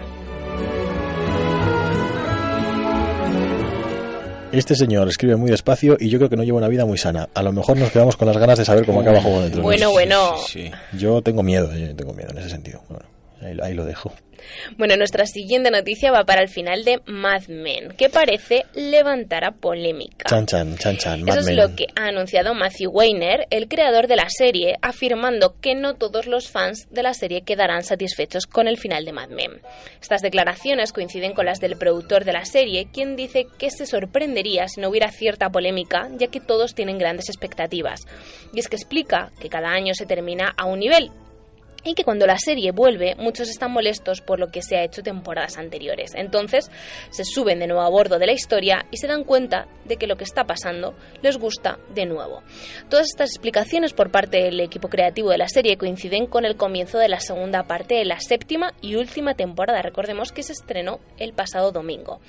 Este 4.50 4.74
señor 4.74 5.08
escribe 5.08 5.36
muy 5.36 5.50
despacio 5.50 5.98
y 6.00 6.08
yo 6.08 6.18
creo 6.18 6.30
que 6.30 6.36
no 6.36 6.42
lleva 6.42 6.56
una 6.56 6.68
vida 6.68 6.86
muy 6.86 6.96
sana. 6.96 7.28
A 7.34 7.42
lo 7.42 7.52
mejor 7.52 7.76
nos 7.76 7.90
quedamos 7.90 8.16
con 8.16 8.28
las 8.28 8.38
ganas 8.38 8.58
de 8.58 8.64
saber 8.64 8.86
cómo 8.86 9.02
acaba 9.02 9.20
Juego 9.20 9.42
de 9.42 9.50
Tronos. 9.50 9.64
Bueno, 9.64 9.90
bueno. 9.90 10.36
Yo 10.94 11.20
tengo 11.20 11.42
miedo, 11.42 11.70
yo 11.74 11.94
tengo 11.94 12.14
miedo 12.14 12.30
en 12.30 12.38
ese 12.38 12.48
sentido. 12.48 12.80
Bueno, 12.88 13.04
ahí, 13.40 13.56
ahí 13.62 13.74
lo 13.74 13.84
dejo. 13.84 14.12
Bueno, 14.76 14.96
nuestra 14.96 15.26
siguiente 15.26 15.70
noticia 15.70 16.10
va 16.10 16.24
para 16.24 16.42
el 16.42 16.48
final 16.48 16.84
de 16.84 17.00
Mad 17.06 17.48
Men, 17.48 17.94
que 17.96 18.08
parece 18.08 18.64
levantar 18.74 19.44
a 19.44 19.52
polémica. 19.52 20.28
Chan, 20.28 20.46
chan, 20.46 20.76
chan, 20.76 20.96
chan. 20.96 21.22
Mad 21.22 21.38
Eso 21.38 21.50
es 21.50 21.56
lo 21.56 21.74
que 21.74 21.86
ha 21.96 22.08
anunciado 22.08 22.54
Matthew 22.54 22.90
Weiner, 22.90 23.46
el 23.50 23.68
creador 23.68 24.06
de 24.06 24.16
la 24.16 24.28
serie, 24.28 24.76
afirmando 24.82 25.56
que 25.60 25.74
no 25.74 25.94
todos 25.94 26.26
los 26.26 26.48
fans 26.48 26.86
de 26.90 27.02
la 27.02 27.14
serie 27.14 27.42
quedarán 27.42 27.82
satisfechos 27.82 28.46
con 28.46 28.68
el 28.68 28.78
final 28.78 29.04
de 29.04 29.12
Mad 29.12 29.30
Men. 29.30 29.60
Estas 30.00 30.22
declaraciones 30.22 30.92
coinciden 30.92 31.32
con 31.32 31.46
las 31.46 31.60
del 31.60 31.76
productor 31.76 32.24
de 32.24 32.32
la 32.32 32.44
serie, 32.44 32.88
quien 32.92 33.16
dice 33.16 33.46
que 33.58 33.70
se 33.70 33.86
sorprendería 33.86 34.68
si 34.68 34.80
no 34.80 34.88
hubiera 34.88 35.10
cierta 35.10 35.50
polémica, 35.50 36.08
ya 36.18 36.28
que 36.28 36.40
todos 36.40 36.74
tienen 36.74 36.98
grandes 36.98 37.28
expectativas. 37.28 38.06
Y 38.52 38.60
es 38.60 38.68
que 38.68 38.76
explica 38.76 39.30
que 39.40 39.48
cada 39.48 39.70
año 39.70 39.94
se 39.94 40.06
termina 40.06 40.54
a 40.56 40.64
un 40.66 40.78
nivel, 40.78 41.10
y 41.88 41.94
que 41.94 42.04
cuando 42.04 42.26
la 42.26 42.38
serie 42.38 42.72
vuelve 42.72 43.14
muchos 43.16 43.48
están 43.48 43.72
molestos 43.72 44.20
por 44.20 44.38
lo 44.38 44.48
que 44.48 44.62
se 44.62 44.76
ha 44.76 44.84
hecho 44.84 45.02
temporadas 45.02 45.56
anteriores. 45.56 46.12
Entonces 46.14 46.70
se 47.10 47.24
suben 47.24 47.58
de 47.58 47.66
nuevo 47.66 47.82
a 47.82 47.88
bordo 47.88 48.18
de 48.18 48.26
la 48.26 48.32
historia 48.32 48.84
y 48.90 48.98
se 48.98 49.06
dan 49.06 49.24
cuenta 49.24 49.66
de 49.86 49.96
que 49.96 50.06
lo 50.06 50.16
que 50.16 50.24
está 50.24 50.44
pasando 50.44 50.94
les 51.22 51.38
gusta 51.38 51.78
de 51.94 52.04
nuevo. 52.06 52.42
Todas 52.90 53.06
estas 53.06 53.30
explicaciones 53.30 53.94
por 53.94 54.10
parte 54.10 54.42
del 54.42 54.60
equipo 54.60 54.88
creativo 54.88 55.30
de 55.30 55.38
la 55.38 55.48
serie 55.48 55.78
coinciden 55.78 56.26
con 56.26 56.44
el 56.44 56.56
comienzo 56.56 56.98
de 56.98 57.08
la 57.08 57.20
segunda 57.20 57.66
parte 57.66 57.94
de 57.94 58.04
la 58.04 58.20
séptima 58.20 58.74
y 58.80 58.96
última 58.96 59.34
temporada. 59.34 59.80
Recordemos 59.80 60.32
que 60.32 60.42
se 60.42 60.52
estrenó 60.52 61.00
el 61.18 61.32
pasado 61.32 61.72
domingo. 61.72 62.20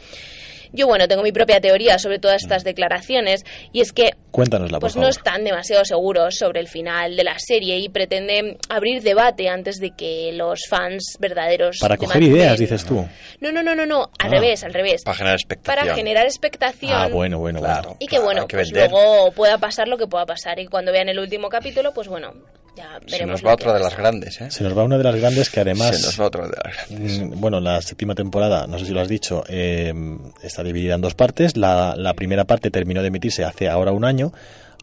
Yo, 0.72 0.88
bueno, 0.88 1.08
tengo 1.08 1.24
mi 1.24 1.32
propia 1.32 1.60
teoría 1.60 1.98
sobre 2.00 2.20
todas 2.20 2.42
estas 2.44 2.64
declaraciones 2.64 3.44
y 3.72 3.82
es 3.82 3.92
que 3.92 4.12
Cuéntanosla, 4.32 4.80
por 4.80 4.92
pues 4.92 4.96
no 4.96 5.08
están 5.08 5.44
demasiado 5.44 5.84
seguros 5.86 6.36
sobre 6.38 6.60
el 6.60 6.68
final 6.68 7.16
de 7.16 7.24
la 7.24 7.36
serie 7.40 7.78
y 7.80 7.90
pretenden 7.90 8.58
abrir 8.70 9.02
debate 9.02 9.50
antes 9.50 9.78
de 9.78 9.92
que 9.92 10.32
los 10.34 10.62
fans 10.70 11.18
verdaderos 11.20 11.78
Para 11.82 11.98
coger 11.98 12.22
ideas, 12.22 12.60
dices 12.60 12.86
tú. 12.86 13.08
No, 13.40 13.52
no, 13.52 13.64
no, 13.64 13.74
no, 13.74 13.86
no, 13.88 14.04
al 14.20 14.28
Ah. 14.28 14.30
revés, 14.30 14.64
al 14.64 14.74
revés. 14.74 15.02
Para 15.04 15.18
generar 15.18 15.36
expectación. 15.36 15.76
Para 15.86 15.96
generar 15.96 16.26
expectación 16.26 16.92
Ah, 16.94 17.08
bueno, 17.08 17.40
bueno, 17.40 17.60
bueno. 17.60 17.96
y 18.00 18.06
que 18.08 18.20
bueno, 18.20 18.48
que 18.48 18.58
pues 18.58 18.72
luego 18.72 19.32
pueda 19.32 19.58
pasar 19.58 19.88
lo 19.88 19.98
que 19.98 20.06
pueda 20.08 20.26
pasar 20.28 20.60
y 20.60 20.68
cuando 20.68 20.92
vean 20.92 21.10
el 21.10 21.18
último 21.20 21.50
capítulo, 21.50 21.92
pues 21.94 22.08
bueno, 22.08 22.34
ya 22.76 23.00
Se 23.08 23.26
nos 23.26 23.46
va 23.46 23.54
otra 23.54 23.74
de 23.74 23.80
las 23.80 23.96
grandes, 23.98 24.40
¿eh? 24.42 24.52
Se 24.52 24.64
nos 24.64 24.78
va 24.78 24.84
una 24.84 24.98
de 24.98 25.04
las 25.04 25.16
grandes 25.16 25.50
que 25.50 25.60
además... 25.60 25.98
Se 25.98 26.06
nos 26.06 26.20
va 26.20 26.26
otra 26.26 26.48
de 26.48 26.56
las 26.64 26.88
grandes. 26.88 27.20
Mm, 27.20 27.40
Bueno, 27.40 27.60
la 27.60 27.82
séptima 27.82 28.16
temporada, 28.16 28.68
no 28.68 28.80
sé 28.80 28.86
si 28.86 28.94
lo 28.94 29.02
has 29.02 29.08
dicho, 29.08 29.44
eh, 29.48 29.94
está 30.42 30.64
dividida 30.64 30.96
en 30.96 31.02
dos 31.02 31.16
partes. 31.16 31.58
La, 31.58 31.96
la 31.98 32.14
primera 32.14 32.46
parte 32.46 32.72
terminó 32.72 33.02
de 33.02 33.08
emitirse 33.08 33.44
hace 33.44 33.70
ahora 33.70 33.92
un 33.92 34.06
año. 34.06 34.32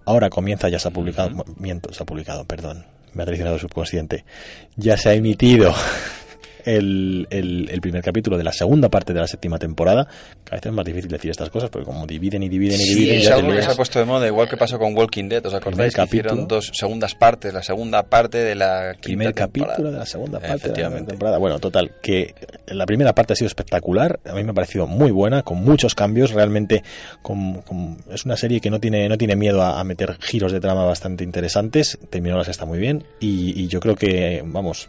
Ahora 0.04 0.30
comienza, 0.30 0.68
ya 0.68 0.78
se 0.78 0.88
ha 0.88 0.90
publicado, 0.92 1.44
miento, 1.58 1.92
se 1.92 2.02
ha 2.02 2.06
publicado, 2.06 2.44
perdón, 2.44 2.86
me 3.12 3.22
ha 3.22 3.26
traicionado 3.26 3.56
el 3.56 3.60
subconsciente. 3.60 4.24
Ya 4.76 4.96
se 4.96 5.08
ha 5.08 5.14
emitido 5.14 5.74
el, 6.66 7.26
el- 7.30 7.70
el 7.70 7.80
primer 7.80 8.02
capítulo 8.02 8.36
de 8.36 8.44
la 8.44 8.52
segunda 8.52 8.90
parte 8.90 9.14
de 9.14 9.20
la 9.20 9.26
séptima 9.26 9.58
temporada. 9.58 10.06
Cada 10.44 10.56
vez 10.58 10.66
es 10.66 10.72
más 10.72 10.84
difícil 10.84 11.10
decir 11.10 11.30
estas 11.30 11.48
cosas, 11.48 11.70
porque 11.70 11.86
como 11.86 12.06
dividen 12.06 12.42
y 12.42 12.48
dividen 12.48 12.78
y 12.80 12.84
Sí, 12.84 12.94
dividen, 12.94 13.16
es 13.18 13.24
ya 13.24 13.30
te 13.30 13.40
algo 13.40 13.52
que 13.54 13.62
se 13.62 13.70
ha 13.70 13.74
puesto 13.74 13.98
de 13.98 14.04
moda, 14.04 14.26
igual 14.26 14.48
que 14.48 14.56
pasó 14.56 14.78
con 14.78 14.94
Walking 14.96 15.28
Dead, 15.28 15.44
¿os 15.46 15.54
acordáis? 15.54 15.94
Que 15.94 16.02
capítulo. 16.02 16.28
hicieron 16.30 16.48
dos 16.48 16.70
segundas 16.74 17.14
partes, 17.14 17.54
la 17.54 17.62
segunda 17.62 18.02
parte 18.02 18.38
de 18.38 18.54
la 18.54 18.92
quinta 18.94 19.02
primer 19.02 19.32
temporada. 19.32 19.72
capítulo 19.72 19.92
de 19.92 19.98
la 19.98 20.06
segunda 20.06 20.32
parte 20.40 20.46
de 20.46 20.48
la 20.48 20.56
Efectivamente. 20.56 21.10
temporada. 21.12 21.38
Bueno, 21.38 21.58
total, 21.58 21.92
que 22.02 22.34
la 22.66 22.84
primera 22.84 23.14
parte 23.14 23.32
ha 23.32 23.36
sido 23.36 23.46
espectacular, 23.46 24.20
a 24.26 24.32
mí 24.34 24.44
me 24.44 24.50
ha 24.50 24.54
parecido 24.54 24.86
muy 24.86 25.10
buena, 25.12 25.42
con 25.42 25.58
muchos 25.62 25.94
cambios, 25.94 26.32
realmente 26.32 26.82
con- 27.22 27.62
con- 27.62 27.98
es 28.10 28.24
una 28.24 28.36
serie 28.36 28.60
que 28.60 28.70
no 28.70 28.80
tiene, 28.80 29.08
no 29.08 29.16
tiene 29.16 29.36
miedo 29.36 29.62
a, 29.62 29.78
a 29.80 29.84
meter 29.84 30.16
giros 30.20 30.52
de 30.52 30.60
trama 30.60 30.84
bastante 30.84 31.24
interesantes, 31.24 31.98
terminó 32.10 32.36
la 32.36 32.44
sexta 32.44 32.64
muy 32.64 32.78
bien 32.78 33.04
y, 33.20 33.60
y 33.60 33.68
yo 33.68 33.78
creo 33.80 33.94
que, 33.94 34.42
vamos, 34.44 34.86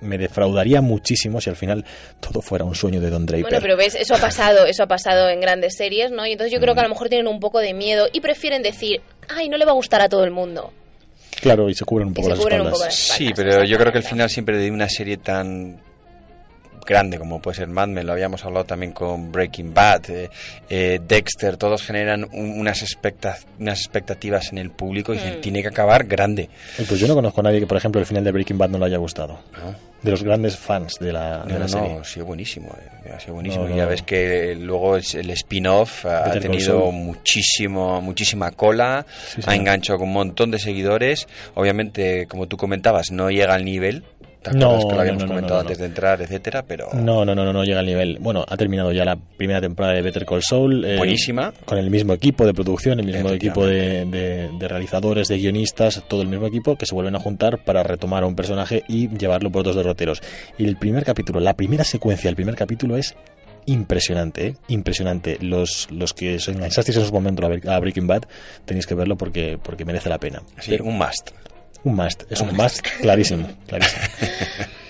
me 0.00 0.18
defraudaría 0.18 0.80
muchísimo 0.80 1.40
si 1.40 1.50
al 1.50 1.56
final 1.56 1.84
todo 2.20 2.40
fuera 2.42 2.64
un 2.64 2.74
sueño 2.74 3.00
de 3.00 3.10
Don 3.10 3.26
Draper. 3.26 3.42
Bueno, 3.44 3.58
pero 3.60 3.76
ves, 3.76 3.94
eso 3.94 4.14
ha 4.14 4.18
pasado, 4.18 4.66
eso 4.66 4.82
ha 4.82 4.86
pasado 4.86 5.28
en 5.28 5.40
grandes 5.40 5.76
series, 5.76 6.10
¿no? 6.10 6.26
Y 6.26 6.32
entonces 6.32 6.52
yo 6.52 6.60
creo 6.60 6.74
que 6.74 6.80
a 6.80 6.84
lo 6.84 6.88
mejor 6.90 7.08
tienen 7.08 7.26
un 7.28 7.40
poco 7.40 7.58
de 7.60 7.74
miedo 7.74 8.08
y 8.12 8.20
prefieren 8.20 8.62
decir, 8.62 9.00
ay, 9.28 9.48
no 9.48 9.56
le 9.56 9.64
va 9.64 9.72
a 9.72 9.74
gustar 9.74 10.00
a 10.00 10.08
todo 10.08 10.24
el 10.24 10.30
mundo. 10.30 10.72
Claro, 11.40 11.68
y 11.70 11.74
se 11.74 11.84
cubren 11.84 12.08
un 12.08 12.14
poco 12.14 12.28
las 12.28 12.38
cubren 12.38 12.60
un 12.60 12.66
espaldas. 12.66 12.78
poco 12.78 12.84
las 12.86 13.16
Sí, 13.18 13.30
pero 13.34 13.64
yo 13.64 13.78
creo 13.78 13.92
que 13.92 13.98
al 13.98 14.04
final 14.04 14.28
siempre 14.28 14.58
de 14.58 14.70
una 14.70 14.88
serie 14.88 15.16
tan 15.16 15.80
grande 16.86 17.18
como 17.18 17.40
puede 17.40 17.56
ser 17.58 17.68
Mad 17.68 17.88
Men, 17.88 18.04
lo 18.06 18.12
habíamos 18.12 18.44
hablado 18.44 18.64
también 18.64 18.90
con 18.92 19.30
Breaking 19.30 19.72
Bad, 19.72 20.10
eh, 20.10 20.28
eh, 20.68 20.98
Dexter, 21.06 21.56
todos 21.56 21.82
generan 21.82 22.24
un- 22.32 22.58
unas, 22.58 22.82
expecta- 22.82 23.38
unas 23.60 23.78
expectativas 23.80 24.50
en 24.50 24.58
el 24.58 24.70
público 24.70 25.14
y 25.14 25.18
se 25.20 25.36
Mm. 25.36 25.40
tiene 25.40 25.62
que 25.62 25.68
acabar 25.68 26.04
grande. 26.06 26.48
Pues 26.76 26.98
yo 26.98 27.06
no 27.06 27.14
conozco 27.14 27.40
a 27.40 27.44
nadie 27.44 27.60
que, 27.60 27.66
por 27.68 27.76
ejemplo, 27.76 28.00
el 28.00 28.06
final 28.06 28.24
de 28.24 28.32
Breaking 28.32 28.58
Bad 28.58 28.70
no 28.70 28.78
le 28.78 28.86
haya 28.86 28.96
gustado. 28.96 29.38
De 30.02 30.10
los 30.10 30.22
grandes 30.22 30.56
fans 30.56 30.94
de 30.98 31.12
la, 31.12 31.40
de 31.44 31.52
No, 31.52 31.58
la 31.58 31.64
no, 31.66 31.68
serie. 31.68 31.94
no, 31.94 32.00
ha 32.00 32.04
sido 32.04 32.24
buenísimo, 32.26 32.74
eh, 33.04 33.12
ha 33.14 33.20
sido 33.20 33.34
buenísimo. 33.34 33.68
No, 33.68 33.76
ya 33.76 33.84
ves 33.86 34.02
que 34.02 34.54
luego 34.58 34.96
el 34.96 35.30
spin-off 35.30 36.06
ha 36.06 36.32
tenido 36.40 36.90
muchísimo, 36.90 38.00
muchísima 38.00 38.50
cola, 38.52 39.04
Sí, 39.34 39.42
ha 39.46 39.54
enganchado 39.54 39.98
con 39.98 40.08
un 40.08 40.14
montón 40.14 40.50
de 40.50 40.58
seguidores. 40.58 41.28
Obviamente, 41.54 42.26
como 42.28 42.46
tú 42.46 42.56
comentabas, 42.56 43.10
no 43.10 43.30
llega 43.30 43.54
al 43.54 43.64
nivel. 43.64 44.04
¿Te 44.42 44.52
No, 44.52 44.78
que 44.78 44.84
no, 44.86 44.90
lo 44.94 45.00
habíamos 45.00 45.22
no, 45.22 45.26
no, 45.26 45.34
comentado 45.34 45.54
no, 45.56 45.62
no. 45.62 45.68
antes 45.68 45.78
de 45.78 45.84
entrar, 45.86 46.22
etcétera? 46.22 46.62
Pero 46.66 46.88
No, 46.94 47.24
no, 47.26 47.34
no, 47.34 47.44
no, 47.44 47.52
no 47.52 47.62
llega 47.62 47.80
al 47.80 47.86
nivel. 47.86 48.16
Bueno, 48.20 48.44
ha 48.48 48.56
terminado 48.56 48.90
ya 48.90 49.04
la 49.04 49.16
primera 49.16 49.60
temporada 49.60 49.94
de 49.94 50.00
Better 50.02 50.24
Call 50.24 50.42
Saul. 50.42 50.84
eh, 50.84 50.96
Buenísima. 50.96 51.52
Con 51.66 51.76
el 51.76 51.90
mismo 51.90 52.14
equipo 52.14 52.46
de 52.46 52.54
producción, 52.54 53.00
el 53.00 53.06
mismo 53.06 53.28
equipo 53.30 53.66
de, 53.66 54.06
de- 54.06 54.48
de 54.58 54.68
realizadores, 54.68 55.28
de 55.28 55.36
guionistas, 55.38 56.02
todo 56.08 56.22
el 56.22 56.28
mismo 56.28 56.46
equipo 56.46 56.76
que 56.76 56.86
se 56.86 56.94
vuelven 56.94 57.16
a 57.16 57.20
juntar 57.20 57.58
para 57.64 57.82
retomar 57.82 58.22
a 58.22 58.26
un 58.26 58.34
personaje 58.34 58.82
y 58.88 59.08
llevarlo 59.08 59.50
por 59.50 59.60
otros 59.60 59.76
derroteros. 59.76 60.22
Y 60.56 60.64
el 60.64 60.76
primer 60.78 61.04
capítulo, 61.04 61.38
la 61.40 61.52
primera 61.54 61.84
secuencia, 61.84 62.30
el 62.30 62.36
primer 62.36 62.54
capítulo 62.54 62.96
es 62.96 63.14
impresionante, 63.66 64.46
¿eh? 64.46 64.56
impresionante. 64.68 65.38
Los, 65.40 65.88
los 65.90 66.14
que 66.14 66.36
os 66.36 66.48
enganchasteis 66.48 66.96
en 66.96 67.04
su 67.04 67.12
momento 67.12 67.44
a 67.44 67.50
Bre- 67.50 67.68
a 67.68 67.78
Breaking 67.78 68.06
Bad 68.06 68.22
tenéis 68.64 68.86
que 68.86 68.94
verlo 68.94 69.16
porque, 69.16 69.58
porque 69.62 69.84
merece 69.84 70.08
la 70.08 70.18
pena. 70.18 70.42
sí, 70.58 70.76
un 70.80 70.96
must. 70.98 71.30
Un 71.84 71.94
must, 71.96 72.30
es 72.30 72.40
un 72.40 72.54
must 72.56 72.80
clarísimo, 73.00 73.48
clarísimo. 73.66 74.02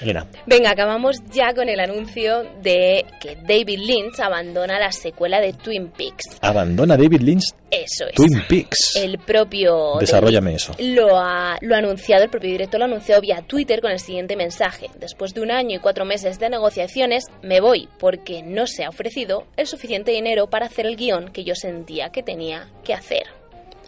Elena. 0.00 0.28
Venga, 0.46 0.70
acabamos 0.70 1.16
ya 1.32 1.52
con 1.54 1.68
el 1.68 1.80
anuncio 1.80 2.44
de 2.62 3.04
que 3.20 3.34
David 3.34 3.80
Lynch 3.80 4.20
abandona 4.20 4.78
la 4.78 4.92
secuela 4.92 5.40
de 5.40 5.52
Twin 5.54 5.88
Peaks. 5.88 6.38
Abandona 6.40 6.96
David 6.96 7.20
Lynch 7.20 7.42
Eso 7.68 8.06
es. 8.06 8.14
Twin 8.14 8.44
Peaks. 8.48 8.94
El 8.94 9.18
propio 9.18 9.96
Desarróllame 9.98 10.54
eso. 10.54 10.72
lo 10.78 11.18
ha, 11.18 11.58
lo 11.62 11.74
ha 11.74 11.78
anunciado, 11.78 12.22
el 12.22 12.30
propio 12.30 12.50
director 12.50 12.78
lo 12.78 12.84
ha 12.84 12.88
anunciado 12.88 13.20
vía 13.20 13.42
Twitter 13.42 13.80
con 13.80 13.90
el 13.90 13.98
siguiente 13.98 14.36
mensaje. 14.36 14.88
Después 15.00 15.34
de 15.34 15.40
un 15.40 15.50
año 15.50 15.76
y 15.78 15.80
cuatro 15.80 16.04
meses 16.04 16.38
de 16.38 16.48
negociaciones, 16.48 17.24
me 17.42 17.60
voy 17.60 17.88
porque 17.98 18.44
no 18.44 18.68
se 18.68 18.84
ha 18.84 18.90
ofrecido 18.90 19.46
el 19.56 19.66
suficiente 19.66 20.12
dinero 20.12 20.48
para 20.48 20.66
hacer 20.66 20.86
el 20.86 20.94
guion 20.96 21.30
que 21.32 21.42
yo 21.42 21.56
sentía 21.56 22.10
que 22.10 22.22
tenía 22.22 22.68
que 22.84 22.94
hacer. 22.94 23.24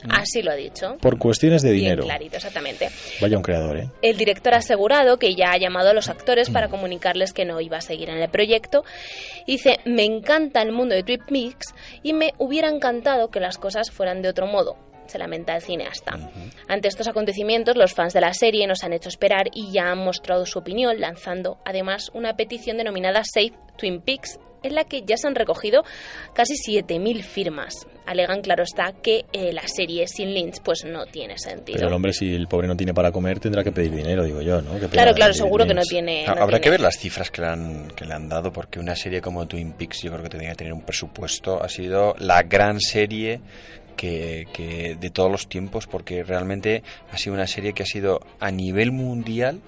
Así 0.09 0.43
lo 0.43 0.51
ha 0.51 0.55
dicho. 0.55 0.97
Por 1.01 1.19
cuestiones 1.19 1.63
de 1.63 1.73
Bien 1.73 1.83
dinero. 1.85 2.05
clarito, 2.05 2.37
exactamente. 2.37 2.89
Vaya 3.21 3.37
un 3.37 3.43
creador, 3.43 3.77
¿eh? 3.77 3.89
El 4.03 4.17
director 4.17 4.55
ha 4.55 4.59
asegurado 4.59 5.19
que 5.19 5.35
ya 5.35 5.53
ha 5.53 5.59
llamado 5.59 5.91
a 5.91 5.93
los 5.95 6.09
actores 6.09 6.51
para 6.51 6.69
comunicarles 6.69 7.33
que 7.33 7.45
no 7.45 7.61
iba 7.61 7.79
a 7.79 7.81
seguir 7.83 8.09
en 8.11 8.19
el 8.19 8.29
proyecto. 8.31 8.85
Dice, 9.47 9.79
me 9.85 10.05
encanta 10.05 10.63
el 10.63 10.73
mundo 10.73 10.95
de 10.95 11.03
Twin 11.03 11.21
Peaks 11.27 11.75
y 12.03 12.13
me 12.13 12.33
hubiera 12.39 12.69
encantado 12.69 13.31
que 13.31 13.41
las 13.41 13.59
cosas 13.59 13.91
fueran 13.91 14.23
de 14.23 14.29
otro 14.29 14.47
modo. 14.47 14.77
Se 15.07 15.19
lamenta 15.19 15.57
el 15.57 15.63
cineasta. 15.63 16.17
Ante 16.69 16.87
estos 16.87 17.09
acontecimientos, 17.09 17.77
los 17.77 17.95
fans 17.95 18.13
de 18.13 18.21
la 18.21 18.33
serie 18.33 18.69
nos 18.69 18.85
han 18.85 18.93
hecho 18.93 19.09
esperar 19.09 19.49
y 19.53 19.73
ya 19.73 19.91
han 19.91 19.99
mostrado 19.99 20.47
su 20.47 20.61
opinión, 20.61 21.01
lanzando 21.01 21.59
además 21.65 22.11
una 22.15 22.37
petición 22.37 22.77
denominada 22.77 23.23
Save 23.25 23.55
Twin 23.77 24.01
Peaks, 24.03 24.39
en 24.63 24.77
la 24.77 24.85
que 24.85 25.03
ya 25.03 25.17
se 25.17 25.27
han 25.27 25.35
recogido 25.35 25.83
casi 26.33 26.55
7.000 26.55 27.23
firmas. 27.25 27.89
Alegan, 28.07 28.41
claro 28.41 28.65
está, 28.65 28.93
que 28.93 29.25
eh, 29.33 29.53
la 29.53 29.63
serie 29.69 30.09
sin 30.09 30.35
Lynch 30.35 30.61
pues 30.63 30.85
no 30.85 31.07
tiene 31.07 31.39
sentido. 31.39 31.77
Pero 31.77 31.89
el 31.89 31.95
hombre, 31.95 32.13
si 32.13 32.35
el 32.35 32.49
pobre 32.49 32.67
no 32.67 32.77
tiene 32.77 32.93
para 32.93 33.13
comer, 33.13 33.39
tendrá 33.39 33.63
que 33.63 33.71
pedir 33.71 33.93
dinero, 33.95 34.25
digo 34.25 34.43
yo, 34.43 34.61
¿no? 34.63 34.73
Claro, 34.89 35.15
claro, 35.15 35.33
seguro 35.33 35.65
que 35.67 35.75
no 35.75 35.83
tiene. 35.83 36.25
No 36.27 36.33
Habrá 36.33 36.47
tiene- 36.47 36.61
que 36.61 36.71
ver 36.71 36.81
las 36.81 36.99
cifras 36.99 37.31
que 37.31 37.41
le, 37.43 37.47
han, 37.49 37.89
que 37.95 38.05
le 38.05 38.15
han 38.15 38.29
dado, 38.29 38.53
porque 38.53 38.81
una 38.81 38.97
serie 38.97 39.21
como 39.21 39.47
Twin 39.47 39.73
Peaks 39.75 40.03
yo 40.03 40.11
creo 40.11 40.23
que 40.25 40.29
tendría 40.31 40.51
que 40.51 40.57
tener 40.57 40.73
un 40.73 40.83
presupuesto. 40.83 41.63
Ha 41.63 41.69
sido 41.69 42.17
la 42.19 42.43
gran 42.43 42.81
serie 42.81 43.41
que, 43.97 44.47
que 44.53 44.97
de 44.99 45.11
todos 45.11 45.31
los 45.31 45.49
tiempos, 45.49 45.87
porque 45.87 46.23
realmente 46.25 46.83
ha 47.13 47.19
sido 47.19 47.35
una 47.35 47.47
serie 47.47 47.75
que 47.75 47.83
ha 47.85 47.87
sido 47.87 48.21
a 48.41 48.51
nivel 48.51 48.91
mundial 48.93 49.61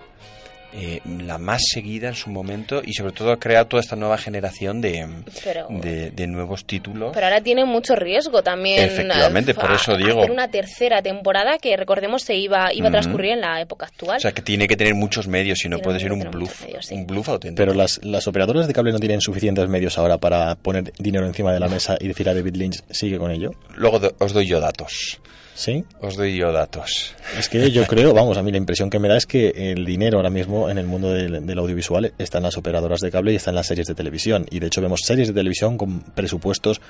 eh, 0.74 1.00
la 1.04 1.38
más 1.38 1.62
seguida 1.72 2.08
en 2.08 2.14
su 2.14 2.30
momento 2.30 2.80
y 2.84 2.92
sobre 2.94 3.12
todo 3.12 3.32
ha 3.32 3.38
creado 3.38 3.66
toda 3.66 3.80
esta 3.80 3.96
nueva 3.96 4.16
generación 4.18 4.80
de, 4.80 5.06
Pero- 5.44 5.66
de, 5.70 6.10
de 6.10 6.26
nuevos 6.26 6.64
títulos. 6.64 7.10
Pero 7.12 7.26
ahora 7.26 7.40
tiene 7.42 7.64
mucho 7.64 7.94
riesgo 7.94 8.42
también. 8.42 8.80
Efectivamente, 8.84 9.54
por 9.54 9.70
a- 9.70 9.74
eso 9.76 9.96
digo. 9.96 10.20
Hacer 10.20 10.30
una 10.30 10.48
tercera 10.48 11.02
temporada 11.02 11.58
que 11.58 11.76
recordemos 11.76 12.22
se 12.22 12.36
iba, 12.36 12.72
iba 12.72 12.88
a 12.88 12.90
transcurrir 12.90 13.32
en 13.32 13.40
la 13.42 13.60
época 13.60 13.86
actual. 13.86 14.16
O 14.16 14.20
sea 14.20 14.32
que 14.32 14.42
tiene 14.42 14.66
que 14.66 14.76
tener 14.76 14.94
muchos 14.94 15.28
medios, 15.28 15.58
si 15.58 15.68
no 15.68 15.78
puede 15.78 16.00
ser 16.00 16.12
un 16.12 16.20
bluff, 16.30 16.62
medios, 16.64 16.86
sí. 16.86 16.94
un 16.94 17.06
bluff 17.06 17.28
auténtico. 17.28 17.56
Pero 17.56 17.74
las, 17.74 18.00
las 18.04 18.26
operadoras 18.26 18.66
de 18.66 18.72
cable 18.72 18.92
no 18.92 18.98
tienen 18.98 19.20
suficientes 19.20 19.68
medios 19.68 19.98
ahora 19.98 20.18
para 20.18 20.54
poner 20.56 20.92
dinero 20.98 21.26
encima 21.26 21.52
de 21.52 21.60
la 21.60 21.68
mesa 21.68 21.96
y 22.00 22.08
decir 22.08 22.28
a 22.28 22.34
David 22.34 22.56
Lynch, 22.56 22.82
sigue 22.90 23.18
con 23.18 23.30
ello. 23.30 23.50
Luego 23.76 24.00
os 24.18 24.32
doy 24.32 24.46
yo 24.46 24.60
datos. 24.60 25.20
¿Sí? 25.54 25.84
Os 26.00 26.16
doy 26.16 26.36
yo 26.36 26.50
datos. 26.52 27.14
Es 27.38 27.48
que 27.48 27.70
yo 27.70 27.84
creo, 27.88 28.14
vamos, 28.14 28.38
a 28.38 28.42
mí 28.42 28.50
la 28.50 28.58
impresión 28.58 28.88
que 28.90 28.98
me 28.98 29.08
da 29.08 29.16
es 29.16 29.26
que 29.26 29.48
el 29.72 29.84
dinero 29.84 30.18
ahora 30.18 30.30
mismo 30.30 30.70
en 30.70 30.78
el 30.78 30.86
mundo 30.86 31.10
del, 31.12 31.46
del 31.46 31.58
audiovisual 31.58 32.12
está 32.18 32.38
en 32.38 32.44
las 32.44 32.56
operadoras 32.56 33.00
de 33.00 33.10
cable 33.10 33.32
y 33.32 33.36
está 33.36 33.50
en 33.50 33.56
las 33.56 33.66
series 33.66 33.86
de 33.86 33.94
televisión. 33.94 34.46
Y 34.50 34.58
de 34.60 34.66
hecho 34.68 34.80
vemos 34.80 35.00
series 35.04 35.28
de 35.28 35.34
televisión 35.34 35.76
con 35.76 36.00
presupuestos 36.00 36.80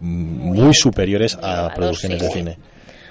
mm, 0.00 0.06
muy, 0.06 0.74
superiores 0.74 1.36
a 1.36 1.38
elevados, 1.38 1.74
producciones 1.74 2.18
sí, 2.18 2.24
de 2.24 2.32
sí. 2.32 2.38
cine. 2.38 2.58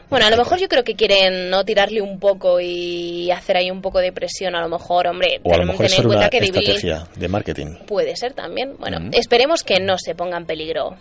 Bueno, 0.09 0.25
a 0.25 0.29
lo 0.29 0.37
mejor 0.37 0.57
yo 0.57 0.69
creo 0.69 0.83
que 0.85 0.95
quieren 0.95 1.49
no 1.49 1.65
tirarle 1.65 2.01
un 2.01 2.17
poco 2.17 2.61
y 2.61 3.29
hacer 3.29 3.57
ahí 3.57 3.69
un 3.69 3.81
poco 3.81 3.99
de 3.99 4.13
presión. 4.13 4.55
A 4.55 4.61
lo 4.61 4.69
mejor, 4.69 5.07
hombre, 5.07 5.41
O 5.43 5.53
a 5.53 5.57
lo 5.57 5.65
mejor 5.65 5.85
es 5.85 5.91
ten 5.91 5.97
en 5.97 6.03
solo 6.03 6.09
una 6.09 6.29
cuenta 6.29 6.29
que 6.29 6.45
estrategia 6.45 7.07
de 7.15 7.27
marketing, 7.27 7.67
puede 7.85 8.15
ser 8.15 8.33
también. 8.33 8.75
Bueno, 8.79 8.99
Ujú. 8.99 9.09
esperemos 9.11 9.63
que 9.63 9.81
no 9.81 9.97
se 9.97 10.15
ponga 10.15 10.37
en 10.37 10.45
peligro. 10.45 10.95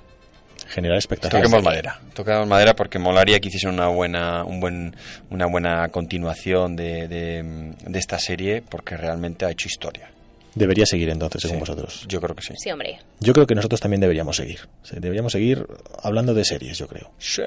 Generar 0.69 0.97
expectativas. 0.97 1.43
Toquemos 1.43 1.65
madera, 1.65 2.01
toquemos 2.15 2.47
madera 2.47 2.75
porque 2.75 2.99
molaría 2.99 3.41
que 3.41 3.49
hiciesen 3.49 3.71
una 3.71 3.89
buena, 3.89 4.45
un 4.45 4.61
buen, 4.61 4.97
una 5.31 5.47
buena 5.47 5.89
continuación 5.89 6.77
de, 6.77 7.09
de, 7.09 7.75
de 7.81 7.99
esta 7.99 8.19
serie 8.19 8.63
porque 8.69 8.97
realmente 8.97 9.45
ha 9.45 9.51
hecho 9.51 9.69
historia. 9.69 10.11
Debería 10.55 10.87
seguir 10.87 11.11
entonces, 11.11 11.43
según 11.43 11.61
vosotros. 11.61 12.07
Yo 12.09 12.19
creo 12.19 12.35
que 12.35 12.43
sí. 12.43 12.55
Sí, 12.57 12.71
hombre. 12.71 12.99
Yo 13.21 13.35
creo 13.35 13.47
que 13.47 13.55
nosotros 13.55 13.79
también 13.79 14.01
deberíamos 14.01 14.37
seguir. 14.37 14.61
Sí, 14.83 14.97
Deberíamos 14.99 15.33
seguir 15.33 15.67
hablando 16.03 16.33
de 16.33 16.47
series, 16.47 16.79
yo 16.79 16.89
creo. 16.89 17.11
Sí. 17.19 17.43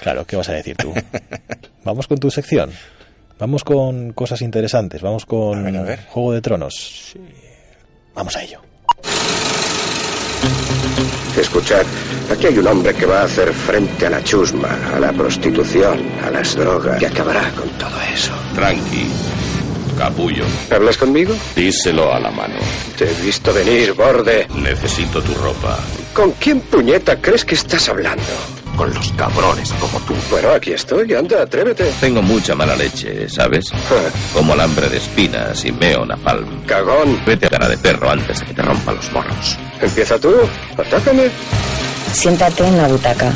Claro, 0.00 0.26
¿qué 0.26 0.36
vas 0.36 0.48
a 0.48 0.54
decir 0.54 0.76
tú? 0.76 0.94
Vamos 1.84 2.06
con 2.06 2.16
tu 2.16 2.30
sección. 2.30 2.70
Vamos 3.38 3.64
con 3.64 4.12
cosas 4.14 4.40
interesantes. 4.40 5.02
Vamos 5.02 5.26
con 5.26 5.86
Juego 6.08 6.32
de 6.32 6.40
Tronos. 6.40 7.14
Vamos 8.14 8.34
a 8.36 8.42
ello. 8.44 8.62
Escuchad, 11.36 11.84
aquí 12.30 12.46
hay 12.48 12.58
un 12.58 12.66
hombre 12.66 12.94
que 12.94 13.06
va 13.06 13.22
a 13.22 13.24
hacer 13.24 13.52
frente 13.52 14.06
a 14.06 14.10
la 14.10 14.22
chusma, 14.22 14.68
a 14.94 15.00
la 15.00 15.12
prostitución, 15.12 15.98
a 16.24 16.30
las 16.30 16.54
drogas, 16.54 16.98
que 16.98 17.06
acabará 17.06 17.50
con 17.52 17.68
todo 17.70 17.98
eso. 18.12 18.32
Tranqui, 18.54 19.08
capullo. 19.96 20.44
¿Hablas 20.70 20.96
conmigo? 20.98 21.34
Díselo 21.56 22.12
a 22.12 22.20
la 22.20 22.30
mano. 22.30 22.54
Te 22.98 23.10
he 23.10 23.14
visto 23.22 23.52
venir, 23.52 23.92
borde. 23.94 24.46
Necesito 24.56 25.22
tu 25.22 25.32
ropa. 25.34 25.78
¿Con 26.12 26.32
quién 26.32 26.60
puñeta 26.60 27.16
crees 27.20 27.44
que 27.44 27.54
estás 27.54 27.88
hablando? 27.88 28.22
Con 28.76 28.92
los 28.94 29.12
cabrones 29.12 29.72
como 29.74 29.98
tú. 30.00 30.14
Bueno, 30.30 30.50
aquí 30.50 30.72
estoy, 30.72 31.12
anda, 31.14 31.42
atrévete. 31.42 31.90
Tengo 32.00 32.22
mucha 32.22 32.54
mala 32.54 32.76
leche, 32.76 33.28
¿sabes? 33.28 33.66
Como 34.32 34.52
alambre 34.54 34.88
de 34.88 34.96
espinas 34.98 35.64
y 35.64 35.72
meo 35.72 36.04
napalm. 36.04 36.64
Cagón. 36.66 37.20
Vete 37.26 37.46
a 37.46 37.50
cara 37.50 37.68
de 37.68 37.78
perro 37.78 38.10
antes 38.10 38.40
de 38.40 38.46
que 38.46 38.54
te 38.54 38.62
rompa 38.62 38.92
los 38.92 39.10
morros. 39.12 39.58
Empieza 39.80 40.18
tú, 40.18 40.34
atácame. 40.76 41.30
Siéntate 42.12 42.66
en 42.66 42.76
la 42.76 42.88
butaca. 42.88 43.32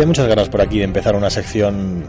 Había 0.00 0.08
muchas 0.08 0.28
ganas 0.28 0.48
por 0.48 0.62
aquí 0.62 0.78
de 0.78 0.84
empezar 0.84 1.14
una 1.14 1.28
sección 1.28 2.02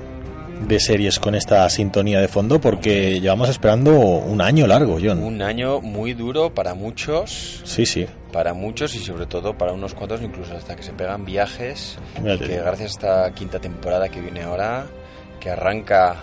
de 0.65 0.79
series 0.79 1.19
con 1.19 1.35
esta 1.35 1.69
sintonía 1.69 2.21
de 2.21 2.29
fondo 2.29 2.61
porque 2.61 3.19
llevamos 3.19 3.49
esperando 3.49 3.99
un 3.99 4.39
año 4.39 4.65
largo, 4.65 4.97
John. 5.03 5.21
Un 5.21 5.41
año 5.41 5.81
muy 5.81 6.13
duro 6.13 6.53
para 6.53 6.73
muchos. 6.73 7.61
Sí, 7.65 7.85
sí. 7.85 8.07
Para 8.31 8.53
muchos 8.53 8.95
y 8.95 8.99
sobre 8.99 9.25
todo 9.25 9.57
para 9.57 9.73
unos 9.73 9.93
cuantos, 9.93 10.21
incluso 10.21 10.55
hasta 10.55 10.77
que 10.77 10.83
se 10.83 10.93
pegan 10.93 11.25
viajes. 11.25 11.97
Que 12.15 12.59
gracias 12.59 12.79
a 12.79 12.85
esta 12.85 13.33
quinta 13.33 13.59
temporada 13.59 14.07
que 14.07 14.21
viene 14.21 14.43
ahora, 14.43 14.85
que 15.41 15.49
arranca 15.49 16.15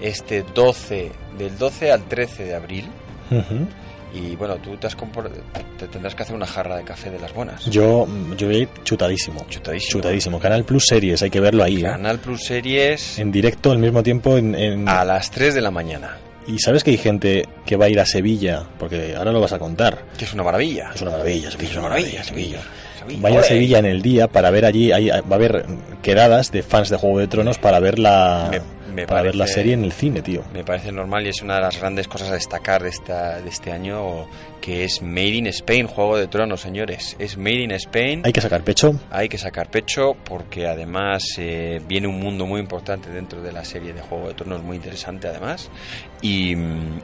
este 0.00 0.42
12, 0.42 1.12
del 1.38 1.56
12 1.56 1.92
al 1.92 2.02
13 2.02 2.46
de 2.46 2.54
abril. 2.56 2.86
Ujú. 3.30 3.68
Y 4.14 4.36
bueno, 4.36 4.56
tú 4.56 4.76
te, 4.76 4.86
has 4.86 4.96
te 5.78 5.88
tendrás 5.88 6.14
que 6.14 6.22
hacer 6.22 6.34
una 6.36 6.46
jarra 6.46 6.76
de 6.76 6.84
café 6.84 7.10
de 7.10 7.18
las 7.18 7.32
buenas. 7.32 7.64
Yo, 7.66 8.06
yo 8.36 8.46
voy 8.46 8.56
a 8.56 8.58
ir 8.60 8.68
chutadísimo. 8.84 9.46
Chutadísimo. 9.48 9.90
Chutadísimo. 9.90 10.38
Canal 10.38 10.64
Plus 10.64 10.84
Series, 10.86 11.22
hay 11.22 11.30
que 11.30 11.40
verlo 11.40 11.64
ahí. 11.64 11.78
¿eh? 11.80 11.82
Canal 11.84 12.18
Plus 12.18 12.44
Series 12.44 13.18
En 13.18 13.32
directo 13.32 13.70
al 13.72 13.78
mismo 13.78 14.02
tiempo 14.02 14.36
en, 14.36 14.54
en- 14.54 14.88
a 14.88 15.04
las 15.04 15.30
3 15.30 15.54
de 15.54 15.60
la 15.62 15.70
mañana. 15.70 16.18
Y 16.46 16.58
sabes 16.58 16.82
que 16.84 16.90
hay 16.90 16.96
gente 16.98 17.48
que 17.64 17.76
va 17.76 17.84
a 17.86 17.88
ir 17.88 18.00
a 18.00 18.04
Sevilla, 18.06 18.64
porque 18.78 19.14
ahora 19.16 19.30
lo 19.32 19.40
vas 19.40 19.52
a 19.52 19.58
contar. 19.58 20.02
Que 20.18 20.24
es 20.24 20.34
una 20.34 20.42
maravilla. 20.42 20.90
Es 20.94 21.00
una 21.00 21.12
maravilla, 21.12 21.50
Sevilla, 21.50 21.70
es 21.70 21.76
una 21.76 21.88
maravilla, 21.88 22.24
Sevilla. 22.24 22.60
Sevilla. 22.98 23.28
Va 23.34 23.40
a. 23.40 23.42
Sevilla 23.44 23.78
en 23.78 23.86
el 23.86 24.02
día 24.02 24.28
para 24.28 24.50
ver 24.50 24.64
allí, 24.64 24.90
hay- 24.92 25.08
va 25.08 25.20
a 25.30 25.34
haber 25.34 25.64
quedadas 26.02 26.50
de 26.52 26.62
fans 26.62 26.88
de 26.90 26.96
Juego 26.96 27.18
de 27.20 27.28
Tronos 27.28 27.58
para 27.58 27.78
ver 27.80 27.98
la, 27.98 28.48
Me- 28.50 28.60
me 28.92 29.06
para 29.06 29.22
ver 29.22 29.34
la 29.34 29.44
parece- 29.44 29.54
serie 29.54 29.74
en 29.74 29.84
el 29.84 29.92
cine, 29.92 30.22
tío. 30.22 30.42
Me 30.52 30.64
parece 30.64 30.92
normal 30.92 31.26
y 31.26 31.30
es 31.30 31.42
una 31.42 31.56
de 31.56 31.60
las 31.62 31.78
grandes 31.80 32.08
cosas 32.08 32.30
a 32.30 32.34
destacar 32.34 32.82
de, 32.82 32.88
esta, 32.90 33.40
de 33.40 33.48
este 33.48 33.72
año, 33.72 34.26
que 34.60 34.84
es 34.84 35.02
Made 35.02 35.26
in 35.34 35.46
Spain, 35.48 35.86
Juego 35.86 36.16
de 36.16 36.28
Tronos, 36.28 36.60
señores. 36.60 37.16
Es 37.18 37.36
Made 37.36 37.62
in 37.64 37.70
Spain. 37.72 38.22
Hay 38.24 38.32
que 38.32 38.40
sacar 38.40 38.62
pecho. 38.62 38.94
Hay 39.10 39.28
que 39.28 39.38
sacar 39.38 39.70
pecho 39.70 40.16
porque 40.24 40.66
además 40.68 41.24
eh, 41.38 41.80
viene 41.88 42.06
un 42.06 42.20
mundo 42.20 42.46
muy 42.46 42.60
importante 42.60 43.10
dentro 43.10 43.42
de 43.42 43.50
la 43.52 43.64
serie 43.64 43.92
de 43.92 44.00
Juego 44.00 44.28
de 44.28 44.34
Tronos, 44.34 44.62
muy 44.62 44.76
interesante 44.76 45.28
además. 45.28 45.68
Y, 46.20 46.52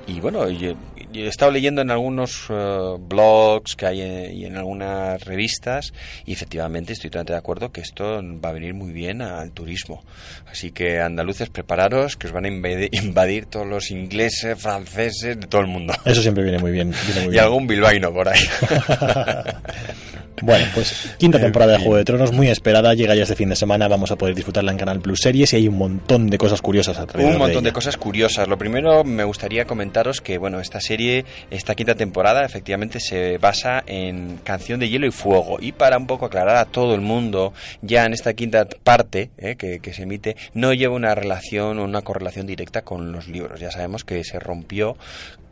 y 0.07 0.21
bueno, 0.21 0.49
yo, 0.49 0.75
yo 1.13 1.25
he 1.25 1.29
estado 1.29 1.51
leyendo 1.51 1.83
en 1.83 1.91
algunos 1.91 2.47
eh, 2.51 2.79
blogs 3.01 3.75
que 3.75 3.87
hay 3.87 4.01
en- 4.03 4.33
y 4.37 4.45
en 4.45 4.57
algunas 4.57 5.21
revistas 5.25 5.93
y 6.25 6.33
efectivamente 6.33 6.93
estoy 6.93 7.11
totalmente 7.11 7.33
de 7.33 7.39
acuerdo 7.41 7.73
que 7.73 7.81
esto 7.81 8.21
va 8.45 8.51
a 8.51 8.53
venir 8.53 8.75
muy 8.75 8.93
bien 8.93 9.21
al 9.23 9.51
turismo. 9.51 10.05
Así 10.51 10.71
que 10.71 11.01
andaluces, 11.01 11.49
prepararos 11.79 12.17
que 12.17 12.27
os 12.27 12.33
van 12.33 12.45
a 12.45 12.49
invade- 12.49 12.89
invadir 13.03 13.47
todos 13.47 13.67
los 13.67 13.91
ingleses, 13.91 14.59
franceses, 14.61 15.39
de 15.39 15.47
todo 15.47 15.61
el 15.63 15.69
mundo. 15.69 15.95
Eso 16.05 16.23
siempre 16.23 16.43
viene 16.43 16.59
muy 16.59 16.73
bien. 16.73 16.93
viene 17.07 17.21
muy 17.21 17.29
Y 17.29 17.31
bien. 17.33 17.45
algún 17.45 17.67
bilbaíno 17.67 18.13
por 18.13 18.29
ahí. 18.29 18.41
Bueno, 20.43 20.67
pues 20.75 21.15
quinta 21.19 21.39
temporada 21.39 21.73
de 21.73 21.79
Juego 21.79 21.97
de 21.97 22.05
Tronos, 22.05 22.33
muy 22.33 22.49
esperada, 22.49 22.95
llega 22.95 23.15
ya 23.15 23.23
este 23.23 23.37
fin 23.37 23.49
de 23.49 23.57
semana, 23.57 23.87
vamos 23.87 24.11
a 24.11 24.17
poder 24.17 24.35
disfrutarla 24.35 24.73
en 24.73 24.79
Canal 24.79 25.01
Plus 25.01 25.21
Series 25.21 25.53
y 25.53 25.57
hay 25.57 25.69
un 25.69 25.79
montón 25.79 26.29
de 26.29 26.39
cosas 26.39 26.61
curiosas 26.61 26.99
alrededor 26.99 27.33
Un 27.33 27.39
montón 27.39 27.65
de 27.65 27.69
de 27.69 27.73
cosas 27.75 27.99
curiosas. 27.99 28.49
Lo 28.49 28.57
primero, 28.57 29.05
me 29.05 29.25
gustaría 29.25 29.67
comentaros 29.67 30.23
que, 30.23 30.39
bueno, 30.39 30.59
esta 30.59 30.81
serie, 30.81 31.27
esta 31.51 31.75
quinta 31.75 31.95
temporada, 31.95 32.47
efectivamente 32.47 32.99
se 32.99 33.37
basa 33.37 33.85
en 33.87 34.39
Canción 34.43 34.81
de 34.81 34.89
Hielo 34.89 35.07
y 35.07 35.11
Fuego. 35.11 35.59
Y 35.61 35.73
para 35.73 35.99
un 35.99 36.07
poco 36.07 36.25
aclarar 36.25 36.57
a 36.57 36.65
todo 36.65 36.95
el 36.95 37.03
mundo, 37.03 37.53
ya 37.83 38.07
en 38.07 38.15
esta 38.15 38.33
quinta 38.33 38.67
parte 38.83 39.31
eh, 39.37 39.57
que, 39.57 39.81
que 39.81 39.93
se 39.93 40.05
emite, 40.05 40.35
no 40.55 40.73
lleva 40.73 40.95
una 40.95 41.15
relación 41.15 41.79
o 41.79 41.85
una 41.85 42.01
correlación 42.01 42.47
directa 42.47 42.81
con 42.81 43.13
los 43.13 43.29
libros. 43.29 43.61
Ya 43.61 43.71
sabemos 43.71 44.05
que 44.05 44.25
se 44.25 44.39
rompió 44.39 44.97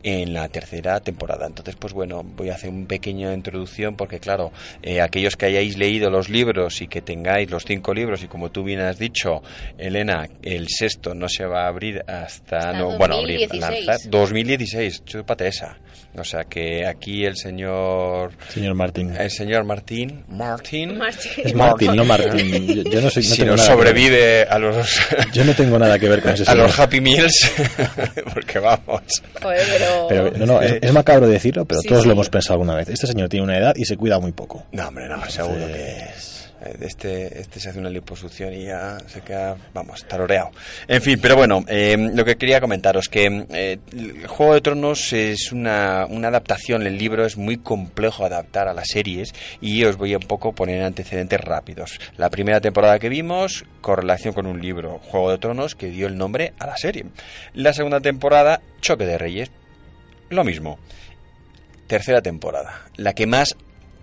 en 0.03 0.33
la 0.33 0.49
tercera 0.49 1.01
temporada. 1.01 1.47
Entonces, 1.47 1.77
pues 1.77 1.93
bueno, 1.93 2.23
voy 2.23 2.51
a 2.51 2.55
hacer 2.55 2.71
un 2.71 2.87
pequeño 2.87 3.33
introducción 3.33 3.97
porque, 3.97 4.21
claro, 4.21 4.53
eh, 4.83 5.01
aquellos 5.01 5.37
que 5.37 5.47
hayáis 5.47 5.77
leído 5.77 6.11
los 6.11 6.29
libros 6.29 6.81
y 6.81 6.89
que 6.89 7.03
tengáis 7.03 7.51
los 7.51 7.65
cinco 7.65 7.93
libros 7.93 8.23
y 8.23 8.29
como 8.29 8.51
tú 8.51 8.63
bien 8.63 8.81
has 8.81 8.99
dicho, 8.99 9.43
Elena, 9.79 10.29
el 10.43 10.69
sexto 10.69 11.15
no 11.15 11.29
se 11.29 11.45
va 11.45 11.65
a 11.65 11.69
abrir 11.69 12.03
hasta, 12.07 12.59
Hasta 12.59 12.73
no, 12.73 12.97
bueno, 12.97 13.17
abrir, 13.17 13.49
2016. 13.49 13.87
lanzar 13.87 14.11
2016, 14.11 15.05
chúpate 15.05 15.49
esa. 15.49 15.79
O 16.19 16.25
sea 16.25 16.45
que 16.45 16.87
aquí 16.87 17.25
el 17.25 17.37
señor 17.37 18.33
Señor 18.49 18.75
Martín. 18.75 19.15
el 19.19 19.31
señor 19.31 19.65
Martín, 19.65 20.25
Martín, 20.29 20.97
Martín. 20.97 21.31
Es 21.45 21.55
Martín, 21.55 21.95
no 21.95 22.05
Martín. 22.05 22.67
Yo, 22.67 22.83
yo 22.91 23.01
no 23.03 23.11
soy, 23.11 23.23
no 23.23 23.35
si 23.35 23.45
ver. 23.45 23.59
sobrevive 23.59 24.43
a 24.45 24.59
los 24.59 24.99
Yo 25.33 25.45
no 25.45 25.53
tengo 25.55 25.79
nada 25.79 25.99
que 25.99 26.09
ver 26.09 26.23
con 26.23 26.33
ese 26.35 26.45
a 26.45 26.47
señor. 26.47 26.67
los 26.67 26.79
Happy 26.81 27.01
Meals, 27.01 27.51
porque 28.35 28.59
vamos. 28.59 29.03
Joder, 29.43 29.67
pero... 29.71 30.07
Pero, 30.09 30.31
no, 30.39 30.47
no, 30.47 30.63
es, 30.63 30.79
es 30.81 30.93
macabro 30.93 31.29
decirlo, 31.29 31.65
pero 31.65 31.81
Sí, 31.83 31.89
todos 31.89 32.03
sí. 32.03 32.09
lo 32.09 32.15
hemos 32.15 32.29
pensado 32.31 32.55
alguna 32.55 32.75
vez. 32.77 32.89
Este 32.89 33.07
señor 33.07 33.29
tiene 33.29 33.45
una 33.45 33.59
edad 33.59 33.75
y 33.77 33.85
se 33.85 33.97
cuida 33.97 34.19
muy 34.19 34.33
poco. 34.33 34.65
No, 34.73 34.89
hombre, 34.89 35.09
no, 35.09 35.29
seguro 35.29 35.67
que 35.67 35.97
es. 36.17 36.36
Este, 36.81 37.41
este 37.41 37.61
se 37.61 37.71
hace 37.71 37.79
una 37.79 37.91
liposucción 37.91 38.53
y 38.55 38.65
ya 38.65 38.99
se 39.07 39.21
queda, 39.21 39.57
vamos, 39.73 40.07
taroreado. 40.07 40.51
En 40.89 41.03
fin, 41.03 41.19
pero 41.21 41.37
bueno, 41.37 41.65
eh, 41.69 41.97
lo 41.99 42.25
que 42.25 42.37
quería 42.37 42.61
comentaros, 42.61 43.09
que 43.09 43.47
eh, 43.51 43.79
Juego 44.27 44.55
de 44.55 44.61
Tronos 44.61 45.13
es 45.13 45.53
una, 45.53 46.07
una 46.09 46.29
adaptación, 46.29 46.87
el 46.87 46.99
libro 46.99 47.25
es 47.25 47.37
muy 47.37 47.57
complejo 47.57 48.25
adaptar 48.25 48.69
a 48.69 48.75
las 48.75 48.89
series 48.89 49.33
y 49.61 49.85
os 49.85 49.97
voy 49.97 50.15
a 50.15 50.19
un 50.19 50.27
poco 50.27 50.53
poner 50.53 50.83
antecedentes 50.83 51.41
rápidos. 51.41 51.99
La 52.17 52.31
primera 52.31 52.61
temporada 52.61 52.99
que 52.99 53.09
vimos, 53.09 53.65
correlación 53.81 54.35
con 54.35 54.47
un 54.47 54.61
libro, 54.61 54.99
Juego 54.99 55.31
de 55.31 55.39
Tronos, 55.39 55.75
que 55.75 55.91
dio 55.91 56.07
el 56.07 56.19
nombre 56.19 56.55
a 56.59 56.67
la 56.67 56.77
serie. 56.77 57.07
La 57.55 57.73
segunda 57.73 58.01
temporada, 58.01 58.61
Choque 58.81 59.07
de 59.07 59.19
Reyes, 59.19 59.51
lo 60.29 60.45
mismo. 60.45 60.79
Tercera 61.87 62.21
temporada, 62.21 62.83
la 62.97 63.13
que 63.13 63.27
más 63.27 63.57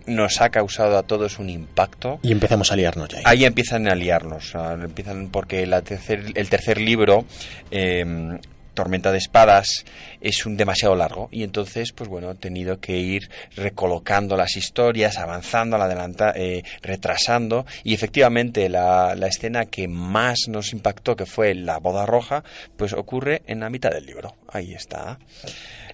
nos 0.06 0.42
ha 0.42 0.50
causado 0.50 0.98
a 0.98 1.04
todos 1.04 1.40
un 1.40 1.50
impacto. 1.50 2.20
Y 2.22 2.32
empezamos 2.32 2.72
a 2.72 2.76
liarnos 2.76 3.10
ya. 3.10 3.22
Ahí 3.26 3.46
empiezan 3.46 3.88
a 3.88 3.96
liarnos, 3.96 4.54
empiezan 4.56 5.30
porque 5.30 5.66
la 5.66 5.82
tercer, 5.82 6.26
el 6.36 6.50
tercer 6.50 6.80
libro, 6.80 7.26
eh, 7.72 8.40
Tormenta 8.74 9.12
de 9.12 9.20
Espadas, 9.20 9.86
es 10.22 10.46
un 10.46 10.58
demasiado 10.58 10.96
largo 10.96 11.30
y 11.32 11.44
entonces, 11.44 11.92
pues 11.92 12.10
bueno, 12.10 12.32
he 12.32 12.36
tenido 12.36 12.80
que 12.80 12.98
ir 12.98 13.30
recolocando 13.56 14.36
las 14.36 14.56
historias, 14.58 15.18
avanzando, 15.18 15.78
adelanta, 15.78 16.34
eh, 16.36 16.64
retrasando 16.82 17.66
y 17.84 17.94
efectivamente 17.94 18.70
la, 18.70 19.16
la 19.16 19.28
escena 19.28 19.66
que 19.66 19.88
más 19.88 20.48
nos 20.48 20.74
impactó, 20.74 21.16
que 21.16 21.26
fue 21.26 21.54
la 21.54 21.78
boda 21.78 22.06
roja, 22.06 22.44
pues 22.78 22.94
ocurre 22.94 23.44
en 23.48 23.60
la 23.60 23.70
mitad 23.70 23.92
del 23.92 24.06
libro. 24.06 24.36
Ahí 24.48 24.74
está. 24.74 25.20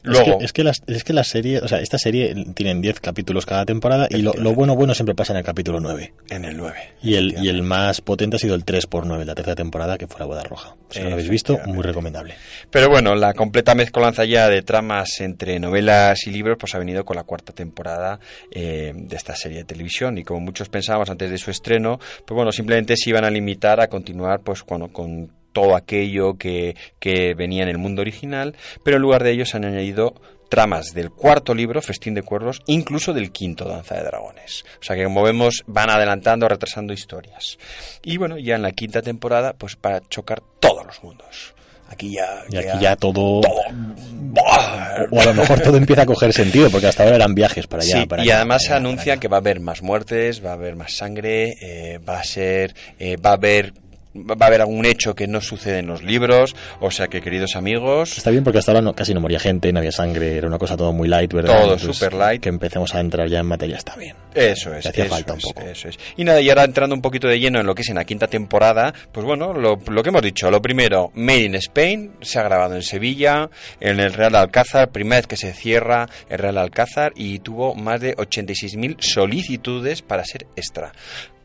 Luego, 0.04 0.32
Es 0.34 0.38
que, 0.40 0.46
es 0.46 0.54
que, 0.54 0.64
las- 0.64 0.82
es 0.88 1.04
que 1.04 1.14
la 1.14 1.24
serie, 1.24 1.60
o 1.60 1.68
sea, 1.68 1.80
esta 1.80 1.98
serie 1.98 2.34
tienen 2.56 2.82
10 2.82 3.00
capítulos 3.00 3.46
cada 3.46 3.66
temporada 3.66 4.08
y 4.10 4.22
lo, 4.22 4.34
lo 4.34 4.54
bueno 4.54 4.76
bueno 4.76 4.94
siempre 4.94 5.16
pasa 5.16 5.34
en 5.34 5.38
el 5.40 5.44
capítulo 5.46 5.80
9. 5.80 6.14
en 6.30 6.46
el 6.46 6.58
9. 6.58 6.78
Y 7.02 7.16
el, 7.16 7.36
y 7.44 7.50
el 7.50 7.64
más 7.64 8.02
potente 8.02 8.36
ha 8.38 8.40
sido 8.40 8.56
el 8.56 8.64
3 8.66 8.86
por 8.88 9.06
9 9.06 9.26
la 9.26 9.36
tercera 9.36 9.56
temporada, 9.56 9.98
que 9.98 10.08
fue 10.08 10.20
la 10.20 10.26
boda 10.26 10.44
roja. 10.44 10.76
Si 10.90 11.00
no 11.00 11.08
lo 11.10 11.14
habéis 11.14 11.30
visto, 11.30 11.60
muy 11.68 11.84
recomendable. 11.84 12.36
Pero 12.70 12.90
bueno, 12.90 13.16
la 13.16 13.34
completa 13.34 13.76
mezcolanza 13.76 14.26
ya 14.26 14.48
de 14.50 14.62
tramas 14.62 15.20
entre 15.22 15.60
novelas 15.60 16.26
y 16.28 16.32
libros 16.32 16.58
pues 16.60 16.74
ha 16.76 16.80
venido 16.80 17.06
con 17.06 17.16
la 17.16 17.24
cuarta 17.24 17.54
temporada 17.54 18.20
eh, 18.52 18.92
de 18.96 19.16
esta 19.16 19.36
serie 19.36 19.60
de 19.60 19.64
televisión 19.66 20.18
y 20.18 20.24
como 20.24 20.40
muchos 20.40 20.70
pensábamos 20.70 21.10
antes 21.10 21.30
de 21.30 21.38
su 21.38 21.52
estreno, 21.52 22.00
pues 22.26 22.36
bueno, 22.36 22.52
simplemente 22.52 22.96
se 22.98 23.10
iban 23.10 23.26
a 23.26 23.30
limitar 23.30 23.80
a 23.82 23.88
continuar 23.88 24.42
pues 24.42 24.64
bueno, 24.66 24.88
con 24.92 25.32
todo 25.52 25.76
aquello 25.76 26.38
que, 26.38 26.76
que 27.00 27.34
venía 27.34 27.64
en 27.64 27.70
el 27.70 27.78
mundo 27.78 28.02
original, 28.02 28.56
pero 28.84 28.98
en 28.98 29.02
lugar 29.02 29.24
de 29.24 29.32
ello 29.32 29.46
se 29.46 29.58
han 29.58 29.66
añadido 29.66 30.16
tramas 30.50 30.94
del 30.94 31.12
cuarto 31.12 31.54
libro, 31.54 31.82
Festín 31.82 32.16
de 32.16 32.24
Cuervos, 32.24 32.62
incluso 32.66 33.14
del 33.14 33.32
quinto, 33.32 33.66
Danza 33.66 33.96
de 33.96 34.04
Dragones. 34.04 34.66
O 34.82 34.84
sea 34.84 34.96
que 34.96 35.04
como 35.04 35.24
vemos 35.24 35.64
van 35.68 35.90
adelantando, 35.90 36.48
retrasando 36.48 36.92
historias. 36.92 37.58
Y 38.04 38.18
bueno, 38.18 38.38
ya 38.38 38.56
en 38.56 38.64
la 38.64 38.72
quinta 38.72 39.02
temporada, 39.02 39.54
pues 39.54 39.76
para 39.76 40.02
chocar 40.10 40.42
todos 40.60 40.86
los 40.86 41.02
mundos. 41.04 41.54
Aquí 41.88 42.14
ya... 42.14 42.44
Y 42.50 42.58
aquí 42.58 42.80
ya 42.82 42.96
todo... 42.96 43.42
O 43.42 45.22
a 45.22 45.26
lo 45.26 45.34
mejor 45.34 45.60
todo 45.62 45.78
empieza 45.78 46.04
a 46.04 46.06
coger 46.06 46.34
sentido, 46.34 46.70
porque 46.70 46.88
hasta 46.88 47.04
ahora 47.04 47.16
eran 47.16 47.34
viajes 47.34 47.66
para 47.66 47.82
allá. 47.82 48.02
Sí, 48.02 48.06
para 48.06 48.24
y 48.24 48.26
allá, 48.26 48.38
además 48.38 48.62
se 48.62 48.70
allá, 48.70 48.78
anuncia 48.78 49.18
que 49.18 49.28
va 49.28 49.38
a 49.38 49.40
haber 49.40 49.60
más 49.60 49.82
muertes, 49.82 50.46
va 50.46 50.52
a 50.52 50.54
haber 50.54 50.76
más 50.76 50.94
sangre, 50.94 51.56
eh, 51.62 51.98
va 51.98 52.20
a 52.20 52.24
ser, 52.24 52.76
eh, 53.00 53.18
va 53.18 53.32
a 53.32 53.34
haber 53.34 53.74
va 54.16 54.36
a 54.40 54.48
haber 54.48 54.62
algún 54.62 54.86
hecho 54.86 55.14
que 55.16 55.28
no 55.28 55.40
sucede 55.42 55.80
en 55.80 55.88
los 55.88 56.02
libros, 56.04 56.56
o 56.80 56.90
sea 56.92 57.08
que 57.08 57.22
queridos 57.22 57.56
amigos, 57.56 58.18
Está 58.18 58.32
bien 58.32 58.44
porque 58.44 58.60
hasta 58.60 58.72
ahora 58.72 58.82
no- 58.82 58.94
casi 58.94 59.14
no 59.14 59.22
moría 59.22 59.40
gente, 59.40 59.72
no 59.72 59.80
había 59.80 59.92
sangre, 59.92 60.36
era 60.38 60.48
una 60.48 60.58
cosa 60.58 60.76
todo 60.76 60.92
muy 60.94 61.08
light, 61.08 61.32
¿verdad? 61.32 61.54
Todo 61.62 61.74
Entonces, 61.74 61.96
super 61.98 62.14
light. 62.14 62.42
Que 62.42 62.50
empecemos 62.50 62.94
a 62.96 63.00
entrar 63.00 63.28
ya 63.30 63.40
en 63.40 63.46
materia 63.46 63.78
está 63.78 63.96
bien. 63.96 64.16
Eso 64.34 64.74
es. 64.74 64.86
Hacía 64.86 65.06
eso 65.06 65.14
falta 65.14 65.34
un 65.34 65.40
es, 65.40 65.46
poco. 65.46 65.62
Eso 65.62 65.90
es. 65.90 66.00
Y 66.18 66.24
nada, 66.24 66.42
y 66.42 66.50
ahora 66.50 66.64
entrando 66.64 66.96
un 66.96 67.02
poquito 67.02 67.28
de 67.28 67.40
lleno 67.40 67.60
en 67.60 67.66
lo 67.68 67.76
que 67.76 67.82
es 67.84 67.90
en 67.90 67.96
la 67.96 68.06
quinta 68.06 68.28
temporada, 68.28 68.94
pues 69.12 69.26
bueno, 69.26 69.54
lo, 69.54 69.80
lo 69.88 70.04
que 70.04 70.10
hemos 70.10 70.22
dicho, 70.22 70.50
lo 70.50 70.62
primero, 70.62 71.12
Made 71.16 71.44
in 71.44 71.56
Spain, 71.56 72.12
se 72.22 72.40
ha 72.40 72.44
grabado 72.44 72.76
en 72.76 72.82
Sevilla, 72.84 73.50
en 73.80 74.00
el 74.00 74.14
Real 74.14 74.36
Alcázar, 74.36 74.90
primera 74.90 75.18
vez 75.18 75.28
que 75.28 75.38
se 75.38 75.54
cierra 75.54 76.08
el 76.30 76.38
Real 76.40 76.58
Alcázar 76.58 77.14
y 77.16 77.40
tuvo 77.40 77.76
más 77.76 78.02
de 78.02 78.16
86.000 78.16 78.98
solicitudes 79.00 80.02
para 80.02 80.24
ser 80.26 80.48
extra. 80.56 80.92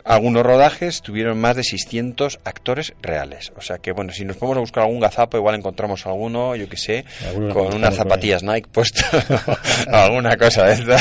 Algunos 0.05 0.43
rodajes 0.45 1.01
tuvieron 1.03 1.39
más 1.41 1.57
de 1.57 1.65
600 1.65 2.41
actores 2.45 2.93
reales. 3.01 3.53
O 3.57 3.61
sea 3.63 3.79
que, 3.79 3.93
bueno, 3.93 4.13
si 4.13 4.25
nos 4.25 4.37
ponemos 4.37 4.59
a 4.59 4.61
buscar 4.61 4.85
algún 4.85 5.01
gazapo, 5.01 5.37
igual 5.37 5.55
encontramos 5.55 6.05
alguno, 6.07 6.55
yo 6.57 6.69
que 6.69 6.77
sé, 6.77 7.05
Alguno 7.27 7.55
con 7.55 7.75
unas 7.75 7.95
zapatillas 7.95 8.43
Nike 8.43 8.69
puestas, 8.71 9.07
alguna 9.89 10.37
cosa 10.37 10.65
de 10.65 10.75
esta. 10.75 10.97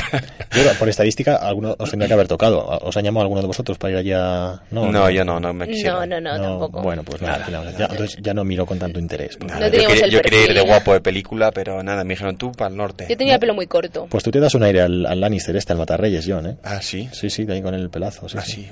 Yo, 0.52 0.74
por 0.80 0.88
estadística, 0.90 1.36
alguno 1.36 1.76
os 1.78 1.90
tendría 1.90 2.08
que 2.08 2.14
haber 2.14 2.28
tocado. 2.28 2.66
¿Os 2.82 2.96
han 2.98 3.04
llamado 3.04 3.24
alguno 3.24 3.42
de 3.42 3.48
vosotros 3.48 3.78
para 3.78 3.92
ir 3.92 3.98
allá? 3.98 4.62
No, 4.72 4.92
No, 4.92 5.10
yo 5.10 5.26
no, 5.26 5.40
no 5.40 5.54
me 5.54 5.68
No, 5.68 6.06
no, 6.06 6.22
no, 6.22 6.42
tampoco. 6.42 6.82
Bueno, 6.82 7.04
pues 7.04 7.22
nada, 7.22 7.46
nada, 7.50 7.72
ya, 7.78 7.86
entonces 7.92 8.18
ya 8.22 8.34
no 8.34 8.44
miro 8.44 8.66
con 8.66 8.80
tanto 8.80 9.00
interés. 9.00 9.38
No 9.40 9.48
yo 9.60 9.70
teníamos 9.72 9.94
quería, 10.00 10.08
yo 10.08 10.22
quería 10.22 10.46
ir 10.46 10.54
de 10.54 10.62
guapo 10.62 10.94
de 10.94 11.02
película, 11.02 11.52
pero 11.52 11.84
nada, 11.84 12.04
me 12.04 12.14
dijeron 12.14 12.38
tú 12.38 12.52
para 12.52 12.70
el 12.70 12.78
norte. 12.78 13.06
Yo 13.10 13.18
tenía 13.18 13.34
el 13.36 13.40
pelo 13.40 13.54
muy 13.54 13.68
corto. 13.68 14.08
Pues 14.10 14.24
tú 14.24 14.32
te 14.32 14.40
das 14.40 14.54
un 14.56 14.64
aire 14.64 14.82
al, 14.82 15.06
al 15.06 15.20
Lannister 15.20 15.56
este, 15.56 15.74
al 15.74 15.80
Matarreyes, 15.80 16.26
John, 16.28 16.46
¿eh? 16.48 16.58
Ah, 16.64 16.80
sí. 16.82 17.10
Sí, 17.12 17.30
sí, 17.30 17.44
de 17.46 17.54
ahí 17.54 17.62
con 17.62 17.74
el 17.74 17.90
pelazo. 17.90 18.30
Sí, 18.30 18.38
Ah, 18.38 18.44
sí. 18.46 18.52
sí. 18.54 18.72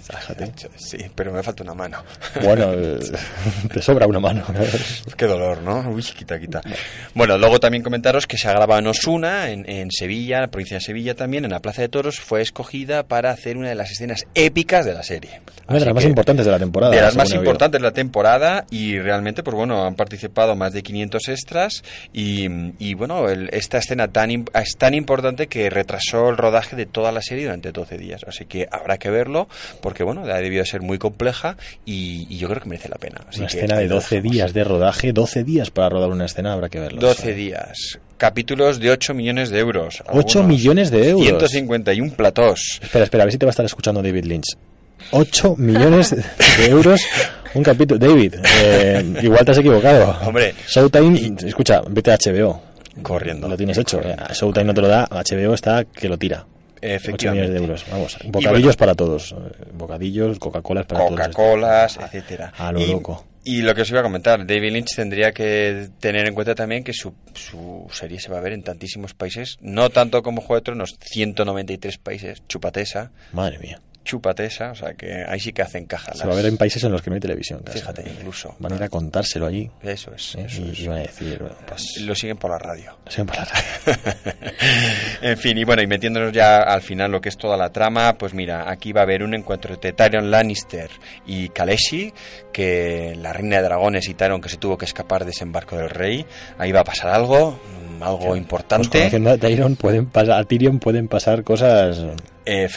Fíjate. 0.00 0.52
Sí, 0.76 0.98
pero 1.14 1.32
me 1.32 1.42
falta 1.42 1.62
una 1.62 1.74
mano. 1.74 2.02
Bueno, 2.42 2.72
eh, 2.72 2.98
te 3.72 3.82
sobra 3.82 4.06
una 4.06 4.20
mano. 4.20 4.44
Qué 5.16 5.26
dolor, 5.26 5.62
¿no? 5.62 5.90
Uy, 5.90 6.02
quita, 6.02 6.38
quita. 6.38 6.60
Bueno, 7.14 7.36
luego 7.38 7.60
también 7.60 7.82
comentaros 7.82 8.26
que 8.26 8.36
se 8.38 8.48
ha 8.48 8.52
grabado 8.52 8.80
en 8.80 8.86
Osuna, 8.86 9.50
en, 9.50 9.68
en 9.68 9.90
Sevilla, 9.90 10.36
en 10.36 10.42
la 10.42 10.48
provincia 10.50 10.76
de 10.78 10.80
Sevilla 10.82 11.14
también, 11.14 11.44
en 11.44 11.50
la 11.50 11.60
Plaza 11.60 11.82
de 11.82 11.88
Toros, 11.88 12.18
fue 12.20 12.40
escogida 12.42 13.04
para 13.04 13.30
hacer 13.30 13.56
una 13.56 13.68
de 13.68 13.74
las 13.74 13.90
escenas 13.90 14.26
épicas 14.34 14.84
de 14.84 14.94
la 14.94 15.02
serie. 15.02 15.40
Una 15.68 15.78
de 15.78 15.84
las 15.84 15.94
más 15.94 16.04
importantes 16.04 16.46
de 16.46 16.52
la 16.52 16.58
temporada. 16.58 16.94
de 16.94 17.00
las 17.00 17.14
más 17.16 17.32
importantes 17.32 17.80
de 17.80 17.86
la 17.86 17.92
temporada 17.92 18.64
y 18.70 18.98
realmente, 18.98 19.42
pues 19.42 19.54
bueno, 19.54 19.84
han 19.86 19.94
participado 19.94 20.56
más 20.56 20.72
de 20.72 20.82
500 20.82 21.28
extras 21.28 21.84
y, 22.12 22.46
y, 22.78 22.94
bueno, 22.94 23.28
el- 23.28 23.48
esta 23.52 23.78
escena 23.78 24.08
tan 24.08 24.30
es 24.30 24.76
tan 24.76 24.94
importante 24.94 25.46
que 25.46 25.70
retrasó 25.70 26.28
el 26.28 26.36
rodaje 26.36 26.74
de 26.76 26.86
toda 26.86 27.12
la 27.12 27.22
serie 27.22 27.44
durante 27.44 27.70
12 27.72 27.98
días. 27.98 28.22
Así 28.26 28.46
que 28.46 28.66
habrá 28.70 28.98
que 28.98 29.10
verlo 29.10 29.48
porque, 29.90 30.04
bueno, 30.04 30.22
ha 30.22 30.36
debido 30.38 30.64
ser 30.64 30.80
muy 30.82 30.98
compleja 30.98 31.56
y, 31.84 32.26
y 32.30 32.38
yo 32.38 32.48
creo 32.48 32.62
que 32.62 32.68
merece 32.68 32.88
la 32.88 32.96
pena. 32.96 33.20
Así 33.28 33.40
Una 33.40 33.48
que 33.48 33.56
escena 33.56 33.74
de 33.74 33.82
ahí 33.82 33.88
lo 33.88 33.96
12 33.96 34.20
días 34.20 34.52
de 34.54 34.62
rodaje, 34.64 35.12
12 35.12 35.42
días 35.44 35.70
para 35.70 35.88
rodar 35.88 36.10
una 36.10 36.26
escena, 36.26 36.52
habrá 36.52 36.68
que 36.68 36.78
verlo. 36.78 37.00
12 37.00 37.34
días. 37.34 37.98
Capítulos 38.18 38.78
de 38.78 38.90
8 38.90 39.14
millones 39.14 39.50
de 39.50 39.58
euros. 39.58 40.02
8 40.06 40.38
algunos. 40.38 40.46
millones 40.46 40.90
de 40.90 41.08
euros. 41.08 41.26
151 41.26 42.12
platós. 42.14 42.78
Espera, 42.82 43.04
espera, 43.04 43.22
a 43.24 43.26
ver 43.26 43.32
si 43.32 43.38
te 43.38 43.46
va 43.46 43.50
a 43.50 43.54
estar 43.54 43.66
escuchando 43.66 44.02
David 44.02 44.24
Lynch. 44.26 44.56
8 45.12 45.54
millones 45.56 46.10
de 46.58 46.66
euros 46.68 47.00
un 47.54 47.62
capítulo. 47.64 47.98
David, 47.98 48.34
eh, 48.62 49.14
igual 49.22 49.44
te 49.44 49.50
has 49.50 49.58
equivocado. 49.58 50.16
Hombre. 50.24 50.54
Showtime, 50.68 51.34
escucha, 51.46 51.80
vete 51.88 52.12
a 52.12 52.16
HBO. 52.18 52.62
Corriendo. 53.02 53.48
Lo 53.48 53.56
tienes 53.56 53.78
hecho. 53.78 54.00
eh. 54.02 54.14
Showtime 54.34 54.64
no 54.66 54.74
te 54.74 54.80
lo 54.82 54.88
da, 54.88 55.06
HBO 55.10 55.54
está 55.54 55.84
que 55.84 56.08
lo 56.08 56.16
tira. 56.18 56.44
8 56.82 56.86
Efectivamente. 56.94 57.48
millones 57.48 57.60
de 57.60 57.66
euros. 57.66 57.84
Vamos, 57.90 58.18
bocadillos 58.26 58.62
bueno. 58.62 58.76
para 58.78 58.94
todos. 58.94 59.32
eh, 59.32 59.64
Bocadillos, 59.74 60.38
Coca-Colas 60.38 60.86
para 60.86 61.00
todos. 61.00 61.10
Coca-Colas, 61.10 61.98
etcétera. 62.02 62.52
A 62.58 62.72
lo 62.72 62.80
y, 62.80 62.86
loco. 62.86 63.26
y 63.44 63.62
lo 63.62 63.74
que 63.74 63.82
os 63.82 63.90
iba 63.90 64.00
a 64.00 64.02
comentar, 64.02 64.46
David 64.46 64.72
Lynch 64.72 64.94
tendría 64.96 65.32
que 65.32 65.88
tener 66.00 66.26
en 66.26 66.34
cuenta 66.34 66.54
también 66.54 66.82
que 66.84 66.92
su, 66.92 67.14
su 67.34 67.86
serie 67.92 68.18
se 68.20 68.30
va 68.30 68.38
a 68.38 68.40
ver 68.40 68.52
en 68.52 68.62
tantísimos 68.62 69.14
países, 69.14 69.58
no 69.60 69.90
tanto 69.90 70.22
como 70.22 70.40
Juego 70.40 70.56
de 70.60 70.64
Tronos, 70.64 70.96
193 71.00 71.98
países, 71.98 72.42
chupatesa, 72.48 73.10
Madre 73.32 73.58
mía. 73.58 73.80
Chupatesa, 74.10 74.72
o 74.72 74.74
sea 74.74 74.94
que 74.94 75.24
ahí 75.26 75.38
sí 75.38 75.52
que 75.52 75.62
hacen 75.62 75.86
caja. 75.86 76.12
Se 76.14 76.26
va 76.26 76.32
a 76.32 76.36
ver 76.36 76.46
en 76.46 76.56
países 76.56 76.82
en 76.82 76.90
los 76.90 77.00
que 77.00 77.10
no 77.10 77.14
hay 77.14 77.20
televisión. 77.20 77.60
casi. 77.64 77.78
Fíjate, 77.78 78.02
incluso. 78.10 78.56
Van 78.58 78.72
a 78.72 78.76
ir 78.76 78.82
a 78.82 78.88
contárselo 78.88 79.46
allí. 79.46 79.70
Eso 79.82 80.12
es, 80.14 80.34
¿eh? 80.34 80.44
eso 80.46 80.62
y, 80.62 80.70
es. 80.70 80.80
y 80.80 80.88
van 80.88 80.98
a 80.98 81.02
decir, 81.02 81.38
bueno, 81.38 81.56
pues. 81.66 82.00
Lo 82.00 82.14
siguen 82.14 82.36
por 82.36 82.50
la 82.50 82.58
radio. 82.58 82.96
lo 83.04 83.10
siguen 83.10 83.26
por 83.26 83.36
la 83.36 83.44
radio. 83.44 83.64
en 85.22 85.38
fin, 85.38 85.56
y 85.58 85.64
bueno, 85.64 85.82
y 85.82 85.86
metiéndonos 85.86 86.32
ya 86.32 86.62
al 86.62 86.82
final 86.82 87.10
lo 87.12 87.20
que 87.20 87.28
es 87.28 87.36
toda 87.36 87.56
la 87.56 87.70
trama, 87.70 88.18
pues 88.18 88.34
mira, 88.34 88.70
aquí 88.70 88.92
va 88.92 89.02
a 89.02 89.04
haber 89.04 89.22
un 89.22 89.34
encuentro 89.34 89.74
entre 89.74 89.92
Tyrion 89.92 90.30
Lannister 90.30 90.90
y 91.26 91.48
Khaleesi, 91.50 92.12
que 92.52 93.14
la 93.16 93.32
reina 93.32 93.56
de 93.56 93.62
dragones 93.62 94.08
y 94.08 94.14
Tyrion 94.14 94.40
que 94.40 94.48
se 94.48 94.56
tuvo 94.56 94.76
que 94.76 94.84
escapar 94.86 95.20
de 95.24 95.30
desembarco 95.30 95.76
del 95.76 95.90
rey, 95.90 96.26
ahí 96.58 96.72
va 96.72 96.80
a 96.80 96.84
pasar 96.84 97.10
algo, 97.14 97.58
algo 98.00 98.26
Pues 98.28 98.38
importante. 98.40 98.98
conociendo 98.98 99.30
a 99.30 99.38
Tyrion 99.38 99.76
pueden 99.76 100.06
pasar, 100.06 100.40
a 100.40 100.44
Tyrion 100.44 100.78
pueden 100.80 101.06
pasar 101.08 101.44
cosas 101.44 102.04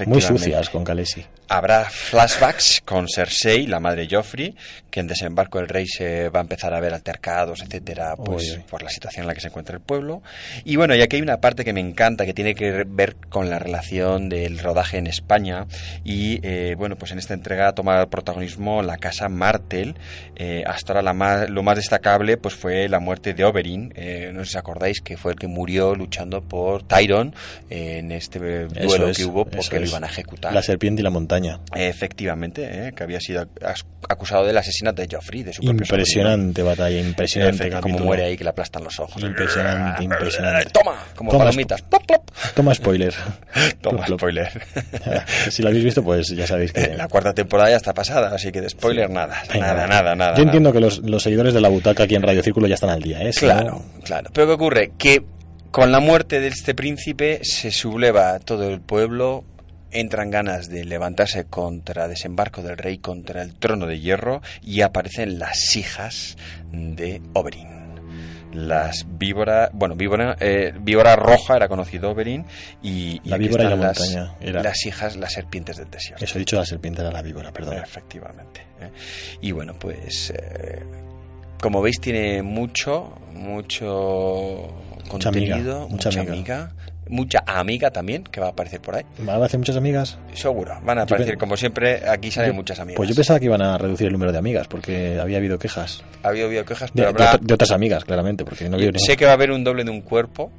muy 0.06 0.22
sucias 0.22 0.70
con 0.70 0.84
Khaleesi. 0.84 1.26
Habrá 1.50 1.86
flashbacks 1.86 2.82
con 2.84 3.08
Cersei, 3.08 3.68
la 3.68 3.80
madre 3.80 4.08
Joffrey, 4.10 4.56
que 4.90 5.02
en 5.02 5.08
desembarco 5.08 5.60
del 5.60 5.68
rey 5.68 5.86
se 5.86 6.30
va 6.30 6.40
a 6.40 6.42
empezar 6.42 6.74
a 6.74 6.80
ver 6.80 6.94
altercados, 6.94 7.62
etcétera, 7.62 8.16
pues 8.16 8.58
Uy, 8.58 8.64
por 8.70 8.82
la 8.82 8.90
situación 8.90 9.24
en 9.24 9.28
la 9.28 9.34
que 9.34 9.42
se 9.42 9.50
encuentra 9.50 9.76
el 9.76 9.82
pueblo. 9.82 10.24
Y 10.64 10.78
bueno, 10.78 10.96
y 10.96 11.02
aquí 11.02 11.18
hay 11.18 11.22
una 11.22 11.42
parte 11.42 11.66
que 11.66 11.74
me 11.74 11.82
encanta 11.82 12.26
que 12.26 12.34
tiene 12.34 12.56
que 12.56 12.86
ver 12.88 13.16
con 13.30 13.50
la 13.50 13.60
relación 13.60 14.30
del 14.30 14.58
rodaje 14.58 14.98
en 14.98 15.08
España 15.08 15.68
y 16.04 16.40
eh, 16.44 16.76
bueno, 16.78 16.96
pues 16.96 17.12
en 17.12 17.20
esta 17.20 17.34
entrega 17.34 17.74
toma 17.74 18.02
el 18.02 18.08
protagonismo 18.08 18.82
la 18.82 18.98
casa 18.98 19.30
Martel. 19.30 19.96
Eh, 20.36 20.64
hasta 20.66 20.94
ahora 20.94 21.02
la 21.04 21.14
más, 21.14 21.50
lo 21.50 21.62
más 21.62 21.76
destacable 21.76 22.38
pues 22.38 22.56
fue 22.56 22.88
la 22.88 23.00
muerte 23.00 23.34
de 23.34 23.44
Oberyn. 23.44 23.94
Eh, 23.96 24.32
no 24.34 24.40
sé 24.40 24.52
si 24.52 24.58
os 24.58 24.60
acordáis 24.60 25.02
que 25.02 25.18
fue 25.18 25.34
el 25.34 25.38
que 25.38 25.48
murió 25.48 25.94
luchando 25.94 26.42
por 26.42 26.84
Tyron 26.84 27.36
en 27.70 28.12
este 28.12 28.68
duelo 28.68 29.10
es, 29.10 29.18
que 29.18 29.26
hubo 29.26 29.46
porque 29.56 29.80
lo 29.80 29.86
iban 29.88 30.04
a 30.04 30.08
ejecutar. 30.08 30.54
La 30.54 30.62
serpiente 30.62 31.02
y 31.02 31.04
la 31.04 31.10
montaña. 31.10 31.60
Efectivamente, 31.76 32.88
¿eh? 32.88 32.94
que 32.96 33.04
había 33.04 33.20
sido 33.20 33.44
ac- 33.62 33.86
acusado 34.10 34.46
del 34.46 34.58
asesinato 34.58 35.02
de 35.02 35.08
Joffrey, 35.16 35.44
de 35.44 35.54
su 35.54 35.62
propio 35.62 35.82
Impresionante 35.84 36.62
batalla, 36.64 36.90
sobrino. 36.90 37.10
impresionante. 37.10 37.72
Como 37.82 38.00
muere 38.00 38.24
ahí, 38.26 38.38
que 38.38 38.44
le 38.44 38.50
aplastan 38.50 38.84
los 38.84 39.00
ojos. 39.00 39.22
Impresionante, 39.24 40.04
impresionante. 40.04 40.70
Toma, 40.72 40.98
como 41.16 41.32
Toma, 41.32 41.46
palomitas. 41.46 41.82
Plop, 41.84 42.06
plop. 42.06 42.30
Toma 42.56 42.74
spoiler. 42.76 43.14
Toma, 43.82 44.06
Plop, 44.06 44.20
spoiler. 44.20 44.50
si 45.50 45.62
lo 45.62 45.70
habéis 45.70 45.84
visto, 45.84 46.04
pues 46.04 46.28
ya 46.30 46.48
sabéis 46.48 46.74
que. 46.74 46.96
La 46.96 47.08
cuarta 47.08 47.34
temporada 47.34 47.70
ya 47.70 47.78
está 47.78 47.94
pasada, 47.94 48.34
así 48.36 48.52
que 48.52 48.62
de 48.62 48.70
spoiler 48.70 49.10
nada, 49.10 49.42
Venga, 49.54 49.68
nada, 49.74 49.88
nada, 49.88 50.16
nada. 50.16 50.32
Yo 50.32 50.38
nada. 50.40 50.44
entiendo 50.44 50.74
que 50.74 50.80
los, 50.80 51.00
los 51.00 51.24
seguidores 51.24 51.54
de 51.54 51.62
la 51.62 51.70
butaca 51.70 52.04
aquí 52.04 52.16
en 52.16 52.24
Radio 52.24 52.42
Círculo 52.44 52.68
ya 52.68 52.76
están 52.76 52.90
al 52.90 53.02
día, 53.02 53.22
¿eh? 53.22 53.34
Si 53.34 53.42
Claro, 53.42 53.70
no- 53.72 54.02
claro. 54.04 54.30
Pero 54.34 54.48
¿qué 54.48 54.54
ocurre? 54.54 54.92
Que 54.98 55.24
con 55.74 55.92
la 55.92 56.00
muerte 56.00 56.40
de 56.40 56.50
este 56.50 56.76
príncipe 56.76 57.40
se 57.42 57.72
subleva 57.72 58.38
todo 58.38 58.70
el 58.70 58.80
pueblo, 58.80 59.44
entran 59.90 60.30
ganas 60.30 60.70
de 60.70 60.86
levantarse 60.86 61.46
contra 61.46 62.08
desembarco 62.08 62.62
del 62.62 62.78
rey, 62.78 63.00
contra 63.00 63.42
el 63.42 63.56
trono 63.56 63.88
de 63.88 64.00
hierro, 64.00 64.44
y 64.62 64.82
aparecen 64.82 65.40
las 65.40 65.76
hijas 65.76 66.38
de 66.72 67.24
Oberyn. 67.34 67.74
Las 68.54 69.08
víbora, 69.18 69.72
bueno, 69.74 69.96
víbora, 69.96 70.38
eh, 70.40 70.74
víbora 70.80 71.16
roja 71.16 71.56
era 71.56 71.68
conocido 71.68 72.12
Oberyn, 72.12 72.46
y, 72.84 73.20
y 73.24 73.30
La 73.30 73.38
víbora 73.38 73.64
y 73.64 73.66
están 73.66 73.80
la 73.80 73.88
las, 73.88 74.00
montaña 74.00 74.36
era- 74.42 74.62
las 74.62 74.86
hijas, 74.86 75.16
las 75.16 75.34
serpientes 75.34 75.78
del 75.78 75.90
desierto. 75.90 76.24
Eso 76.24 76.38
he 76.38 76.40
dicho 76.40 76.56
la 76.56 76.68
serpiente 76.68 77.02
era 77.02 77.12
la 77.12 77.24
víbora, 77.24 77.52
perdón. 77.52 77.78
Efectivamente. 77.82 78.62
¿eh? 78.80 78.92
Y 79.42 79.52
bueno, 79.54 79.74
pues 79.80 80.32
eh, 80.38 80.84
como 81.60 81.82
veis 81.82 82.00
tiene 82.00 82.44
mucho, 82.44 83.12
mucho 83.34 84.68
Mucha 85.12 85.30
amiga, 85.30 85.56
contenido, 85.56 85.80
mucha 85.90 86.10
mucha, 86.10 86.20
amiga. 86.22 86.34
amiga. 86.34 86.72
mucha 87.10 87.44
amiga 87.46 87.92
también 87.92 88.24
que 88.24 88.40
va 88.40 88.48
a 88.48 88.50
aparecer 88.52 88.82
por 88.82 88.96
ahí. 88.96 89.04
¿Van 89.20 89.42
a 89.42 89.46
hacer 89.46 89.60
muchas 89.60 89.76
amigas? 89.76 90.18
Seguro, 90.34 90.74
van 90.84 91.00
a 91.00 91.02
aparecer 91.04 91.38
como 91.38 91.58
siempre, 91.58 92.08
aquí 92.10 92.32
salen 92.32 92.52
Yo- 92.52 92.56
muchas 92.56 92.80
amigas. 92.80 92.98
Pues 92.98 93.10
yo 93.10 93.16
pensaba 93.16 93.40
que 93.40 93.46
iban 93.46 93.62
a 93.62 93.78
reducir 93.78 94.08
el 94.08 94.14
número 94.14 94.32
de 94.32 94.38
amigas, 94.38 94.68
porque 94.68 95.20
había 95.20 95.38
habido 95.38 95.60
quejas. 95.60 96.02
Ha 96.24 96.30
habido, 96.30 96.50
quejas, 96.66 96.92
De, 96.94 97.04
pero 97.04 97.08
de 97.08 97.10
habrá... 97.24 97.36
otra- 97.36 97.46
de 97.48 97.54
otras 97.54 97.72
amigas, 97.72 98.06
claramente, 98.06 98.46
porque 98.46 98.70
no 98.70 98.78
había 98.78 98.92
sé 98.96 99.18
que 99.18 99.26
va 99.26 99.32
a 99.32 99.34
haber 99.36 99.52
un 99.52 99.64
doble 99.64 99.84
de 99.84 99.92
un 99.92 100.02
cuerpo. 100.02 100.52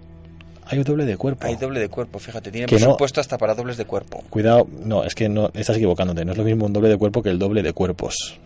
Hay 0.67 0.79
un 0.79 0.85
doble 0.85 1.05
de 1.05 1.17
cuerpo. 1.19 1.47
Hay 1.47 1.57
doble 1.57 1.79
de 1.81 1.89
cuerpo, 1.89 2.19
fíjate, 2.19 2.51
tiene 2.51 2.67
Que 2.67 2.77
no- 2.77 2.81
presupuesto 2.81 3.21
hasta 3.21 3.37
para 3.37 3.55
dobles 3.55 3.77
de 3.77 3.85
cuerpo. 3.85 4.23
Cuidado, 4.31 4.67
no, 4.85 5.05
es 5.05 5.15
que 5.15 5.29
no 5.29 5.51
estás 5.55 5.77
equivocándote. 5.77 6.25
No 6.25 6.33
es 6.33 6.39
lo 6.39 6.45
mismo 6.45 6.65
un 6.67 6.73
doble 6.73 6.89
de 6.89 6.97
cuerpo 6.97 7.23
que 7.23 7.29
el 7.31 7.39
doble 7.39 7.63
de 7.63 7.73
cuerpos. 7.75 8.39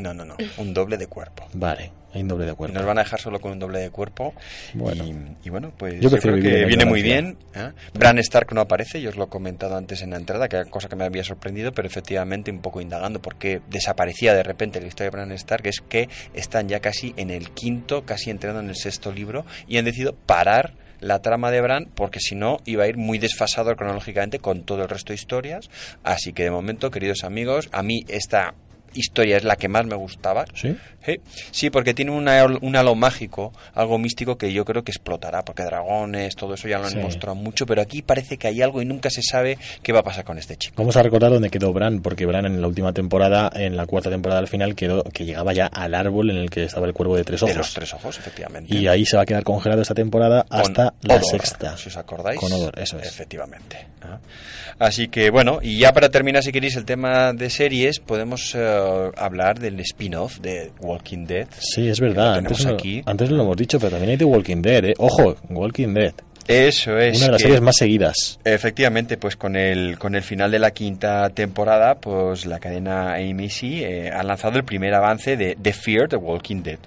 No, 0.00 0.12
no, 0.12 0.24
no, 0.24 0.36
un 0.58 0.74
doble 0.74 0.96
de 0.96 1.06
cuerpo. 1.06 1.46
Vale, 1.52 1.92
hay 2.12 2.22
un 2.22 2.28
doble 2.28 2.46
de 2.46 2.54
cuerpo. 2.54 2.74
Nos 2.74 2.86
van 2.86 2.98
a 2.98 3.02
dejar 3.02 3.20
solo 3.20 3.40
con 3.40 3.52
un 3.52 3.58
doble 3.58 3.78
de 3.80 3.90
cuerpo. 3.90 4.34
Bueno. 4.74 5.04
Y, 5.04 5.46
y 5.46 5.50
bueno, 5.50 5.72
pues 5.76 6.00
Yo 6.00 6.10
creo 6.10 6.40
que 6.40 6.64
viene 6.64 6.84
muy 6.84 7.02
bien. 7.02 7.36
¿eh? 7.54 7.70
Bran 7.94 8.18
Stark 8.18 8.52
no 8.52 8.60
aparece, 8.60 9.00
yo 9.00 9.10
os 9.10 9.16
lo 9.16 9.24
he 9.24 9.28
comentado 9.28 9.76
antes 9.76 10.02
en 10.02 10.10
la 10.10 10.16
entrada, 10.16 10.48
que 10.48 10.56
era 10.56 10.64
cosa 10.64 10.88
que 10.88 10.96
me 10.96 11.04
había 11.04 11.24
sorprendido, 11.24 11.72
pero 11.72 11.86
efectivamente 11.86 12.50
un 12.50 12.60
poco 12.60 12.80
indagando 12.80 13.20
porque 13.20 13.60
desaparecía 13.68 14.34
de 14.34 14.42
repente 14.42 14.80
la 14.80 14.88
historia 14.88 15.10
de 15.10 15.16
Bran 15.16 15.32
Stark, 15.32 15.66
es 15.66 15.80
que 15.88 16.08
están 16.34 16.68
ya 16.68 16.80
casi 16.80 17.14
en 17.16 17.30
el 17.30 17.50
quinto, 17.50 18.04
casi 18.04 18.30
entrando 18.30 18.60
en 18.60 18.68
el 18.68 18.76
sexto 18.76 19.12
libro, 19.12 19.44
y 19.68 19.78
han 19.78 19.84
decidido 19.84 20.14
parar 20.14 20.74
la 21.00 21.20
trama 21.20 21.50
de 21.50 21.60
Bran 21.60 21.88
porque 21.94 22.18
si 22.20 22.34
no 22.34 22.58
iba 22.64 22.84
a 22.84 22.88
ir 22.88 22.96
muy 22.96 23.18
desfasado 23.18 23.74
cronológicamente 23.76 24.38
con 24.38 24.64
todo 24.64 24.82
el 24.82 24.88
resto 24.88 25.12
de 25.12 25.16
historias. 25.16 25.68
Así 26.02 26.32
que 26.32 26.44
de 26.44 26.50
momento, 26.50 26.90
queridos 26.90 27.24
amigos, 27.24 27.68
a 27.72 27.82
mí 27.82 28.04
esta 28.08 28.54
historia 28.94 29.36
es 29.36 29.44
la 29.44 29.56
que 29.56 29.68
más 29.68 29.84
me 29.86 29.94
gustaba. 29.96 30.44
¿Sí? 30.54 30.76
Sí, 31.04 31.20
sí, 31.50 31.68
porque 31.70 31.92
tiene 31.92 32.12
una- 32.12 32.44
un 32.46 32.76
halo 32.76 32.94
mágico, 32.94 33.52
algo 33.74 33.98
místico 33.98 34.38
que 34.38 34.50
yo 34.52 34.64
creo 34.64 34.82
que 34.84 34.90
explotará, 34.90 35.44
porque 35.44 35.62
dragones, 35.64 36.34
todo 36.34 36.54
eso 36.54 36.66
ya 36.66 36.78
lo 36.78 36.84
han 36.86 36.92
Sí. 36.92 36.98
mostrado 36.98 37.34
mucho, 37.34 37.66
pero 37.66 37.82
aquí 37.82 38.00
parece 38.00 38.38
que 38.38 38.48
hay 38.48 38.62
algo 38.62 38.80
y 38.80 38.86
nunca 38.86 39.10
se 39.10 39.20
sabe 39.22 39.58
qué 39.82 39.92
va 39.92 40.00
a 40.00 40.02
pasar 40.02 40.24
con 40.24 40.38
este 40.38 40.56
chico. 40.56 40.74
Vamos 40.78 40.96
a 40.96 41.02
recordar 41.02 41.30
dónde 41.30 41.50
quedó 41.50 41.72
Bran, 41.74 42.00
porque 42.00 42.24
Bran 42.24 42.46
en 42.46 42.60
la 42.62 42.66
última 42.68 42.92
temporada, 42.94 43.50
en 43.54 43.76
la 43.76 43.84
cuarta 43.86 44.08
temporada 44.08 44.40
al 44.40 44.48
final, 44.48 44.74
quedó 44.74 45.02
que 45.04 45.26
llegaba 45.26 45.52
ya 45.52 45.66
al 45.66 45.94
árbol 45.94 46.30
en 46.30 46.36
el 46.38 46.48
que 46.48 46.64
estaba 46.64 46.86
el 46.86 46.94
cuervo 46.94 47.16
de 47.16 47.24
tres 47.24 47.42
ojos. 47.42 47.52
De 47.54 47.58
los 47.58 47.74
tres 47.74 47.92
ojos, 47.92 48.18
efectivamente. 48.18 48.74
Y 48.74 48.86
ahí 48.86 49.04
se 49.04 49.16
va 49.18 49.24
a 49.24 49.26
quedar 49.26 49.42
congelado 49.44 49.82
esta 49.82 49.94
temporada 49.94 50.44
Con 50.48 50.60
hasta 50.60 50.94
la 51.02 51.16
Odor, 51.16 51.24
sexta. 51.30 51.76
Si 51.76 51.88
os 51.90 51.96
acordáis. 51.98 52.40
Con 52.40 52.50
Odor, 52.50 52.78
eso 52.78 52.98
es. 52.98 53.06
Efectivamente. 53.08 53.86
Así 54.78 55.08
que 55.08 55.30
bueno, 55.30 55.60
y 55.62 55.78
ya 55.78 55.92
para 55.92 56.08
terminar, 56.08 56.42
si 56.42 56.50
queréis, 56.52 56.76
el 56.76 56.84
tema 56.84 57.32
de 57.32 57.48
series, 57.50 58.00
podemos 58.00 58.54
hablar 59.16 59.58
del 59.58 59.78
spin-off 59.80 60.38
de 60.40 60.70
Walking 60.80 61.26
Dead. 61.26 61.46
Sí, 61.58 61.88
es 61.88 62.00
verdad. 62.00 62.34
Antes, 62.36 62.64
no- 62.66 62.72
aquí. 62.74 63.02
antes 63.06 63.30
lo 63.30 63.42
hemos 63.42 63.56
dicho, 63.56 63.78
pero 63.78 63.90
también 63.90 64.10
hay 64.10 64.16
The 64.16 64.24
Walking 64.24 64.62
Dead, 64.62 64.84
¿eh? 64.86 64.94
Ojo, 64.98 65.36
Walking 65.50 65.94
Dead. 65.94 66.12
Eso 66.46 66.98
es. 66.98 67.16
Una 67.16 67.26
de 67.26 67.32
las 67.32 67.38
que- 67.42 67.48
series 67.48 67.60
más 67.62 67.76
seguidas. 67.76 68.38
Efectivamente, 68.44 69.16
pues 69.16 69.34
con 69.36 69.56
el, 69.56 69.98
con 69.98 70.14
el 70.14 70.22
final 70.22 70.50
de 70.50 70.58
la 70.58 70.72
quinta 70.72 71.30
temporada, 71.30 71.94
pues 71.94 72.44
la 72.44 72.58
cadena 72.60 73.14
AMC 73.14 73.62
eh, 73.62 74.10
ha 74.10 74.22
lanzado 74.22 74.58
el 74.58 74.64
primer 74.64 74.92
avance 74.92 75.36
de 75.38 75.56
The 75.60 75.72
Fear 75.72 76.08
The 76.10 76.16
Walking 76.16 76.62
Dead, 76.62 76.78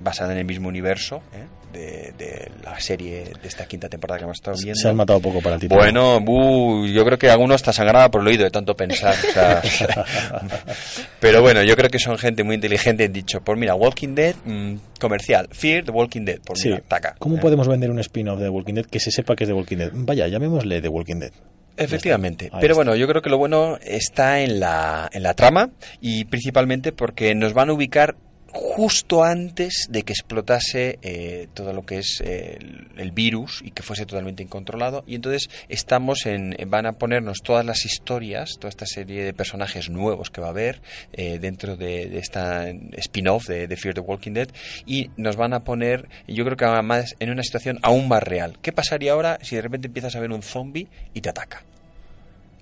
basada 0.00 0.32
en 0.32 0.38
el 0.38 0.44
mismo 0.44 0.68
universo 0.68 1.16
¿eh? 1.34 1.44
De, 1.74 2.14
de 2.16 2.50
la 2.62 2.80
serie 2.80 3.24
de 3.42 3.48
esta 3.48 3.66
quinta 3.66 3.90
temporada 3.90 4.18
que 4.18 4.24
hemos 4.24 4.38
estado 4.38 4.56
viendo. 4.56 4.80
Se 4.80 4.88
han 4.88 4.96
matado 4.96 5.20
poco 5.20 5.42
para 5.42 5.56
el 5.56 5.60
título. 5.60 5.80
Bueno, 5.82 6.20
bu, 6.20 6.86
yo 6.86 7.04
creo 7.04 7.18
que 7.18 7.28
algunos 7.28 7.56
hasta 7.56 7.74
sangraba 7.74 8.10
por 8.10 8.22
el 8.22 8.28
oído 8.28 8.44
de 8.44 8.50
tanto 8.50 8.74
pensar. 8.74 9.14
o 9.14 9.32
sea, 9.32 9.62
pero 11.20 11.42
bueno, 11.42 11.62
yo 11.62 11.76
creo 11.76 11.90
que 11.90 11.98
son 11.98 12.16
gente 12.18 12.44
muy 12.44 12.54
inteligente. 12.54 13.04
Han 13.04 13.12
dicho, 13.12 13.40
pues 13.42 13.58
mira, 13.58 13.74
Walking 13.74 14.14
Dead, 14.14 14.34
mm, 14.44 14.74
comercial. 15.00 15.48
Fear 15.50 15.84
The 15.84 15.90
Walking 15.90 16.24
Dead. 16.24 16.38
Pues 16.44 16.60
Sí. 16.60 16.68
mira, 16.68 16.82
taca. 16.86 17.14
¿Cómo 17.18 17.36
¿eh? 17.36 17.40
podemos 17.40 17.68
vender 17.68 17.90
un 17.90 17.98
spin-off 18.00 18.38
de 18.38 18.44
The 18.46 18.50
Walking 18.50 18.74
Dead 18.74 18.86
que 18.86 19.00
se 19.00 19.10
sepa 19.10 19.36
que 19.36 19.44
es 19.44 19.48
The 19.50 19.54
Walking 19.54 19.76
Dead? 19.76 19.90
Vaya, 19.92 20.28
llamémosle 20.28 20.80
The 20.80 20.88
Walking 20.88 21.16
Dead. 21.20 21.32
Efectivamente, 21.76 22.50
pero 22.52 22.66
está. 22.66 22.74
bueno, 22.76 22.94
yo 22.94 23.08
creo 23.08 23.20
que 23.20 23.30
lo 23.30 23.36
bueno 23.36 23.78
está 23.82 24.42
en 24.42 24.60
la, 24.60 25.10
en 25.12 25.24
la 25.24 25.34
trama 25.34 25.70
y 26.00 26.24
principalmente 26.26 26.92
porque 26.92 27.34
nos 27.34 27.52
van 27.52 27.68
a 27.68 27.72
ubicar 27.72 28.14
justo 28.54 29.24
antes 29.24 29.88
de 29.90 30.04
que 30.04 30.12
explotase 30.12 31.00
eh, 31.02 31.48
todo 31.54 31.72
lo 31.72 31.84
que 31.84 31.98
es 31.98 32.22
eh, 32.24 32.56
el, 32.96 33.10
virus 33.10 33.60
y 33.64 33.72
que 33.72 33.82
fuese 33.82 34.06
totalmente 34.06 34.44
incontrolado. 34.44 35.02
Y 35.06 35.16
entonces 35.16 35.50
estamos 35.68 36.24
en 36.26 36.56
van 36.68 36.86
a 36.86 36.92
ponernos 36.92 37.38
todas 37.42 37.66
las 37.66 37.84
historias 37.84 38.56
toda 38.58 38.68
esta 38.68 38.86
serie 38.86 39.24
de 39.24 39.34
personajes 39.34 39.90
nuevos 39.90 40.30
que 40.30 40.40
va 40.40 40.48
a 40.48 40.50
haber 40.50 40.80
eh, 41.12 41.38
dentro 41.40 41.76
de, 41.76 42.16
esta 42.18 42.68
spin-off 42.68 43.48
de, 43.48 43.76
Fear 43.76 43.94
the 43.94 44.00
Walking 44.00 44.32
Dead. 44.32 44.48
Y 44.86 45.10
nos 45.16 45.34
van 45.36 45.52
a 45.52 45.64
poner 45.64 46.08
yo 46.28 46.44
creo 46.44 46.56
que 46.56 46.64
además 46.64 47.16
en 47.18 47.30
una 47.30 47.42
situación 47.42 47.80
aún 47.82 48.08
más 48.08 48.22
real. 48.22 48.56
¿qué 48.62 48.72
pasaría 48.72 49.12
ahora 49.12 49.38
si 49.42 49.56
de 49.56 49.62
repente 49.62 49.88
empiezas 49.88 50.14
a 50.14 50.20
ver 50.20 50.30
un 50.30 50.42
zombie 50.42 50.86
y 51.12 51.20
te 51.20 51.28
ataca? 51.28 51.64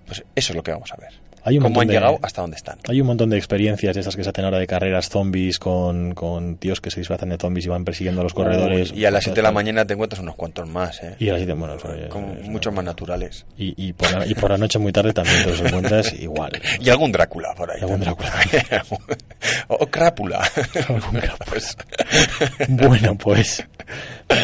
pues 0.06 0.24
eso 0.34 0.52
es 0.52 0.56
lo 0.56 0.62
que 0.62 0.72
vamos 0.72 0.90
a 0.92 0.96
ver 0.96 1.31
Hay 1.44 1.56
un 1.58 1.62
cómo 1.64 1.80
han 1.80 1.88
de- 1.88 1.94
llegado 1.94 2.18
hasta 2.22 2.40
dónde 2.40 2.56
están 2.56 2.78
Hay 2.88 3.00
un 3.00 3.06
montón 3.06 3.30
de 3.30 3.36
experiencias 3.36 3.94
de 3.94 4.00
estas 4.00 4.14
que 4.16 4.22
se 4.24 4.30
hacen 4.30 4.44
ahora 4.44 4.58
de 4.58 4.66
carreras 4.66 5.08
zombies 5.08 5.58
con, 5.58 6.14
con 6.14 6.56
tíos 6.56 6.80
que 6.80 6.90
se 6.90 7.00
disfrazan 7.00 7.30
de 7.30 7.36
zombies 7.36 7.66
y 7.66 7.68
van 7.68 7.84
persiguiendo 7.84 8.20
a 8.20 8.24
los 8.24 8.34
corredores. 8.34 8.92
Uy, 8.92 9.00
y 9.00 9.04
a 9.04 9.10
las 9.10 9.24
7 9.24 9.36
de 9.36 9.42
la 9.42 9.52
mañana 9.52 9.84
te 9.86 9.94
encuentras 9.94 10.20
unos 10.20 10.36
cuantos 10.36 10.68
más, 10.68 11.02
¿eh? 11.02 11.16
Y 11.18 11.28
a 11.28 11.32
las 11.32 11.40
siete, 11.40 11.52
bueno, 11.54 11.74
eso- 11.74 11.88
muchos 12.50 12.72
más 12.72 12.84
naturales. 12.84 13.44
Y, 13.58 13.74
y, 13.88 13.92
por 13.92 14.10
la, 14.12 14.26
y 14.26 14.34
por 14.34 14.50
la 14.50 14.58
noche 14.58 14.78
muy 14.78 14.92
tarde 14.92 15.12
también 15.12 15.42
te 15.44 15.50
los 15.50 15.60
encuentras 15.60 16.12
igual. 16.20 16.52
Y 16.80 16.88
algún 16.90 17.10
Drácula 17.12 17.54
por 17.56 17.70
ahí. 17.70 17.78
Y 17.80 17.82
algún 17.84 18.00
también. 18.00 18.62
o 19.68 19.86
Crápula. 19.86 20.42
Pues, 21.48 21.76
Bueno, 22.68 23.16
pues 23.18 23.66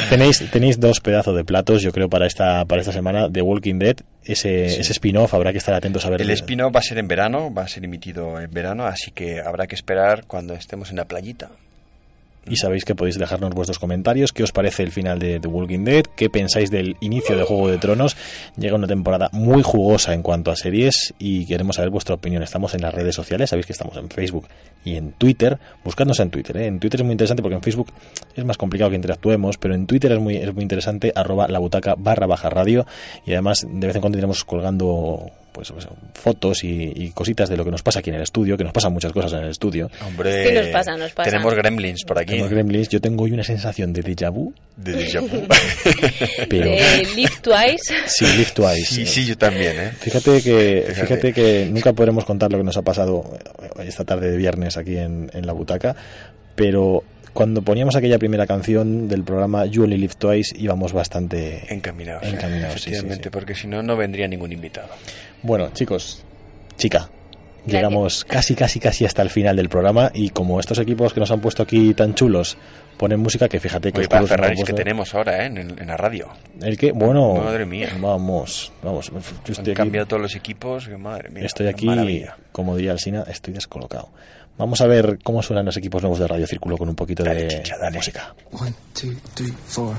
tenéis, 0.09 0.45
tenéis 0.51 0.78
dos 0.80 1.01
pedazos 1.01 1.34
de 1.36 1.45
platos, 1.45 1.82
yo 1.82 1.93
creo, 1.93 2.09
para 2.09 2.26
esta, 2.26 2.64
para 2.64 2.80
esta 2.80 2.93
semana 2.93 3.28
de 3.28 3.43
Walking 3.43 3.78
Dead. 3.78 3.97
Ese, 4.24 4.68
Sí. 4.68 4.80
ese 4.80 4.93
spin-off 4.93 5.32
habrá 5.34 5.53
que 5.53 5.59
estar 5.59 5.74
atentos 5.74 6.05
a 6.05 6.11
ver. 6.11 6.20
el 6.22 6.30
spin-off 6.30 6.74
va 6.74 6.80
a 6.80 6.82
ser 6.82 6.99
en 6.99 7.09
verano, 7.09 7.53
va 7.53 7.62
a 7.62 7.68
ser 7.68 7.84
emitido 7.84 8.41
en 8.41 8.51
verano, 8.53 8.86
así 8.86 9.11
que 9.11 9.41
habrá 9.41 9.66
que 9.66 9.74
esperar 9.74 10.24
cuando 10.26 10.55
estemos 10.55 10.91
en 10.91 10.97
la 10.97 11.05
playita. 11.07 11.51
Y 12.49 12.57
sabéis 12.57 12.84
que 12.84 12.94
podéis 12.94 13.18
dejarnos 13.18 13.55
vuestros 13.55 13.78
comentarios. 13.78 14.32
¿Qué 14.32 14.42
os 14.42 14.53
parece 14.53 14.82
el 14.82 14.92
final 14.92 15.18
de 15.18 15.40
The 15.40 15.49
Walking 15.49 15.84
Dead? 15.84 16.05
¿Qué 16.16 16.30
pensáis 16.30 16.70
del 16.70 16.96
inicio 17.01 17.36
de 17.36 17.44
Juego 17.44 17.68
de 17.68 17.78
Tronos? 17.78 18.16
Llega 18.57 18.76
una 18.76 18.86
temporada 18.86 19.28
muy 19.32 19.62
jugosa 19.62 20.14
en 20.14 20.22
cuanto 20.22 20.51
a 20.51 20.57
series 20.57 21.14
y 21.18 21.46
queremos 21.46 21.76
saber 21.76 21.90
vuestra 21.90 22.14
opinión. 22.14 22.42
Estamos 22.42 22.74
en 22.74 22.82
las 22.82 22.94
redes 22.94 23.14
sociales, 23.14 23.51
sabéis 23.51 23.66
que 23.66 23.72
estamos 23.72 23.96
en 23.96 24.09
Facebook 24.09 24.49
y 24.84 24.96
en 24.96 25.12
Twitter. 25.12 25.59
Buscadnos 25.84 26.20
en 26.20 26.30
Twitter. 26.30 26.57
¿eh? 26.57 26.66
En 26.66 26.80
Twitter 26.80 27.01
es 27.01 27.05
muy 27.05 27.12
interesante 27.12 27.42
porque 27.42 27.57
en 27.57 27.62
Facebook 27.62 27.92
es 28.34 28.44
más 28.44 28.57
complicado 28.57 28.90
que 28.90 28.96
interactuemos, 28.96 29.59
pero 29.59 29.74
en 29.74 29.86
Twitter 29.86 30.12
es 30.12 30.20
muy, 30.20 30.36
es 30.36 30.55
muy 30.55 30.62
interesante. 30.62 31.12
Arroba 31.14 31.49
la 31.49 31.59
butaca 31.59 31.94
barra 31.96 32.26
baja 32.26 32.51
radio. 32.51 32.86
Y 33.26 33.32
además 33.32 33.66
de 33.68 33.86
vez 33.86 33.96
en 33.96 34.01
cuando 34.01 34.18
iremos 34.18 34.44
colgando 34.44 35.30
pues, 35.59 35.72
pues, 35.72 35.88
fotos 36.14 36.62
y, 36.62 36.92
y 36.94 37.11
cositas 37.11 37.48
de 37.48 37.56
lo 37.56 37.64
que 37.64 37.72
nos 37.72 37.82
pasa 37.82 37.98
aquí 37.98 38.11
en 38.11 38.16
el 38.16 38.22
estudio, 38.22 38.56
que 38.56 38.62
nos 38.62 38.72
pasan 38.72 38.92
muchas 38.92 39.12
cosas 39.12 39.32
en 39.32 39.40
el 39.40 39.50
estudio. 39.50 39.90
Hombre, 40.06 40.46
Sí, 40.48 40.54
nos 40.54 40.66
pasa, 40.68 40.96
nos 40.96 41.11
pasa. 41.11 41.30
tenemos 41.30 41.52
gremlins 41.52 42.04
por 42.04 42.16
aquí. 42.16 42.30
Tenemos 42.30 42.50
gremlins. 42.50 42.88
Yo 42.88 43.00
tengo 43.00 43.24
hoy 43.24 43.32
una 43.32 43.42
sensación 43.42 43.92
de 43.92 44.04
déjà 44.04 44.30
vu. 44.32 44.54
De 44.76 44.94
déjà 44.94 45.20
vu. 45.20 45.28
Pero- 46.48 46.70
De 46.70 47.06
Live 47.16 47.32
Twice. 47.42 47.92
Sí, 48.06 48.24
Live 48.36 48.52
Twice. 48.54 48.86
Sí, 48.86 49.04
sí, 49.06 49.26
yo 49.26 49.36
también, 49.36 49.76
¿eh? 49.80 49.90
Fíjate 49.98 50.40
que, 50.42 50.84
Fíjate. 50.88 51.06
fíjate 51.06 51.32
que 51.32 51.68
nunca 51.72 51.92
podremos 51.92 52.24
contar 52.24 52.52
lo 52.52 52.59
que 52.59 52.64
nos 52.64 52.76
ha 52.76 52.82
pasado 52.82 53.24
esta 53.84 54.04
tarde 54.04 54.30
de 54.30 54.36
viernes 54.36 54.76
aquí 54.76 54.96
en, 54.96 55.28
en 55.34 55.44
la 55.46 55.52
butaca, 55.52 55.96
pero 56.54 57.02
cuando 57.39 57.62
poníamos 57.62 57.95
aquella 57.95 58.18
primera 58.18 58.49
canción 58.49 59.07
del 59.07 59.22
programa 59.22 59.64
You 59.64 59.84
Only 59.84 59.97
Live 59.97 60.14
Twice 60.18 60.57
íbamos 60.59 60.93
bastante 60.93 61.72
Encaminados. 61.72 62.24
¿eh? 62.24 62.30
encaminados, 62.30 62.74
sí, 62.74 62.80
sí, 62.80 62.91
Efectivamente, 62.91 63.24
sí. 63.24 63.30
porque 63.30 63.55
si 63.55 63.68
no, 63.68 63.80
no 63.80 63.97
vendría 63.97 64.26
ningún 64.26 64.51
invitado. 64.51 64.89
Bueno, 65.45 65.70
chicos, 65.72 66.24
chica, 66.76 67.09
llegamos 67.64 68.24
casi, 68.24 68.57
casi, 68.57 68.80
casi 68.80 69.05
hasta 69.05 69.22
el 69.22 69.30
final 69.30 69.55
del 69.55 69.68
programa 69.68 70.11
y 70.12 70.30
como 70.30 70.59
estos 70.59 70.80
equipos 70.80 71.12
que 71.12 71.20
nos 71.20 71.30
han 71.30 71.41
puesto 71.41 71.62
aquí 71.62 71.95
tan 71.95 72.14
chulos 72.16 72.57
ponen 72.97 73.20
música 73.20 73.49
que 73.49 73.61
fíjate 73.61 73.93
que 73.93 74.01
Oye, 74.01 74.09
para 74.09 74.26
Ferraris 74.26 74.64
que 74.64 74.72
tenemos 74.72 75.14
ahora, 75.14 75.45
¿eh? 75.45 75.47
En, 75.47 75.59
el- 75.59 75.80
en 75.80 75.86
la 75.86 75.97
radio. 75.97 76.30
El 76.61 76.76
que, 76.76 76.91
bueno, 76.91 77.34
Madre 77.36 77.64
mía. 77.64 77.91
vamos, 78.01 78.72
vamos, 78.82 79.12
yo 79.12 79.55
Han 79.55 79.61
aquí- 79.61 79.74
cambiado 79.74 80.09
todos 80.09 80.20
los 80.22 80.34
equipos, 80.34 80.89
que 80.89 80.97
madre 80.97 81.30
mía. 81.30 81.45
Estoy 81.47 81.68
aquí, 81.68 81.86
maravilla. 81.86 82.36
como 82.51 82.74
diría 82.74 82.91
Alsina, 82.91 83.24
estoy 83.28 83.55
descolocado. 83.55 84.09
Vamos 84.59 84.80
a 84.80 84.86
ver 84.88 85.20
cómo 85.22 85.40
suenan 85.40 85.64
los 85.66 85.76
equipos 85.76 86.02
nuevos 86.02 86.18
de 86.18 86.26
Radio 86.26 86.46
Círculo 86.46 86.76
con 86.76 86.88
un 86.88 86.96
poquito 86.96 87.22
de, 87.22 87.46
de 87.46 87.90
música. 87.92 88.34
One, 88.50 88.74
two, 88.92 89.14
three, 89.34 89.52
four. 89.66 89.94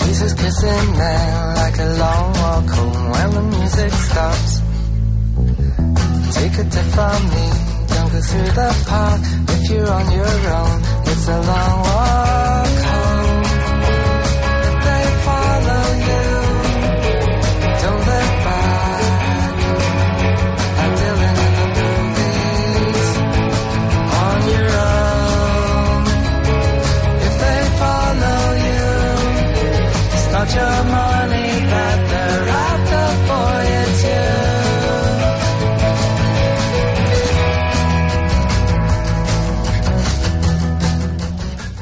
Faces 0.00 0.34
kissing 0.34 0.92
now 0.96 1.54
like 1.56 1.78
a 1.78 1.88
long 2.02 2.32
walk 2.42 2.68
home 2.70 3.10
when 3.10 3.30
the 3.34 3.42
music 3.58 3.92
stops. 3.92 4.60
Take 6.34 6.58
a 6.58 6.64
tip 6.64 6.86
from 6.94 7.20
me, 7.34 7.46
don't 7.94 8.12
go 8.12 8.20
through 8.20 8.50
the 8.60 8.84
park 8.86 9.20
if 9.54 9.70
you're 9.70 9.90
on 9.90 10.06
your 10.12 10.36
own. 10.60 10.78
It's 11.06 11.28
a 11.28 11.40
long 11.40 11.80
walk 11.82 12.47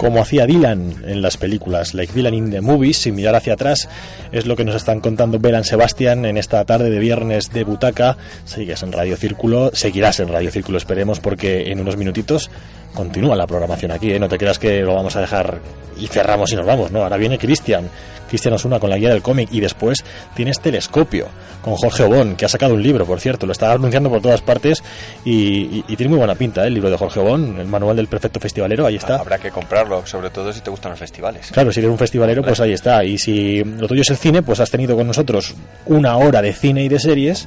Como 0.07 0.23
hacía 0.23 0.47
Dylan 0.47 1.03
en 1.05 1.21
las 1.21 1.37
películas, 1.37 1.93
like 1.93 2.13
Dylan 2.13 2.33
in 2.33 2.51
the 2.53 2.61
movies, 2.61 2.97
sin 2.99 3.17
mirar 3.17 3.35
hacia 3.35 3.55
atrás, 3.55 3.89
es 4.31 4.47
lo 4.47 4.55
que 4.55 4.65
nos 4.65 4.77
están 4.77 5.01
contando 5.01 5.41
Belan 5.41 5.65
Sebastián 5.65 6.25
en 6.27 6.37
esta 6.37 6.65
tarde 6.65 6.91
de 6.91 7.01
viernes 7.01 7.53
de 7.53 7.65
butaca. 7.65 8.17
Sigues 8.45 8.85
en 8.85 8.93
Radio 8.93 9.17
Círculo, 9.17 9.73
seguirás 9.75 10.21
en 10.21 10.29
Radio 10.29 10.53
Círculo, 10.53 10.79
esperemos, 10.79 11.19
porque 11.19 11.73
en 11.73 11.81
unos 11.81 11.97
minutitos 11.97 12.53
continúa 12.97 13.37
la 13.37 13.47
programación 13.47 13.93
aquí, 13.93 14.11
¿eh? 14.13 14.19
no 14.19 14.29
te 14.29 14.37
creas 14.39 14.59
que 14.59 14.81
lo 14.81 14.95
vamos 14.97 15.15
a 15.15 15.21
dejar 15.21 15.61
y 16.01 16.09
cerramos 16.09 16.51
y 16.53 16.57
nos 16.57 16.67
vamos, 16.67 16.91
¿no? 16.91 17.03
Ahora 17.05 17.17
viene 17.17 17.39
Cristian, 17.39 17.89
Cristian 18.29 18.55
Osuna 18.55 18.81
con 18.81 18.91
la 18.91 18.97
guía 18.99 19.11
del 19.11 19.23
cómic 19.23 19.49
y 19.53 19.61
después 19.61 19.99
tienes 20.35 20.59
Telescopio 20.61 21.29
con 21.63 21.75
Jorge 21.77 22.03
Obón, 22.03 22.37
que 22.37 22.45
ha 22.45 22.49
sacado 22.49 22.75
un 22.75 22.83
libro, 22.83 23.07
por 23.07 23.19
cierto, 23.21 23.47
lo 23.47 23.53
está 23.53 23.73
anunciando 23.73 24.09
por 24.11 24.21
todas 24.21 24.41
partes 24.43 24.83
y, 25.25 25.33
y- 25.33 25.85
y 25.89 25.97
tiene 25.97 26.11
muy 26.11 26.19
buena 26.19 26.35
pinta, 26.35 26.65
¿eh? 26.65 26.67
el 26.69 26.75
libro 26.75 26.91
de 26.91 26.97
Jorge 26.97 27.21
Obón, 27.21 27.59
el 27.59 27.67
manual 27.67 27.97
del 27.97 28.09
perfecto 28.09 28.41
festivalero, 28.41 28.87
ahí 28.87 28.97
está. 28.97 29.17
Habrá 29.17 29.39
que 29.39 29.51
comprarlo, 29.51 30.05
sobre 30.07 30.31
todo 30.31 30.53
si 30.53 30.61
te 30.61 30.71
gustan 30.71 30.91
los 30.91 30.99
festivales. 30.99 31.51
Claro, 31.53 31.73
si 31.73 31.81
eres 31.81 31.91
un 31.91 31.99
festivalero, 31.99 32.43
pues 32.43 32.61
ahí 32.61 32.73
está. 32.73 33.05
Y 33.05 33.17
si 33.19 33.63
lo 33.65 33.87
tuyo 33.89 34.03
es 34.03 34.11
el 34.11 34.17
cine, 34.17 34.43
pues 34.43 34.61
has 34.61 34.71
tenido 34.71 34.97
con 34.97 35.07
nosotros 35.07 35.55
una 35.87 36.17
hora 36.17 36.41
de 36.43 36.53
cine 36.53 36.83
y 36.85 36.89
de 36.89 36.99
series, 37.01 37.47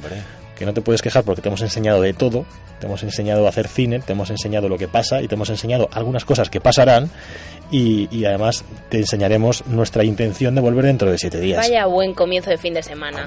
que 0.60 0.66
no 0.66 0.74
te 0.74 0.82
puedes 0.82 1.00
quejar 1.00 1.24
porque 1.24 1.40
te 1.40 1.48
hemos 1.48 1.62
enseñado 1.62 2.02
de 2.02 2.12
todo. 2.12 2.44
Te 2.80 2.86
hemos 2.86 3.02
enseñado 3.02 3.46
a 3.46 3.48
hacer 3.48 3.66
cine, 3.66 4.00
te 4.00 4.12
hemos 4.12 4.28
enseñado 4.28 4.68
lo 4.68 4.76
que 4.76 4.88
pasa 4.88 5.22
y 5.22 5.26
te 5.26 5.34
hemos 5.34 5.48
enseñado 5.48 5.88
algunas 5.90 6.26
cosas 6.26 6.50
que 6.50 6.60
pasarán. 6.60 7.10
Y, 7.70 8.14
y 8.14 8.26
además 8.26 8.62
te 8.90 8.98
enseñaremos 8.98 9.64
nuestra 9.68 10.04
intención 10.04 10.54
de 10.54 10.60
volver 10.60 10.84
dentro 10.84 11.10
de 11.10 11.16
siete 11.16 11.40
días. 11.40 11.66
Vaya 11.66 11.86
buen 11.86 12.12
comienzo 12.12 12.50
de 12.50 12.58
fin 12.58 12.74
de 12.74 12.82
semana. 12.82 13.26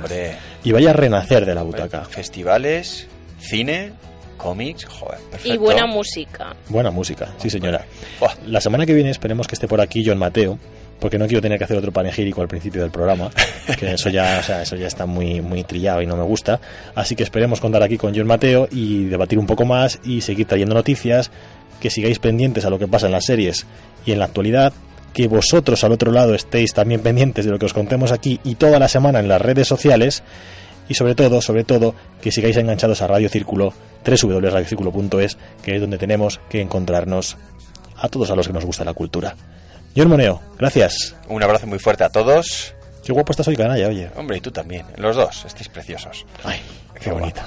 Y 0.64 0.72
vaya 0.74 0.92
a 0.92 0.94
renacer 0.94 1.44
de 1.48 1.56
la 1.56 1.64
butaca. 1.64 2.06
Festivales, 2.06 3.08
cine, 3.40 3.94
cómics, 4.38 4.86
joder, 4.86 5.18
perfecto. 5.32 5.56
Y 5.56 5.58
buena 5.58 5.88
música. 5.88 6.56
Buena 6.70 6.92
música, 6.92 7.34
sí 7.40 7.50
señora. 7.50 7.84
La 8.46 8.62
semana 8.62 8.86
que 8.86 8.94
viene 8.94 9.10
esperemos 9.10 9.48
que 9.48 9.56
esté 9.56 9.68
por 9.68 9.82
aquí 9.82 10.04
John 10.06 10.20
Mateo, 10.20 10.60
porque 11.00 11.18
no 11.18 11.26
quiero 11.28 11.42
tener 11.42 11.58
que 11.58 11.66
hacer 11.66 11.78
otro 11.78 11.92
panegírico 11.92 12.42
al 12.42 12.48
principio 12.48 12.82
del 12.82 12.92
programa, 12.92 13.30
que 13.80 13.92
eso 13.92 14.10
ya, 14.10 14.40
o 14.40 14.44
sea, 14.44 14.62
eso 14.62 14.76
ya 14.76 14.88
está 14.88 15.06
muy, 15.06 15.42
muy 15.42 15.64
trillado 15.64 16.02
y 16.02 16.06
no 16.06 16.16
me 16.16 16.24
gusta. 16.24 16.60
Así 16.96 17.16
que 17.16 17.24
esperemos 17.24 17.60
contar 17.60 17.84
aquí 17.84 17.98
con 17.98 18.16
John 18.16 18.28
Mateo 18.28 18.68
y 18.72 19.06
debatir 19.06 19.40
un 19.40 19.46
poco 19.46 19.66
más 19.66 20.00
y 20.04 20.22
seguir 20.22 20.48
trayendo 20.48 20.76
noticias, 20.76 21.32
que 21.80 21.90
sigáis 21.90 22.20
pendientes 22.20 22.66
a 22.66 22.70
lo 22.70 22.80
que 22.80 22.88
pasa 22.88 23.08
en 23.08 23.12
las 23.12 23.26
series 23.26 23.66
y 24.06 24.12
en 24.12 24.20
la 24.20 24.26
actualidad, 24.26 24.74
que 25.14 25.28
vosotros 25.28 25.84
al 25.84 25.92
otro 25.92 26.12
lado 26.12 26.34
estéis 26.34 26.74
también 26.74 27.02
pendientes 27.02 27.46
de 27.46 27.52
lo 27.52 27.60
que 27.60 27.66
os 27.66 27.74
contemos 27.74 28.12
aquí 28.12 28.40
y 28.44 28.56
toda 28.56 28.80
la 28.80 28.88
semana 28.88 29.20
en 29.20 29.28
las 29.28 29.42
redes 29.42 29.68
sociales 29.68 30.24
y 30.90 30.96
sobre 30.96 31.16
todo, 31.16 31.42
sobre 31.42 31.64
todo, 31.64 31.96
que 32.22 32.32
sigáis 32.32 32.58
enganchados 32.58 33.02
a 33.02 33.08
Radio 33.08 33.30
Círculo, 33.30 33.74
www.radiocírculo.es, 34.06 35.38
que 35.62 35.76
es 35.76 35.82
donde 35.82 35.98
tenemos 35.98 36.40
que 36.50 36.62
encontrarnos 36.62 37.38
a 37.96 38.10
todos 38.10 38.32
a 38.32 38.36
los 38.36 38.48
que 38.48 38.54
nos 38.54 38.66
gusta 38.66 38.84
la 38.84 38.94
cultura. 38.94 39.36
John 39.96 40.10
Moneo, 40.10 40.42
gracias. 40.58 41.16
Un 41.28 41.44
abrazo 41.44 41.68
muy 41.68 41.80
fuerte 41.80 42.04
a 42.04 42.10
todos. 42.10 42.74
Qué 43.04 43.12
guapo 43.12 43.32
estás 43.32 43.48
hoy, 43.48 43.56
canalla, 43.58 43.88
oye. 43.88 44.10
Hombre, 44.16 44.38
y 44.38 44.42
tú 44.42 44.52
también. 44.52 44.86
Los 44.98 45.16
dos, 45.16 45.46
estáis 45.46 45.68
preciosos. 45.70 46.26
Ay, 46.44 46.62
qué 47.00 47.12
bonito. 47.12 47.42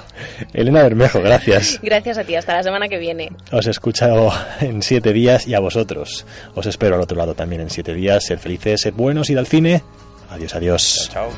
Elena 0.52 0.82
Bermejo, 0.82 1.20
gracias. 1.20 1.80
Gracias 1.82 2.18
a 2.18 2.24
ti, 2.24 2.34
hasta 2.34 2.54
la 2.54 2.62
semana 2.62 2.88
que 2.88 2.98
viene. 2.98 3.30
Os 3.52 3.66
he 3.66 3.70
escuchado 3.70 4.30
en 4.60 4.82
siete 4.82 5.12
días 5.12 5.46
y 5.46 5.54
a 5.54 5.60
vosotros. 5.60 6.26
Os 6.54 6.66
espero 6.66 6.96
al 6.96 7.00
otro 7.00 7.16
lado 7.16 7.34
también 7.34 7.62
en 7.62 7.70
siete 7.70 7.94
días. 7.94 8.24
Sed 8.24 8.38
felices, 8.38 8.82
sed 8.82 8.94
buenos, 8.94 9.30
id 9.30 9.38
al 9.38 9.46
cine. 9.46 9.82
Adiós, 10.30 10.54
adiós. 10.54 11.10
Chao. 11.12 11.30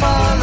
Fall 0.00 0.37